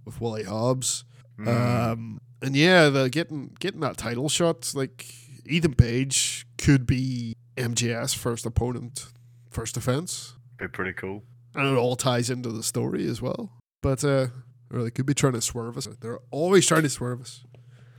[0.05, 1.05] with Wally Hobbs.
[1.39, 1.47] Mm.
[1.91, 5.07] Um, and yeah, the getting getting that title shot, like
[5.47, 9.07] Ethan Page could be MJS first opponent,
[9.49, 11.23] first defense, be pretty cool.
[11.55, 13.53] and it all ties into the story as well.
[13.81, 14.27] But uh,
[14.71, 15.87] or they could be trying to swerve us.
[15.99, 17.43] They're always trying to swerve us.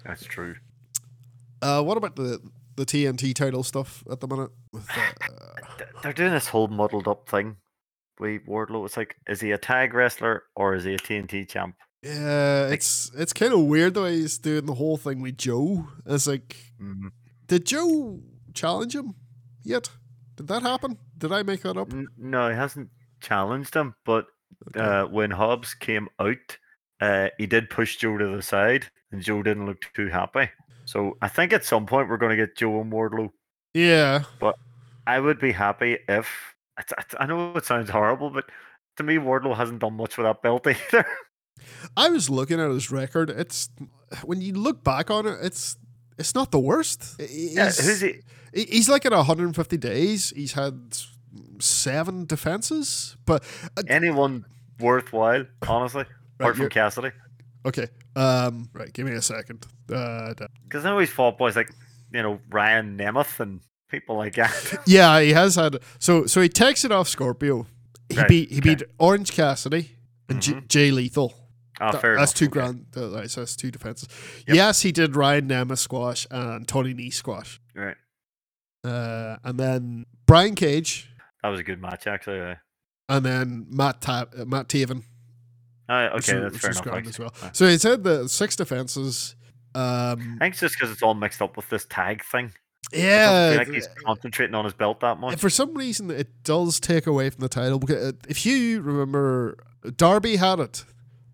[0.05, 0.55] That's true.
[1.61, 2.41] Uh, what about the
[2.77, 4.51] the TNT title stuff at the minute?
[4.73, 7.57] With, uh, They're doing this whole muddled up thing.
[8.19, 8.85] Wait, Wardlow.
[8.85, 11.75] It's like, is he a tag wrestler or is he a TNT champ?
[12.03, 15.87] yeah, it's it's kind of weird the way he's doing the whole thing with Joe.
[16.07, 17.11] It's like, Mm.
[17.47, 18.21] did Joe
[18.55, 19.15] challenge him
[19.63, 19.91] yet?
[20.37, 20.97] Did that happen?
[21.19, 21.93] Did I make that up?
[21.93, 22.89] N- No, he hasn't
[23.21, 24.27] challenged him, but
[24.69, 24.81] Okay.
[24.81, 26.57] uh, when Hobbs came out,
[27.03, 30.49] uh, he did push Joe to the side, and Joe didn't look too happy.
[30.91, 33.31] So I think at some point we're going to get Joe and Wardlow.
[33.75, 34.57] yeah, But
[35.07, 36.29] I would be happy if
[37.19, 38.47] I know it sounds horrible, but
[38.97, 41.05] to me, Wardlow hasn't done much with that belt either.
[41.97, 43.31] I was looking at his record.
[43.31, 43.69] It's
[44.25, 45.77] when you look back on it, it's
[46.19, 47.21] it's not the worst.
[47.21, 48.15] He's, Yeah, who's he?
[48.55, 50.31] he- He's like at 150 days.
[50.35, 50.97] He's had
[51.61, 53.45] seven defenses, but
[53.77, 54.45] uh, Anyone
[54.81, 56.05] worthwhile, honestly,
[56.41, 57.11] apart from Cassidy?
[57.65, 57.87] okay.
[58.17, 59.67] Um, right, give me a second.
[59.93, 60.35] Uh,
[60.65, 61.71] Because I always he's fought boys like
[62.13, 64.83] you know Ryan Nemeth and people like that.
[64.87, 65.79] yeah, he has had.
[65.99, 67.67] So so he takes it off Scorpio.
[68.09, 68.75] He Right, beat he okay.
[68.75, 69.97] beat Orange Cassidy
[70.29, 70.69] and J- Mhm.
[70.69, 71.35] Jay Lethal.
[71.81, 72.53] Ah, That- fair that's enough, two okay.
[72.53, 72.87] grand.
[72.97, 74.09] Uh, right, so that's two defenses.
[74.49, 74.57] Yep.
[74.57, 77.61] Yes, he did Ryan Nemeth squash and Tony Nese squash.
[77.75, 77.97] Right,
[78.85, 81.09] Uh, and then Brian Cage,
[81.43, 82.41] that was a good match actually.
[82.41, 82.55] Uh,
[83.09, 85.05] and then Matt Ta- uh, Matt Taven.
[85.91, 87.07] Uh, which okay, was- that's which fair enough.
[87.09, 87.35] as well.
[87.43, 89.35] Uh, So he said the six defenses.
[89.75, 92.53] Um, I think it's just because it's all mixed up with this tag thing.
[92.93, 95.39] Yeah, like he's concentrating on his belt that much.
[95.39, 97.79] for some reason it does take away from the title.
[97.79, 99.59] Because uh, if you remember,
[99.97, 100.85] Darby had it.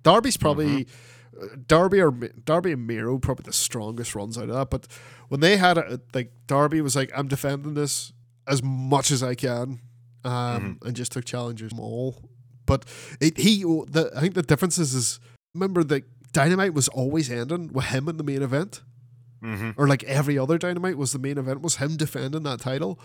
[0.02, 1.44] Darby's probably Mm-hmm.
[1.44, 4.70] uh, Darby or Darby and Miro probably the strongest runs out of that.
[4.70, 4.86] But
[5.28, 8.12] when they had it, like Darby was like, "I'm defending this
[8.46, 9.80] as much as I can,"
[10.24, 10.86] um, Mm-hmm.
[10.88, 12.28] and just took challengers all.
[12.66, 12.84] But
[13.20, 15.20] it, he, the, I think the difference is, is
[15.54, 18.82] remember that Dynamite was always ending with him in the main event?
[19.42, 22.98] Hmm or like every other dynamite was the main event was him defending that title.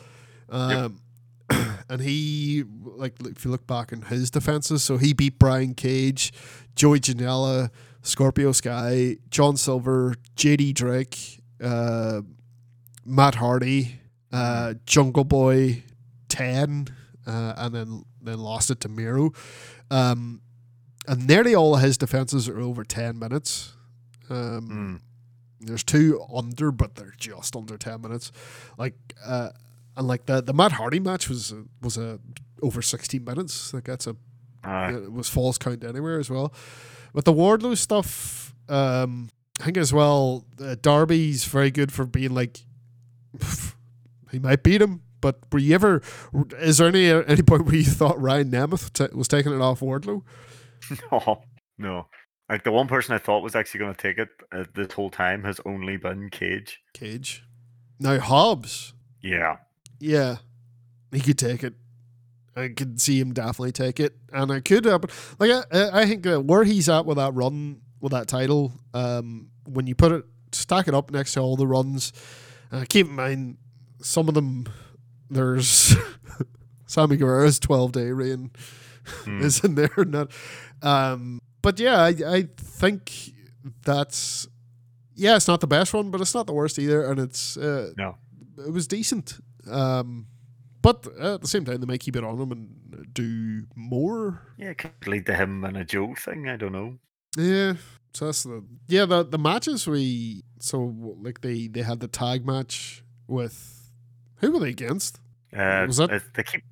[0.49, 1.01] Um
[1.89, 6.31] and he like if you look back in his defenses so he beat brian cage
[6.75, 7.69] joey janela
[8.03, 12.21] scorpio sky john silver jd drake uh
[13.05, 13.99] matt hardy
[14.31, 15.83] uh jungle boy
[16.29, 16.88] 10
[17.27, 19.31] uh, and then then lost it to miro
[19.89, 20.41] um
[21.07, 23.73] and nearly all of his defenses are over 10 minutes
[24.30, 24.99] um
[25.61, 25.68] Mm.
[25.68, 28.31] there's two under, but they're just under ten minutes.
[28.80, 28.95] Like,
[29.26, 29.49] uh,
[29.95, 32.19] and like the the Matt Hardy match was a, was a
[32.64, 33.72] over sixteen minutes.
[33.73, 34.15] Like that's a
[34.64, 36.52] Uh, it was falls count anywhere as well.
[37.14, 39.30] But the Wardlow stuff, um,
[39.60, 40.45] I think as well.
[40.60, 42.61] Uh, Darby's very good for being like
[44.31, 45.02] he might beat him.
[45.22, 46.02] But were you ever?
[46.60, 49.80] Is there any any point where you thought Ryan Nemeth t- was taking it off
[49.80, 50.23] Wardlow?
[51.11, 51.43] no,
[51.77, 52.07] no.
[52.49, 55.10] Like the one person I thought was actually going to take it uh, this whole
[55.10, 56.81] time has only been Cage.
[56.93, 57.45] Cage.
[57.99, 59.57] Now Hobbs, Yeah.
[59.99, 60.38] Yeah,
[61.11, 61.76] he could take it.
[62.56, 64.85] I could see him definitely take it, and I could.
[64.88, 68.27] Uh, but like I, I think uh, where he's at with that run with that
[68.27, 72.11] title, um, when you put it stack it up next to all the runs,
[72.72, 73.57] uh, keep in mind
[74.02, 74.65] some of them.
[75.32, 75.95] There's
[76.86, 78.52] Sammy Guevara's twelve day reign
[79.24, 79.41] Hmm.
[79.41, 80.28] is in there, that.
[80.84, 83.12] Um, but yeah, I I think
[83.84, 84.48] that's
[85.16, 87.91] yeah, it's not the best one, but it's not the worst either, and it's uh,
[87.98, 88.18] No.
[88.58, 89.40] it was decent.
[89.70, 90.28] Um,
[90.84, 94.41] but at the same time, they might keep it on them and do more.
[94.58, 96.48] Yeah, it could lead to him and a Joe thing.
[96.48, 96.98] I don't know.
[97.38, 97.74] Yeah,
[98.14, 102.45] so that's the yeah the the matches we so like they they had the tag
[102.45, 103.81] match with
[104.41, 105.19] who were they against?
[105.55, 106.63] Uh, Was that- it- they keep.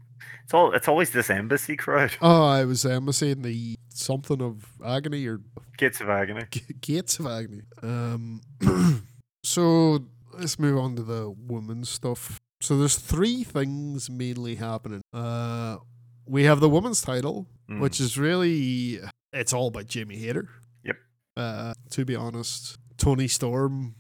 [0.43, 0.73] It's all.
[0.73, 2.11] It's always this embassy crowd.
[2.21, 5.41] Oh, I was Embassy in the something of agony or
[5.77, 6.43] Gates of agony.
[6.49, 7.61] G- Gates of Agony.
[7.83, 8.41] Um,
[9.43, 9.99] so
[10.33, 12.39] let's move on to the women's stuff.
[12.61, 15.01] So there's three things mainly happening.
[15.13, 15.77] Uh,
[16.25, 17.79] we have the women's title, Mm.
[17.81, 18.99] which is really
[19.31, 20.49] it's all about Jamie Hayter.
[20.83, 20.95] Yep.
[21.37, 23.93] Uh, to be honest, Toni Storm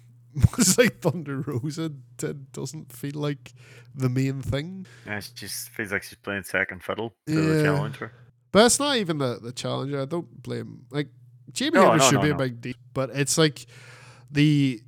[0.57, 1.91] was like Thunder Rosa.
[2.21, 3.53] It doesn't feel like
[3.95, 4.85] the main thing.
[5.05, 7.41] Yeah, she just feels like she's playing second fiddle to Yeah.
[7.57, 8.11] the challenger.
[8.51, 10.01] But it's not even the, the challenger.
[10.01, 11.09] I don't blame like
[11.51, 13.65] Jamie No, no, should no, be a big deal, but it's like
[14.31, 14.81] the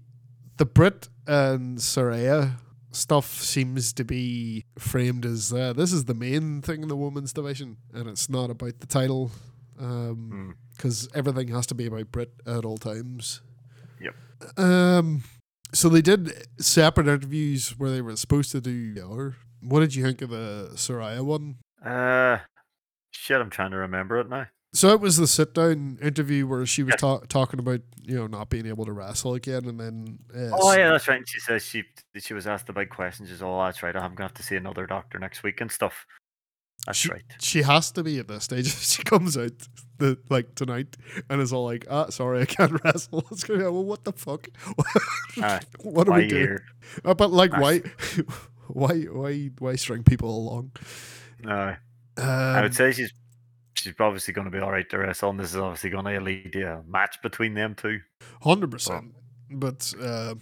[0.57, 2.53] the Britt and Saraya
[2.91, 7.33] stuff seems to be framed as uh, this is the main thing in the women's
[7.33, 9.31] division, and it's not about the title.
[9.79, 10.53] Um, Mm.
[10.75, 13.41] because everything has to be about Britt at all times.
[13.99, 14.15] Yep.
[14.59, 15.23] Um.
[15.73, 18.95] So they did separate interviews where they were supposed to do.
[19.09, 21.57] Or what did you think of the Saraya one?
[21.83, 22.39] Uh,
[23.11, 24.47] shit, I'm trying to remember it now.
[24.73, 28.27] So it was the sit down interview where she was ta- talking about you know
[28.27, 31.17] not being able to wrestle again, and then uh, Oh yeah, that's right.
[31.17, 31.83] And she says she
[32.17, 33.27] she was asked about questions.
[33.27, 33.95] She's oh that's right.
[33.95, 36.05] I'm gonna have to see another doctor next week and stuff.
[36.85, 37.23] That's she, right.
[37.39, 38.73] she has to be at this stage.
[38.79, 39.51] she comes out
[39.99, 40.97] the like tonight
[41.29, 44.03] and is all like, "Ah, sorry, I can't wrestle." It's gonna be like, well, what
[44.03, 44.47] the fuck?
[45.37, 46.41] Aye, what are we doing?
[46.41, 46.65] here?
[47.05, 47.61] Uh, but like, Nice.
[47.61, 47.81] why,
[48.67, 50.71] why, why, why string people along?
[51.43, 51.75] No,
[52.17, 53.13] Um, I would say she's
[53.75, 56.19] she's obviously going to be all right to wrestle, and this is obviously going to
[56.19, 57.99] lead to a match between them two.
[58.41, 59.13] hundred percent.
[59.51, 60.35] But uh,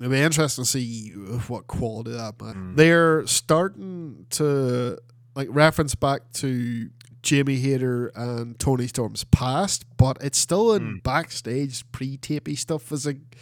[0.00, 1.10] it'll be interesting to see
[1.48, 2.38] what quality that.
[2.38, 2.76] Mm.
[2.76, 4.98] They're starting to
[5.34, 6.90] like reference back to
[7.22, 11.02] Jamie Hayter and Toni Storm's past, but it's still in Mm.
[11.02, 12.92] backstage pre-tapey stuff.
[12.92, 13.36] As like,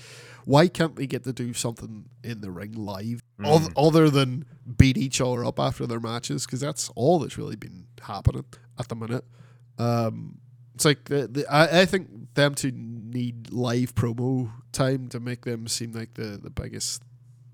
[0.44, 3.72] why can't we get to do something in the ring live, Mm.
[3.76, 4.44] other than
[4.78, 6.46] beat each other up after their matches?
[6.46, 8.44] Because that's all that's really been happening
[8.78, 9.24] at the minute.
[9.78, 10.38] Um,
[10.74, 15.44] it's like the, the I, I think them two need live promo time to make
[15.44, 17.02] them seem like the, the biggest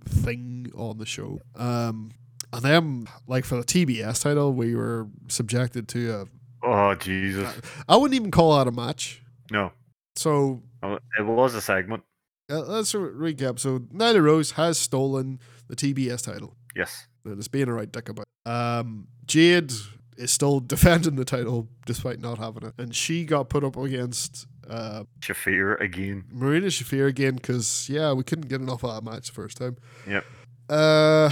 [0.04, 1.40] thing on the show.
[1.56, 2.10] Um,
[2.52, 6.24] and then like for the TBS title, we were subjected to a
[6.62, 7.48] Oh Jesus!
[7.88, 9.22] I wouldn't even call out a match.
[9.50, 9.72] No,
[10.16, 12.02] So Oh, it was a segment.
[12.50, 13.58] uh, let's re- recap.
[13.58, 15.38] So Nyla Rose has stolen
[15.68, 16.54] the TBS title.
[16.76, 17.06] Yes.
[17.24, 18.24] And it's being a right dick about.
[18.46, 18.50] it.
[18.50, 19.72] Um, Jade
[20.16, 24.46] is still defending the title despite not having it, and she got put up against
[24.68, 26.24] uh, Shafir again.
[26.32, 29.76] Marina Shafir again because yeah, we couldn't get enough of that match the first time.
[30.08, 30.24] Yep.
[30.68, 31.30] Uh,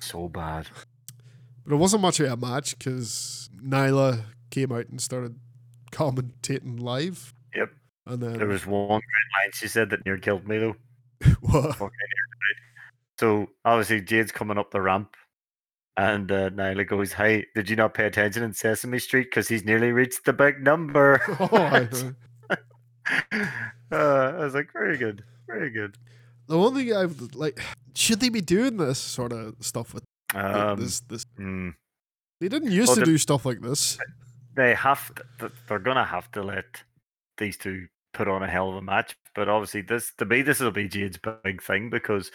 [0.00, 0.68] so bad.
[1.64, 5.38] but it wasn't much of a match because Nyla came out and started
[5.92, 7.70] commentating live, Yep.
[8.06, 10.76] and then There was one great line she said that near killed me though.
[11.40, 11.76] what?
[11.76, 11.90] Fucking.
[13.18, 15.16] So obviously Jade's coming up the ramp,
[15.96, 19.24] and uh, Nyla goes, "Hey, did you not pay attention in Sesame Street?
[19.30, 21.88] Because he's nearly reached the big number." Oh, I-
[23.90, 25.96] uh, I was like, very good, very good.
[26.48, 27.60] The one thing I've like,
[27.94, 30.04] should they be doing this sort of stuff with
[30.34, 31.00] Um, this?
[31.00, 31.74] This mm,
[32.40, 33.98] they didn't used well, to do stuff like this.
[34.56, 36.82] they have to, they're gonna have to let
[37.36, 39.16] these two put on a hell of a match.
[39.34, 42.30] But obviously, this to me, this will be Jade's big thing because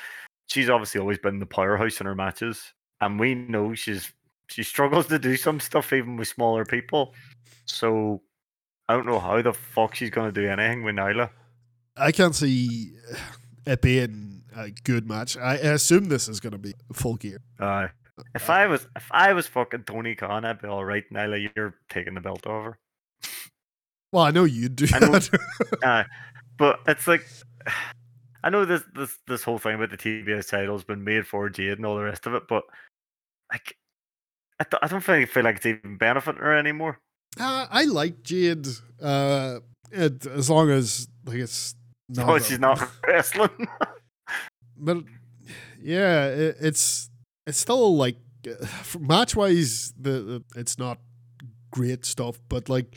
[0.47, 4.11] she's obviously always been the powerhouse in her matches, and we know she's
[4.47, 7.13] she struggles to do some stuff even with smaller people.
[7.65, 8.21] So
[8.87, 11.29] I don't know how the fuck she's gonna do anything with Nyla.
[11.95, 12.91] I can't see
[13.65, 15.37] it being a good match.
[15.37, 17.39] I assume this is going to be full gear.
[17.59, 17.87] Uh,
[18.35, 21.03] if I was if I was fucking Tony Khan, I'd be all right.
[21.11, 22.77] Nyla, you're taking the belt over.
[24.11, 25.19] Well, I know you'd do I know-.
[25.83, 26.03] Uh,
[26.57, 27.25] but it's like
[28.43, 31.49] I know this this this whole thing about the TBS title has been made for
[31.49, 32.63] Jade and all the rest of it, but
[33.51, 33.77] like
[34.59, 36.99] I, th- I don't think feel like it's even benefiting her anymore.
[37.39, 38.67] Uh, I like Jade,
[39.01, 39.59] uh,
[39.91, 41.75] it, as long as like it's
[42.19, 43.67] Oh, she's not wrestling.
[44.77, 44.97] but
[45.81, 47.09] yeah, it, it's
[47.47, 48.17] it's still like
[48.99, 50.99] match wise, the, it's not
[51.71, 52.95] great stuff, but like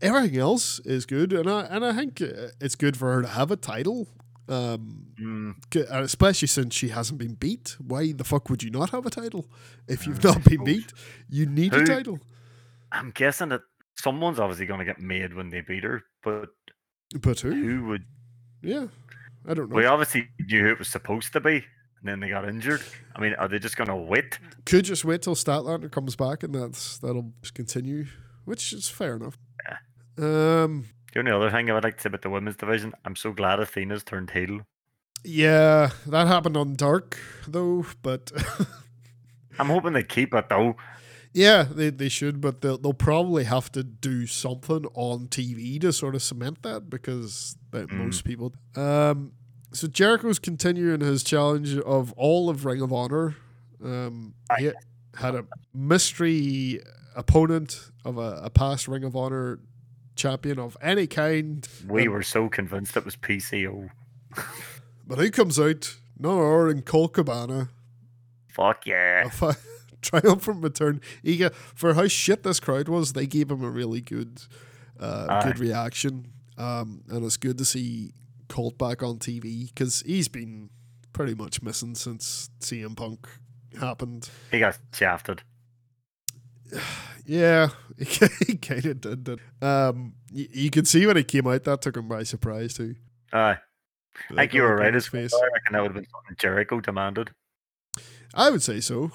[0.00, 3.28] everything else is good, and I and I think uh, it's good for her to
[3.28, 4.08] have a title.
[4.48, 7.74] Um, Mm, uh, especially since she hasn't been beat.
[7.80, 9.50] Why the fuck would you not have a title
[9.88, 10.92] if you've Uh, not been beat?
[11.28, 12.20] You need a title.
[12.92, 13.62] I'm guessing that
[13.98, 16.50] someone's obviously going to get made when they beat her, but
[17.22, 17.50] But who?
[17.50, 18.04] who would?
[18.66, 18.86] Yeah,
[19.48, 19.76] I don't know.
[19.76, 22.82] We obviously knew who it was supposed to be, and then they got injured.
[23.14, 24.38] I mean, are they just going to wait?
[24.64, 28.06] Could just wait till Statlander comes back, and that's that'll just continue,
[28.44, 29.38] which is fair enough.
[30.18, 33.16] Um, The only other thing I would like to say about the women's division, I'm
[33.16, 34.60] so glad Athena's turned heel.
[35.24, 38.32] yeah, that happened on Dark though, but
[39.58, 40.76] I'm hoping they keep it though.
[41.36, 45.92] Yeah, they, they should, but they'll they'll probably have to do something on TV to
[45.92, 48.04] sort of cement that because that Mm.
[48.06, 48.54] most people.
[48.74, 49.32] Um,
[49.72, 53.36] so Jericho's continuing his challenge of all of Ring of Honor.
[53.84, 54.72] Um, he
[55.16, 55.44] had a
[55.74, 56.80] mystery
[57.14, 59.58] opponent of a, a past Ring of Honor
[60.14, 61.68] champion of any kind.
[61.86, 63.90] We Um, were so convinced it was PCO.
[65.08, 67.68] But he comes out, none other than Colt Cabana,
[68.48, 69.28] Fuck yeah.
[70.06, 71.00] triumphant return.
[71.22, 74.42] He got, for how shit this crowd was, they gave him a really good,
[74.98, 76.32] uh, good reaction.
[76.58, 78.12] Um, and it's good to see
[78.48, 80.70] Colt back on TV because he's been
[81.12, 83.26] pretty much missing since CM Punk
[83.80, 84.28] happened.
[84.50, 85.42] He got shafted.
[87.28, 89.24] Yeah, he kind of did.
[89.24, 89.40] did.
[89.60, 92.94] Um, you, you could see when he came out that took him by surprise too.
[93.32, 93.58] Aye.
[94.30, 95.22] I think you were right as well.
[95.22, 97.30] I reckon that would have been something Jericho demanded.
[98.32, 99.10] I would say so.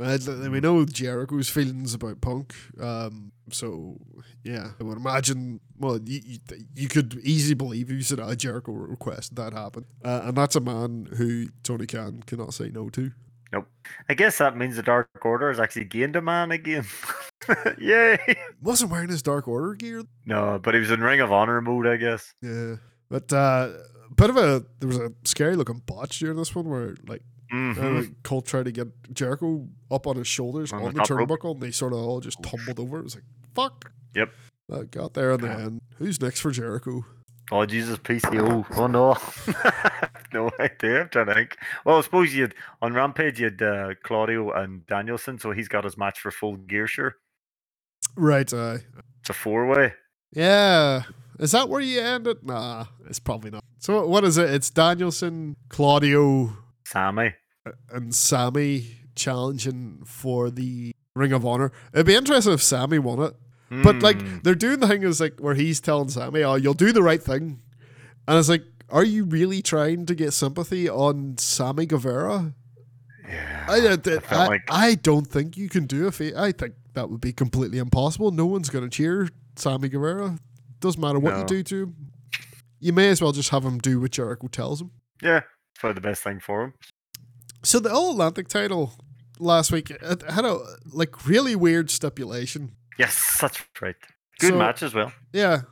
[0.00, 0.18] Uh,
[0.50, 3.98] we know Jericho's feelings about Punk, um, so
[4.42, 5.60] yeah, I would imagine.
[5.78, 6.38] Well, you, you,
[6.74, 10.56] you could easily believe if you said a Jericho request that happened, uh, and that's
[10.56, 13.12] a man who Tony Khan cannot say no to.
[13.52, 13.66] Nope.
[14.08, 16.86] I guess that means the Dark Order has actually gained a man again.
[17.78, 18.16] Yay!
[18.62, 21.86] Wasn't wearing his Dark Order gear, No, but he was in Ring of Honor mode,
[21.86, 22.32] I guess.
[22.42, 22.76] yeah.
[23.10, 23.70] But uh,
[24.14, 27.22] bit of a there was a scary looking botch during this one where like
[27.52, 28.06] Mhm.
[28.08, 31.10] uh, Colt tried to get Jericho up on his shoulders On on, the the top
[31.10, 31.28] rope.
[31.28, 32.98] turnbuckle, and they sort of all just tumbled over.
[32.98, 33.24] It was like
[33.54, 33.92] fuck.
[34.14, 34.30] Yep.
[34.72, 35.80] Uh, got there in the end.
[35.96, 37.04] Who's next for Jericho?
[37.52, 38.64] Oh Jesus, PCO.
[38.76, 39.16] Oh no.
[40.32, 41.02] no idea.
[41.02, 41.56] I'm trying to think.
[41.84, 45.66] Well, I suppose you had on Rampage you had uh, Claudio and Danielson, so he's
[45.66, 47.16] got his match for full gear sure.
[48.16, 48.52] Right.
[48.52, 48.78] Uh,
[49.20, 49.94] It's a four way.
[50.32, 51.02] yeah.
[51.40, 52.44] Is that where you end it?
[52.44, 53.64] Nah, it's probably not.
[53.78, 54.50] So what is it?
[54.50, 56.52] It's Danielson, Claudio,
[56.90, 57.34] Sammy.
[57.92, 61.72] and Sammy challenging for the Ring of Honor.
[61.92, 63.34] It'd be interesting if Sammy won it.
[63.84, 64.00] But Hmm.
[64.00, 67.02] like they're doing the thing is like where he's telling Sammy, "Oh, you'll do the
[67.02, 67.60] right thing,"
[68.26, 72.54] and it's like, are you really trying to get sympathy on Sammy Guevara?
[73.28, 73.66] yeah.
[73.68, 76.74] I, I, felt I, like- I don't think you can do a fa- I think
[76.94, 78.32] that would be completely impossible.
[78.32, 80.38] No one's going to cheer Sammy Guevara.
[80.80, 81.96] Doesn't matter what you do to him.
[82.80, 84.90] You may as well just have him do what Jericho tells him.
[85.22, 85.42] yeah,
[85.80, 86.74] probably the best thing for him.
[87.62, 88.92] So the All Atlantic title
[89.38, 90.58] last week had a
[90.92, 92.72] like really weird stipulation.
[92.98, 93.96] Yes, that's right.
[94.38, 95.12] Good So- match as well.
[95.32, 95.62] Yeah.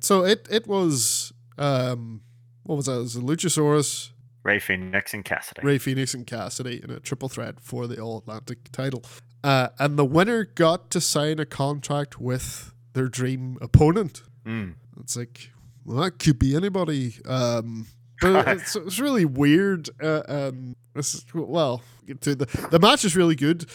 [0.00, 2.22] So it it was um
[2.64, 2.94] what was that?
[2.96, 4.10] It was Luchasaurus,
[4.42, 5.60] Rey Fenix and Cassidy.
[5.62, 9.02] Rey Fenix, and Cassidy in a triple threat for the All Atlantic title.
[9.42, 14.22] Uh, and the winner got to sign a contract with their dream opponent.
[14.46, 14.76] Mm.
[15.00, 15.50] It's like,
[15.84, 17.16] well, that could be anybody.
[17.26, 17.86] Um,
[18.20, 19.90] but it's, it's really weird.
[20.02, 21.82] Uh, um, is, well,
[22.20, 23.66] to the the match is really good.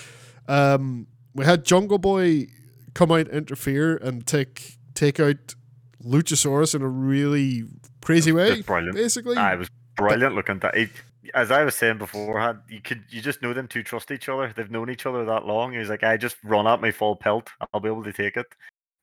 [0.48, 2.48] Um, we had Jungle Boy
[2.94, 5.56] come out, interfere, and take take out
[6.04, 7.64] Luchasaurus in a really
[8.02, 8.62] crazy way.
[8.62, 8.96] Brilliant.
[8.96, 10.60] Basically, I was brilliant looking.
[10.60, 10.88] That he,
[11.34, 14.52] as I was saying beforehand, you could you just know them two trust each other.
[14.56, 15.74] They've known each other that long.
[15.74, 17.50] He's like, I just run at my full pelt.
[17.74, 18.48] I'll be able to take it.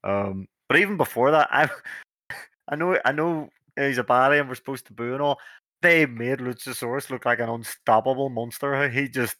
[0.05, 1.69] Um, but even before that, I
[2.69, 5.39] I know I know he's a baddie and we're supposed to boo and all.
[5.83, 8.89] They made Luchasaurus look like an unstoppable monster.
[8.89, 9.37] He just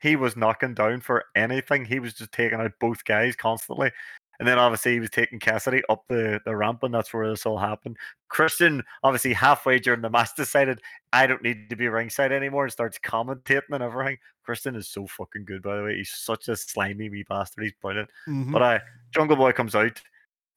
[0.00, 1.84] he was knocking down for anything.
[1.84, 3.90] He was just taking out both guys constantly.
[4.38, 7.46] And then obviously he was taking Cassidy up the, the ramp, and that's where this
[7.46, 7.96] all happened.
[8.28, 10.80] Christian, obviously halfway during the match, decided
[11.12, 14.18] I don't need to be ringside anymore and starts commentating and everything.
[14.44, 15.96] Christian is so fucking good, by the way.
[15.96, 17.64] He's such a slimy wee bastard.
[17.64, 18.10] He's brilliant.
[18.28, 18.52] Mhm.
[18.52, 18.78] But uh,
[19.12, 20.00] Jungle Boy comes out,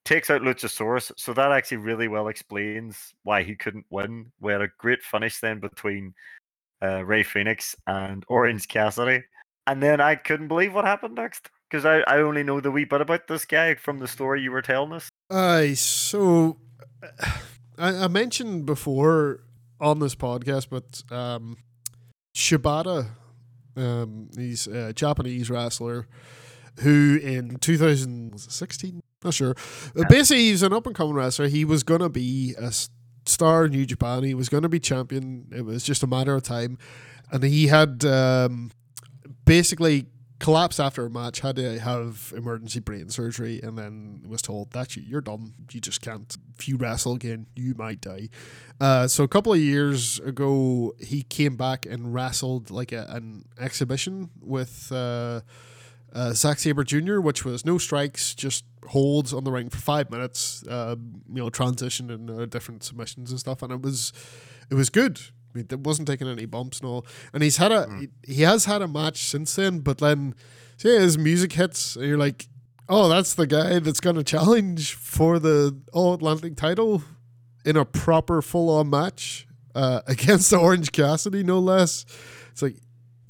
[0.07, 1.11] takes out Luchasaurus.
[1.17, 4.31] So that actually really well explains why he couldn't win.
[4.39, 6.13] We had a great finish then between
[6.81, 9.23] uh, Rey Fenix and Orange Cassidy.
[9.67, 12.85] And then I couldn't believe what happened next because I, I only know the wee
[12.85, 15.09] bit about this guy from the story you were telling us.
[15.29, 16.57] Aye, so
[17.77, 19.41] I, I mentioned before
[19.81, 21.57] on this podcast, but um,
[22.33, 23.09] Shibata,
[23.75, 26.07] um, he's a Japanese wrestler
[26.79, 29.55] who in 2016, not sure,
[29.97, 31.47] uh, basically he's an up and coming wrestler.
[31.47, 32.71] He was gonna be a
[33.25, 34.23] star in New Japan.
[34.23, 35.47] He was gonna be champion.
[35.55, 36.77] It was just a matter of time,
[37.31, 38.71] and he had um,
[39.45, 40.07] basically
[40.39, 44.95] collapsed after a match, had to have emergency brain surgery, and then was told that
[44.95, 45.53] you, you're done.
[45.71, 46.35] You just can't.
[46.57, 48.29] If you wrestle again, you might die.
[48.79, 53.45] Uh, so a couple of years ago, he came back and wrestled like a, an
[53.59, 55.41] exhibition with uh,
[56.13, 60.09] uh, Zack Sabre Jr., which was no strikes, just holds on the ring for five
[60.11, 60.63] minutes.
[60.69, 64.13] Um, you know, transition and uh, different submissions and stuff, and it was
[64.69, 65.19] it was good.
[65.53, 67.05] I mean, it wasn't taking any bumps and all.
[67.33, 70.35] And he's had a he, he has had a match since then, but then
[70.77, 72.47] see his music hits, and you're like,
[72.89, 77.03] oh, that's the guy that's gonna challenge for the All Atlantic title
[77.65, 82.05] in a proper full on match uh, against Orange Cassidy, no less.
[82.51, 82.75] It's like,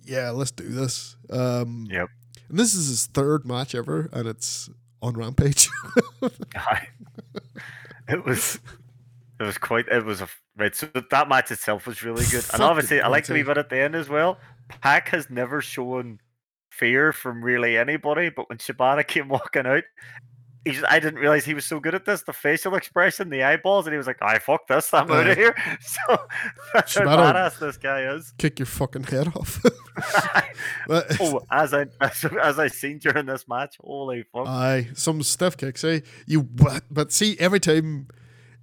[0.06, 1.16] yeah, let's do this.
[1.30, 2.10] Um, Yep.
[2.50, 4.70] and this is his third match ever, and it's
[5.02, 5.70] on Rampage.
[8.10, 8.60] It was
[9.40, 12.64] it was quite it was a right so that match itself was really good and
[12.64, 13.44] obviously i like wee quality.
[13.44, 16.20] bit at the end as well pac has never shown
[16.72, 19.84] fear from really anybody but when shibata came walking out
[20.66, 22.24] he just, I didn't realize he was so good at this.
[22.24, 25.38] The facial expression, the eyeballs, and he was like, "I fuck this, I'm out of
[25.38, 26.18] here." So
[26.74, 28.34] that's how badass this guy is.
[28.38, 29.64] Kick your fucking head off.
[30.88, 34.48] But- oh, as I as, as I seen during this match, holy fuck!
[34.48, 36.02] Aye, some stiff kicks, eh?
[36.26, 38.08] You but, but see every time,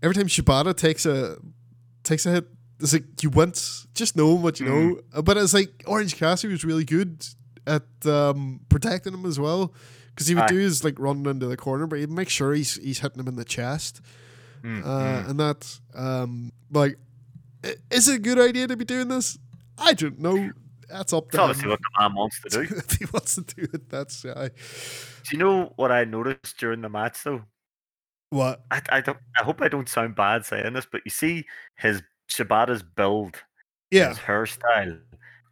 [0.02, 1.36] every time Shibata takes a
[2.02, 2.46] takes a hit,
[2.80, 3.56] it's like you went
[3.94, 5.00] just knowing what you know.
[5.14, 7.24] Uh, But it's like Orange Cassidy was really good
[7.66, 9.72] at um, protecting him as well
[10.15, 10.49] because he would Aye.
[10.49, 13.28] do his like running into the corner, but he'd make sure he's he's hitting him
[13.28, 14.01] in the chest,
[14.62, 15.28] Mm, uh, mm.
[15.31, 16.97] and that um like
[17.65, 19.39] i- is it a good idea to be doing this?
[19.77, 20.51] I don't know.
[20.89, 21.70] That's up It's to obviously him.
[21.70, 22.61] what the man wants to do.
[22.77, 24.49] if he wants to do it, that's yeah.
[24.49, 27.43] Do you know what I noticed during the match though?
[28.31, 28.65] What?
[28.70, 29.19] I, I don't.
[29.41, 31.45] I hope I don't sound bad saying this, but you see
[31.77, 33.36] his Shibata's build,
[33.91, 35.01] Yeah, his hairstyle,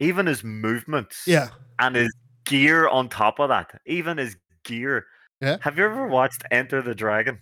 [0.01, 1.49] even his movements, yeah.
[1.79, 2.13] and his
[2.45, 5.07] gear on top of that, even his gear.
[5.41, 5.57] Yeah.
[5.61, 7.39] Have you ever watched Enter the Dragon?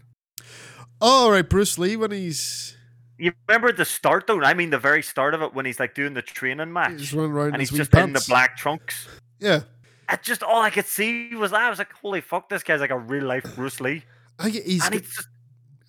[1.01, 2.77] Oh, right, Bruce Lee when he's
[3.19, 4.43] You remember the start though?
[4.43, 7.15] I mean, the very start of it when he's like doing the training match, he's
[7.15, 9.09] running around and he's just in the black trunks.
[9.39, 9.63] Yeah,
[10.09, 11.63] I just all I could see was that.
[11.63, 14.03] I was like, "Holy fuck, this guy's like a real life Bruce Lee."
[14.39, 15.29] I think he's and got, he's just,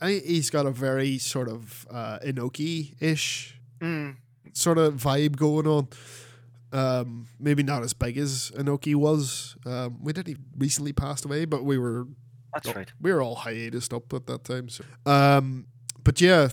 [0.01, 4.15] I think he's got a very sort of uh, Inoki ish mm,
[4.53, 5.87] sort of vibe going on.
[6.73, 9.55] Um, maybe not as big as Inoki was.
[9.65, 12.07] Um, we did he recently passed away, but we were
[12.53, 12.91] that's right.
[13.01, 14.69] we were all hiatused up at that time.
[14.69, 15.67] So, um,
[16.03, 16.49] but yeah,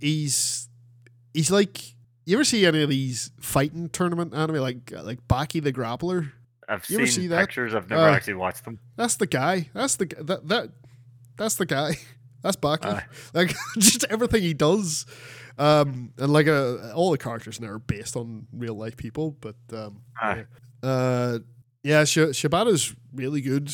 [0.00, 0.68] he's
[1.34, 1.94] he's like.
[2.26, 6.30] You ever see any of these fighting tournament anime like like Baki the Grappler?
[6.68, 7.40] I've You ever seen see that?
[7.40, 7.74] pictures.
[7.74, 8.78] I've never Uh, actually watched them.
[8.94, 9.68] That's the guy.
[9.74, 10.68] That's the that that
[11.36, 11.96] that's the guy.
[12.42, 12.84] That's Baki.
[12.86, 13.04] Aye.
[13.34, 15.04] Like just everything he does,
[15.60, 19.36] um, and like uh, all the characters now are based on real life people.
[19.40, 20.42] But um, yeah,
[20.82, 21.38] uh,
[21.82, 23.72] yeah, Sh- Shibata's really good.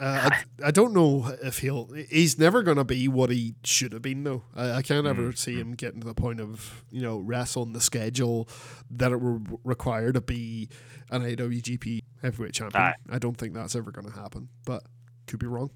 [0.00, 1.90] Uh, I, I don't know if he'll.
[2.08, 4.44] He's never gonna be what he should have been though.
[4.54, 7.72] I, I can't ever Mm, see him getting to the point of you know wrestling
[7.72, 8.48] the schedule
[8.92, 10.68] that it would require to be
[11.10, 12.80] an IWGP heavyweight champion.
[12.80, 12.94] Aye.
[13.10, 14.84] I don't think that's ever gonna happen, but
[15.26, 15.70] could be wrong.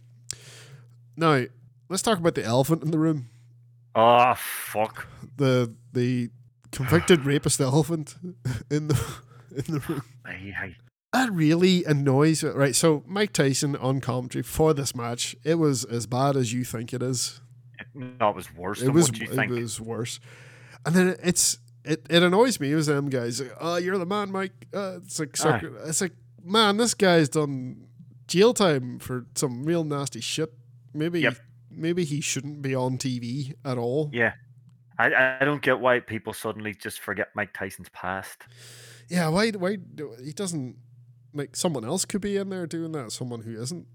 [1.16, 1.44] Now
[1.88, 3.28] let's talk about the elephant in the room.
[3.94, 5.06] Oh fuck!
[5.36, 6.30] The the
[6.70, 8.16] convicted rapist elephant
[8.70, 9.14] in the
[9.54, 10.02] in the room.
[10.24, 10.76] I, I,
[11.12, 12.42] That really annoys.
[12.42, 16.64] Right, so Mike Tyson on commentary for this match, it was as bad as you
[16.64, 17.40] think it is.
[17.94, 18.82] no, it was worse.
[18.82, 19.50] It was it think.
[19.50, 20.20] was worse.
[20.86, 22.72] And then it's it, it annoys me.
[22.72, 23.40] It was them guys.
[23.40, 24.52] Like, oh, you're the man, Mike.
[24.72, 25.60] Uh, it's like Aye.
[25.84, 26.12] It's like
[26.42, 27.86] man, this guy's done
[28.26, 30.52] jail time for some real nasty shit.
[30.94, 31.36] Maybe Yep.
[31.74, 34.10] Maybe he shouldn't be on TV at all.
[34.12, 34.34] Yeah,
[34.98, 38.44] I, I don't get why people suddenly just forget Mike Tyson's past.
[39.08, 39.78] Yeah, why why
[40.22, 40.76] he doesn't
[41.34, 43.86] like someone else could be in there doing that, someone who isn't.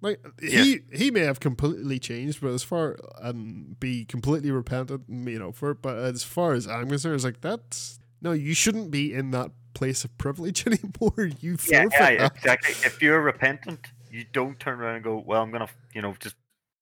[0.00, 5.28] Like he he may have completely changed, but as far and be completely repentant, and,
[5.28, 8.90] you know, for but as far as I'm concerned, it's like that's no, you shouldn't
[8.90, 11.30] be in that place of privilege anymore.
[11.40, 12.36] You Yeah, yeah, that.
[12.36, 12.74] exactly.
[12.84, 16.34] If you're repentant, you don't turn around and go, "Well, I'm gonna, you know, just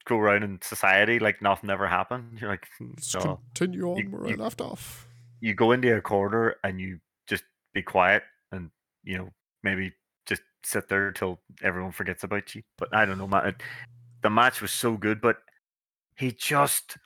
[0.06, 3.40] go around in society like nothing ever happened." You're like, hmm, Let's no.
[3.54, 5.06] continue on You- where you- I left off.
[5.40, 8.22] You go into a corner and you just be quiet
[8.52, 8.70] and
[9.04, 9.30] you know
[9.62, 9.92] maybe
[10.26, 12.62] just sit there till everyone forgets about you.
[12.76, 13.56] But I don't know, man.
[14.22, 15.38] The match was so good, but
[16.16, 16.98] he just,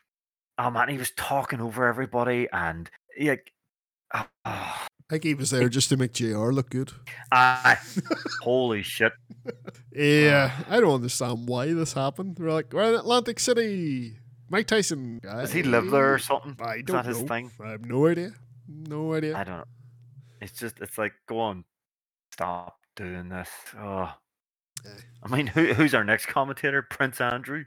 [0.58, 2.90] oh man, he was talking over everybody and
[3.20, 3.52] like,
[4.12, 6.92] I ah, think he was there just to make JR look good.
[7.32, 7.80] ah,
[8.42, 9.12] holy shit.
[9.92, 12.36] Yeah, I don't understand why this happened.
[12.38, 14.18] We're like, we're in Atlantic City.
[14.50, 15.20] Mike Tyson.
[15.22, 16.56] Does he live there or something?
[16.60, 17.28] I Is don't that his know.
[17.28, 17.50] thing?
[17.64, 18.32] I have no idea.
[18.68, 19.36] No idea.
[19.36, 19.64] I don't know.
[20.40, 21.64] It's just it's like go on,
[22.32, 23.48] stop doing this.
[23.78, 24.12] Oh.
[25.22, 26.82] I mean, who, who's our next commentator?
[26.82, 27.64] Prince Andrew.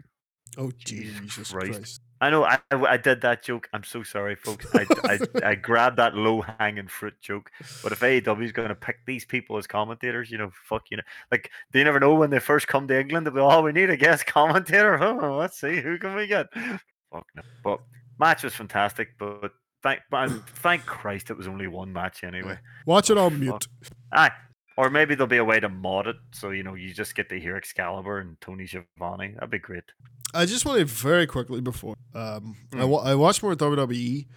[0.58, 1.74] oh Jesus Jesus Christ.
[1.74, 2.02] Christ!
[2.20, 2.44] I know.
[2.44, 3.70] I, I, did that joke.
[3.74, 4.66] I'm so sorry, folks.
[4.74, 5.20] I, I,
[5.50, 7.52] I grabbed that low hanging fruit joke.
[7.84, 10.98] But if AEW is going to pick these people as commentators, you know, fuck you
[10.98, 13.28] know, like they never know when they first come to England.
[13.28, 14.98] They'll be, oh, we need a guest commentator.
[15.08, 16.48] Oh, let's see who can we get.
[17.12, 17.42] Fuck no.
[17.64, 17.80] But
[18.20, 19.10] match was fantastic.
[19.18, 19.52] But
[19.84, 22.58] thank, but thank Christ it was only one match anyway.
[22.86, 23.68] Watch it oh, on mute.
[24.12, 24.32] Aye.
[24.78, 27.30] Or maybe there'll be a way to mod it so you know you just get
[27.30, 29.34] to hear Excalibur and Tony Schiavone.
[29.34, 29.84] That'd be great.
[30.34, 32.90] I just wanted to very quickly before um, I, Hmm.
[32.90, 34.28] wa- I watched more WWE.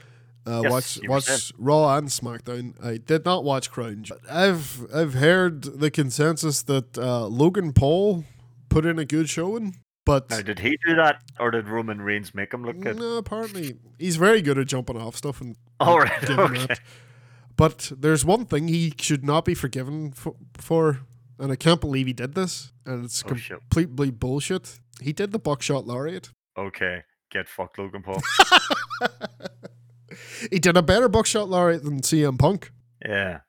[0.47, 0.99] Uh, Yes, watch
[1.29, 1.53] watch.
[1.59, 2.83] Raw and SmackDown.
[2.83, 4.07] I did not watch Crown.
[4.31, 8.25] I've I've heard the consensus that uh, Logan Paul
[8.71, 9.77] put in a good showing,
[10.07, 12.97] but Now, did he do that, or did Roman Reigns make him look good?
[12.99, 16.67] no, apparently he's very good at jumping off stuff and All right, okay.
[16.69, 16.81] that.
[17.61, 21.01] But there's one thing he should not be forgiven for, for,
[21.39, 23.59] and I can't believe he did this, and it's Oh, shit.
[23.61, 24.81] completely bullshit.
[25.03, 26.31] He did the buckshot lariat.
[26.57, 28.23] Okay, get fucked, Logan Paul.
[30.51, 32.73] He did a better buckshot lariat than CM Punk.
[33.07, 33.41] yeah,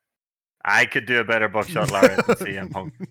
[0.64, 2.94] I could do a better buckshot lariat than CM Punk.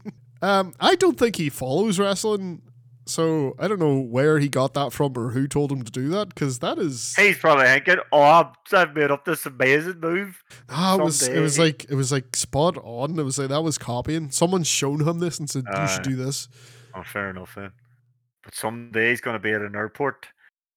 [0.42, 2.62] Um, I don't think he follows wrestling,
[3.10, 6.08] so I don't know where he got that from or who told him to do
[6.10, 6.28] that.
[6.30, 11.00] Because that is, He's probably thinking, "Oh, I'm- I've made up this amazing move." it
[11.00, 13.18] was it was like it was like spot on.
[13.18, 14.30] It was like that was copying.
[14.30, 16.48] Someone's shown him this and said you should do this.
[16.94, 17.54] Oh, fair enough.
[17.54, 17.72] Then.
[18.42, 20.28] But someday he's going to be at an airport,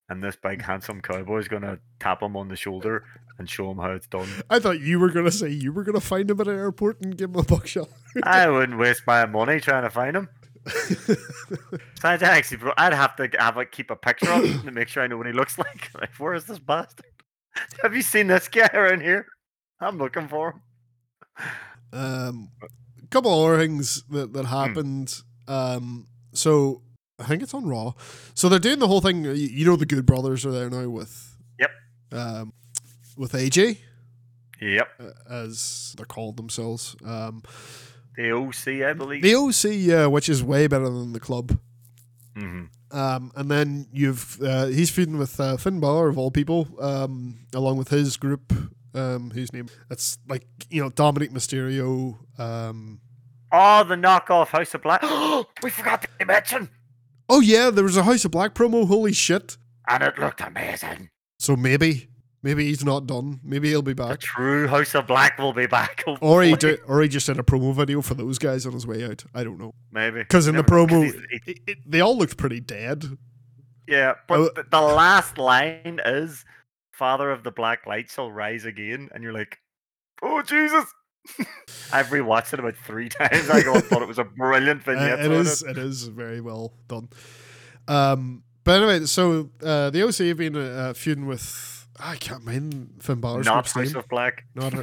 [0.09, 3.05] and this big handsome cowboy is going to tap him on the shoulder
[3.39, 4.27] and show him how it's done.
[4.49, 7.17] I thought you were gonna say you were gonna find him at an airport and
[7.17, 7.87] give him a buckshot.
[8.23, 10.29] I wouldn't waste my money trying to find him.
[12.03, 14.87] I'd actually, bro, I'd have to have like keep a picture of him to make
[14.87, 15.89] sure I know what he looks like.
[15.99, 17.05] Like, where is this bastard?
[17.83, 19.27] Have you seen this guy around here?
[19.79, 20.61] I'm looking for him.
[21.91, 24.31] Um, a couple other things that, Hmm.
[24.33, 25.21] that happened.
[25.47, 26.81] Um, so
[27.19, 27.93] I think it's on Raw.
[28.33, 29.23] So they're doing the whole thing.
[29.25, 31.35] You, you know, the Good Brothers are there now with.
[31.59, 31.71] Yep.
[32.11, 32.53] Um,
[33.15, 33.77] with AJ,
[34.59, 36.95] Yep, uh, as they're called themselves.
[37.05, 37.43] Um,
[38.15, 39.21] the OC, I believe.
[39.23, 41.57] the OC, yeah, which is way better than the club.
[42.35, 46.67] hmm Um, and then you've uh, he's feuding with uh, Finn Balor of all people,
[46.79, 48.53] um, along with his group,
[48.93, 52.17] um, whose name that's like you know Dominic Mysterio.
[52.39, 52.99] Um,
[53.55, 55.03] Oh, the knockoff House of Black.
[55.63, 56.69] we forgot to mention,
[57.29, 58.87] oh yeah, there was a House of Black promo.
[58.87, 59.57] Holy shit!
[59.87, 61.09] and it looked amazing.
[61.39, 62.07] So maybe
[62.43, 63.39] maybe he's not done.
[63.43, 66.03] Maybe he'll be The back, true House of Black will be back.
[66.21, 68.85] or he did, or he just did a promo video for those guys on his
[68.85, 69.23] way out.
[69.33, 72.37] I don't know maybe because in the Never 'cause promo, it, it, they all looked
[72.37, 73.17] pretty dead.
[73.87, 74.49] yeah, but Oh.
[74.55, 76.45] the, the last line is
[76.91, 79.59] "Father of the Black Light shall rise again," and you're like,
[80.21, 80.85] "Oh Jesus!"
[81.93, 83.49] I've rewatched it about three times.
[83.49, 85.19] I thought it was a brilliant Uh, vignette.
[85.19, 87.07] it on is it is very well done.
[87.87, 92.95] Um, but anyway, so uh, the OC have been uh, feuding with I can't mind
[92.99, 93.95] Finn Balor's not House name.
[93.95, 94.43] of Black.
[94.55, 94.73] Not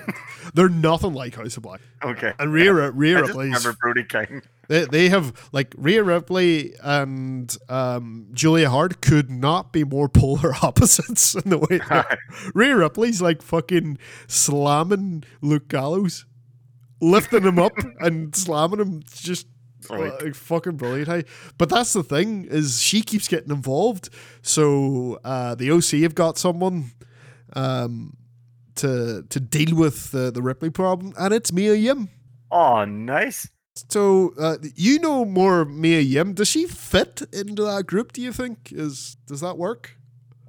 [0.55, 1.81] they're nothing like House of Black.
[2.03, 2.33] Okay.
[2.39, 4.43] And Rhea Rhea I just Ripley's remember Brody King.
[4.69, 10.55] they, they have like Rhea Ripley and um, Julia Hart could not be more polar
[10.63, 11.81] opposites in the way.
[12.55, 16.25] Rhea Ripley's like fucking slamming Luke Gallows,
[17.03, 19.03] lifting him up and slamming him.
[19.13, 19.47] Just
[19.89, 20.13] Right.
[20.23, 21.09] like, fucking brilliant.
[21.09, 21.25] Hey,
[21.59, 24.09] but that's the thing is she keeps getting involved.
[24.43, 26.93] So uh, the OC have got someone
[27.55, 28.17] um,
[28.77, 32.09] to to deal with the the Ripley problem, and it's Mia Yim.
[32.51, 33.49] Oh, nice.
[33.89, 36.35] So uh, you know more Mia Yim.
[36.35, 38.13] Does she fit into that group?
[38.13, 39.97] Do you think is does that work?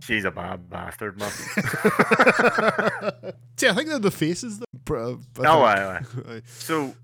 [0.02, 1.30] She's a bad bastard, man.
[3.58, 4.62] See, I think they're the faces.
[4.62, 6.42] I Oh, aye, aye.
[6.46, 6.96] So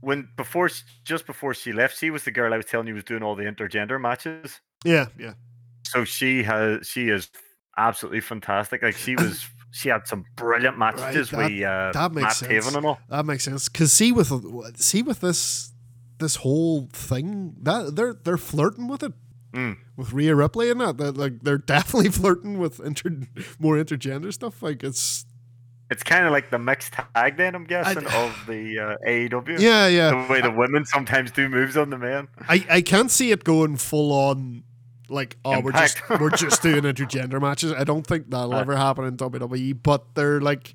[0.00, 0.70] when before
[1.04, 3.34] just before she left, she was the girl I was telling you was doing all
[3.36, 4.60] the intergender matches.
[4.84, 5.34] yeah, yeah.
[5.84, 7.28] So she has she is
[7.76, 8.82] absolutely fantastic.
[8.82, 12.66] Like she was she had some brilliant matches that- with uh, that makes Matt sense.
[12.66, 12.98] Taven and all.
[13.08, 13.68] That makes sense.
[13.68, 14.32] Cause see with
[14.78, 15.72] see with this
[16.18, 19.12] this whole thing that they're they're flirting with it
[19.52, 19.78] Mm.
[19.96, 20.98] with Rhea Ripley and that.
[20.98, 23.10] They're, like they're definitely flirting with inter
[23.58, 24.62] more intergender stuff.
[24.62, 25.24] Like it's
[25.90, 29.58] It's kind of like the mixed tag then, I'm guessing, I- of the uh, AEW.
[29.58, 30.10] yeah, yeah.
[30.26, 32.28] The way the women sometimes do moves on the men.
[32.48, 34.64] I, I can't see it going full on
[35.08, 37.72] like oh we're just we're just doing intergender matches.
[37.72, 38.60] I don't think that'll Uh.
[38.60, 39.78] ever happen in WWE.
[39.82, 40.74] But they're like,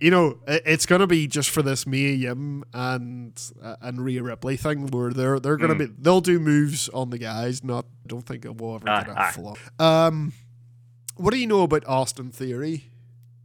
[0.00, 3.32] you know, it's gonna be just for this Mia Yim and
[3.62, 5.78] uh, and Rhea Ripley thing where they're they're gonna Mm.
[5.78, 7.64] be they'll do moves on the guys.
[7.64, 10.06] Not I don't think it will ever Aye, get a full on.
[10.06, 10.32] Um,
[11.16, 12.90] what do you know about Austin Theory?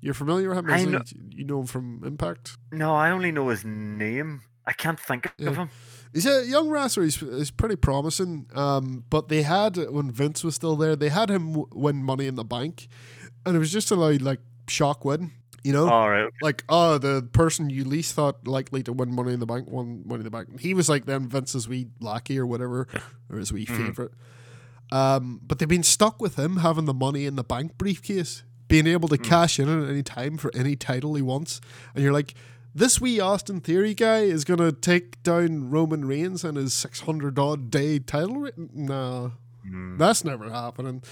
[0.01, 0.91] You're familiar with him?
[0.91, 2.57] Know- You know him from Impact.
[2.71, 4.41] No, I only know his name.
[4.65, 5.69] I can't think of him.
[6.13, 7.03] He's a young wrestler.
[7.03, 8.47] He's, he's pretty promising.
[8.53, 12.27] Um, but they had when Vince was still there, they had him w- win Money
[12.27, 12.87] in the Bank,
[13.45, 15.31] and it was just a like, like shock win.
[15.63, 16.27] You know, All right.
[16.41, 20.01] like oh, the person you least thought likely to win Money in the Bank won
[20.07, 20.59] Money in the Bank.
[20.59, 22.87] He was like then Vince's wee lackey or whatever,
[23.29, 23.77] or his wee Mhm.
[23.85, 24.11] favorite.
[24.91, 28.87] Um, but they've been stuck with him having the Money in the Bank briefcase, being
[28.87, 29.23] able to Mm.
[29.23, 31.61] cash in at any time for any title he wants,
[31.95, 32.33] and you're like.
[32.73, 37.37] This wee Austin Theory guy is gonna take down Roman Reigns and his six hundred
[37.37, 38.35] odd day title.
[38.41, 39.31] Re- nah,
[39.69, 39.97] Mm.
[39.99, 41.03] that's never happening.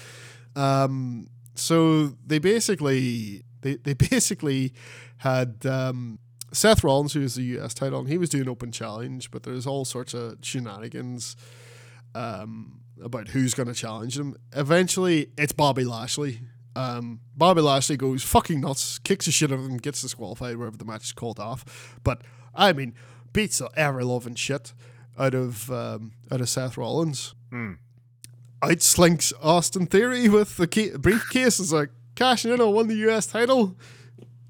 [0.56, 4.72] Um, so they basically they, they basically
[5.18, 6.18] had um,
[6.52, 9.66] Seth Rollins, who was the US title, and he was doing open challenge, but there's
[9.66, 11.36] all sorts of shenanigans
[12.14, 14.34] um, about who's going to challenge him.
[14.56, 16.40] Eventually, it's Bobby Lashley.
[16.76, 20.76] Um, Bobby Lashley goes fucking nuts, kicks the shit out of him, gets disqualified wherever
[20.76, 21.98] the match is called off.
[22.04, 22.22] But
[22.54, 22.94] I mean,
[23.32, 24.72] beats the ever loving shit
[25.18, 27.34] out of um, out of Seth Rollins.
[27.50, 27.72] Hmm.
[28.62, 31.58] out slinks Austin Theory with the key, briefcase.
[31.58, 33.76] Is like cashing in on won the US title,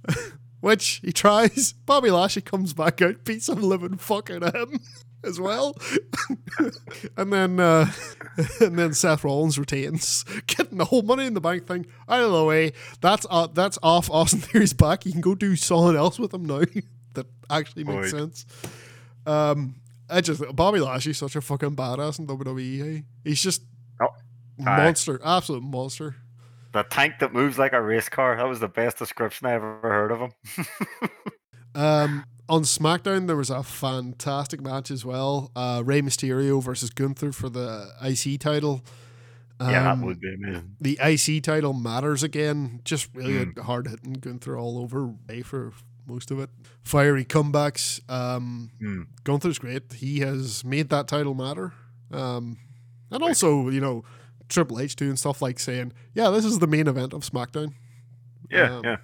[0.61, 1.73] which he tries.
[1.87, 4.81] Bobby Lashley comes back out, beats some living fuck out of him
[5.25, 5.77] as well,
[7.17, 7.91] and then uh,
[8.61, 12.33] and then Seth Rollins retains, getting the whole money in the bank thing out of
[12.33, 12.73] the way.
[13.01, 15.05] That's uh, that's off Austin Theory's back.
[15.07, 16.63] You can go do something else with him now
[17.15, 18.47] that actually makes sense.
[19.27, 19.77] Um,
[20.09, 22.99] I just Bobby Lashley's such a fucking badass in WWE.
[22.99, 23.03] eh?
[23.25, 23.63] He's just
[24.01, 24.09] Oh,
[24.59, 26.17] monster, absolute monster.
[26.73, 28.37] The tank that moves like a race car.
[28.37, 30.33] That was the best description I ever heard of him.
[31.75, 35.51] Um, on SmackDown, there was a fantastic match as well.
[35.57, 38.83] Uh, Rey Mysterio versus Gunther for the IC title.
[39.61, 40.75] yeah, that Um, would be amazing.
[40.81, 42.81] the IC title matters again.
[42.85, 43.59] Just really Mm.
[43.61, 45.73] hard hitting Gunther all over Rey for
[46.07, 46.49] most of it.
[46.83, 48.01] Fiery comebacks.
[48.11, 49.07] Um, Mm.
[49.23, 49.93] Gunther's great.
[49.93, 51.73] He has made that title matter.
[52.11, 52.57] Um,
[53.11, 54.03] and also, you know,
[54.49, 57.75] Triple H doing stuff like saying, "Yeah, this is the main event of SmackDown."
[58.51, 58.97] Yeah, um, yeah.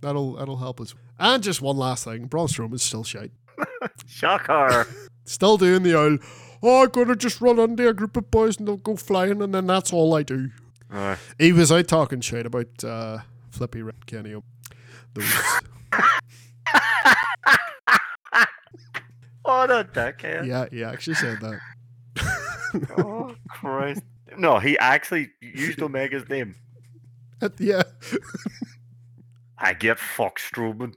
[0.00, 0.94] That'll that'll help us.
[1.18, 3.32] And just one last thing, Braun Strowman's still shite.
[4.06, 4.86] Shocker.
[5.26, 6.20] Still doing the old,
[6.62, 9.54] "Oh, I'm gonna just run under a group of boys and they'll go flying, and
[9.54, 10.50] then that's all I do."
[10.90, 11.16] Aye.
[11.38, 13.20] He was out talking shit about uh,
[13.50, 14.34] Flippy Red Kenny.
[19.42, 20.46] What a dickhead.
[20.46, 21.60] yeah, he actually said that.
[22.96, 24.02] Oh, Christ.
[24.38, 26.54] No, he actually used Omega's name.
[27.58, 27.82] yeah.
[29.58, 30.94] I get fuck Strowman.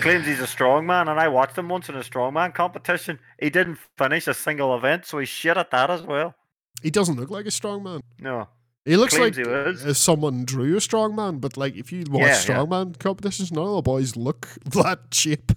[0.00, 3.18] Claims he's a strongman, and I watched him once in a strongman competition.
[3.40, 6.34] He didn't finish a single event, so he's shit at that as well.
[6.82, 8.00] He doesn't look like a strong man.
[8.18, 8.48] No.
[8.84, 11.92] He looks Claims like he uh, if someone drew a strong man, but like if
[11.92, 12.34] you watch Yeah, yeah.
[12.42, 15.52] strongman competitions, none of the boys look that shape.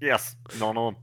[0.00, 1.02] Yes, none of them.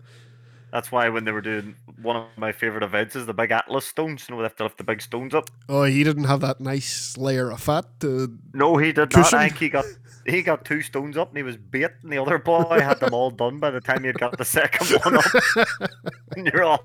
[0.72, 3.86] That's why when they were doing one of my favorite events is the big Atlas
[3.86, 4.26] stones.
[4.28, 5.50] You know, they have to lift the big stones up.
[5.70, 7.86] Oh, he didn't have that nice layer of fat.
[8.02, 9.38] To, No, he did Cushion?
[9.38, 9.46] not.
[9.46, 9.86] I think he got
[10.26, 13.14] he got two stones up and he was bait, and the other boy had them
[13.14, 15.26] all done by the time he got the second one up.
[16.36, 16.84] and you're all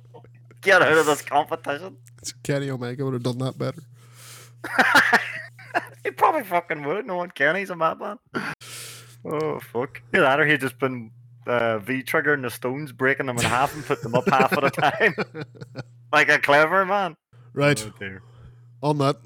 [0.61, 1.97] get out of this competition.
[2.45, 3.83] Kenny Omega would have done that better.
[6.05, 7.05] he probably fucking would.
[7.05, 7.57] No one can.
[7.57, 8.19] He's a madman.
[9.25, 10.03] Oh fuck.
[10.15, 11.11] Either that or he'd just been
[11.47, 14.65] uh, V triggering the stones, breaking them in half and putting them up half at
[14.65, 15.15] a time,
[16.13, 17.17] like a clever man.
[17.53, 17.85] Right.
[18.01, 19.17] Oh, on that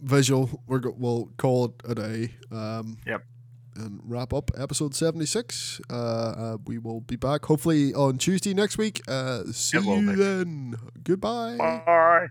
[0.00, 2.34] visual, we're go- we'll call it a day.
[2.50, 3.22] Um, Yep.
[3.78, 5.82] And wrap up episode 76.
[5.90, 9.02] Uh, uh, we will be back hopefully on Tuesday next week.
[9.06, 10.14] Uh, see you be.
[10.14, 10.76] then.
[11.04, 11.56] Goodbye.
[11.58, 12.28] Bye.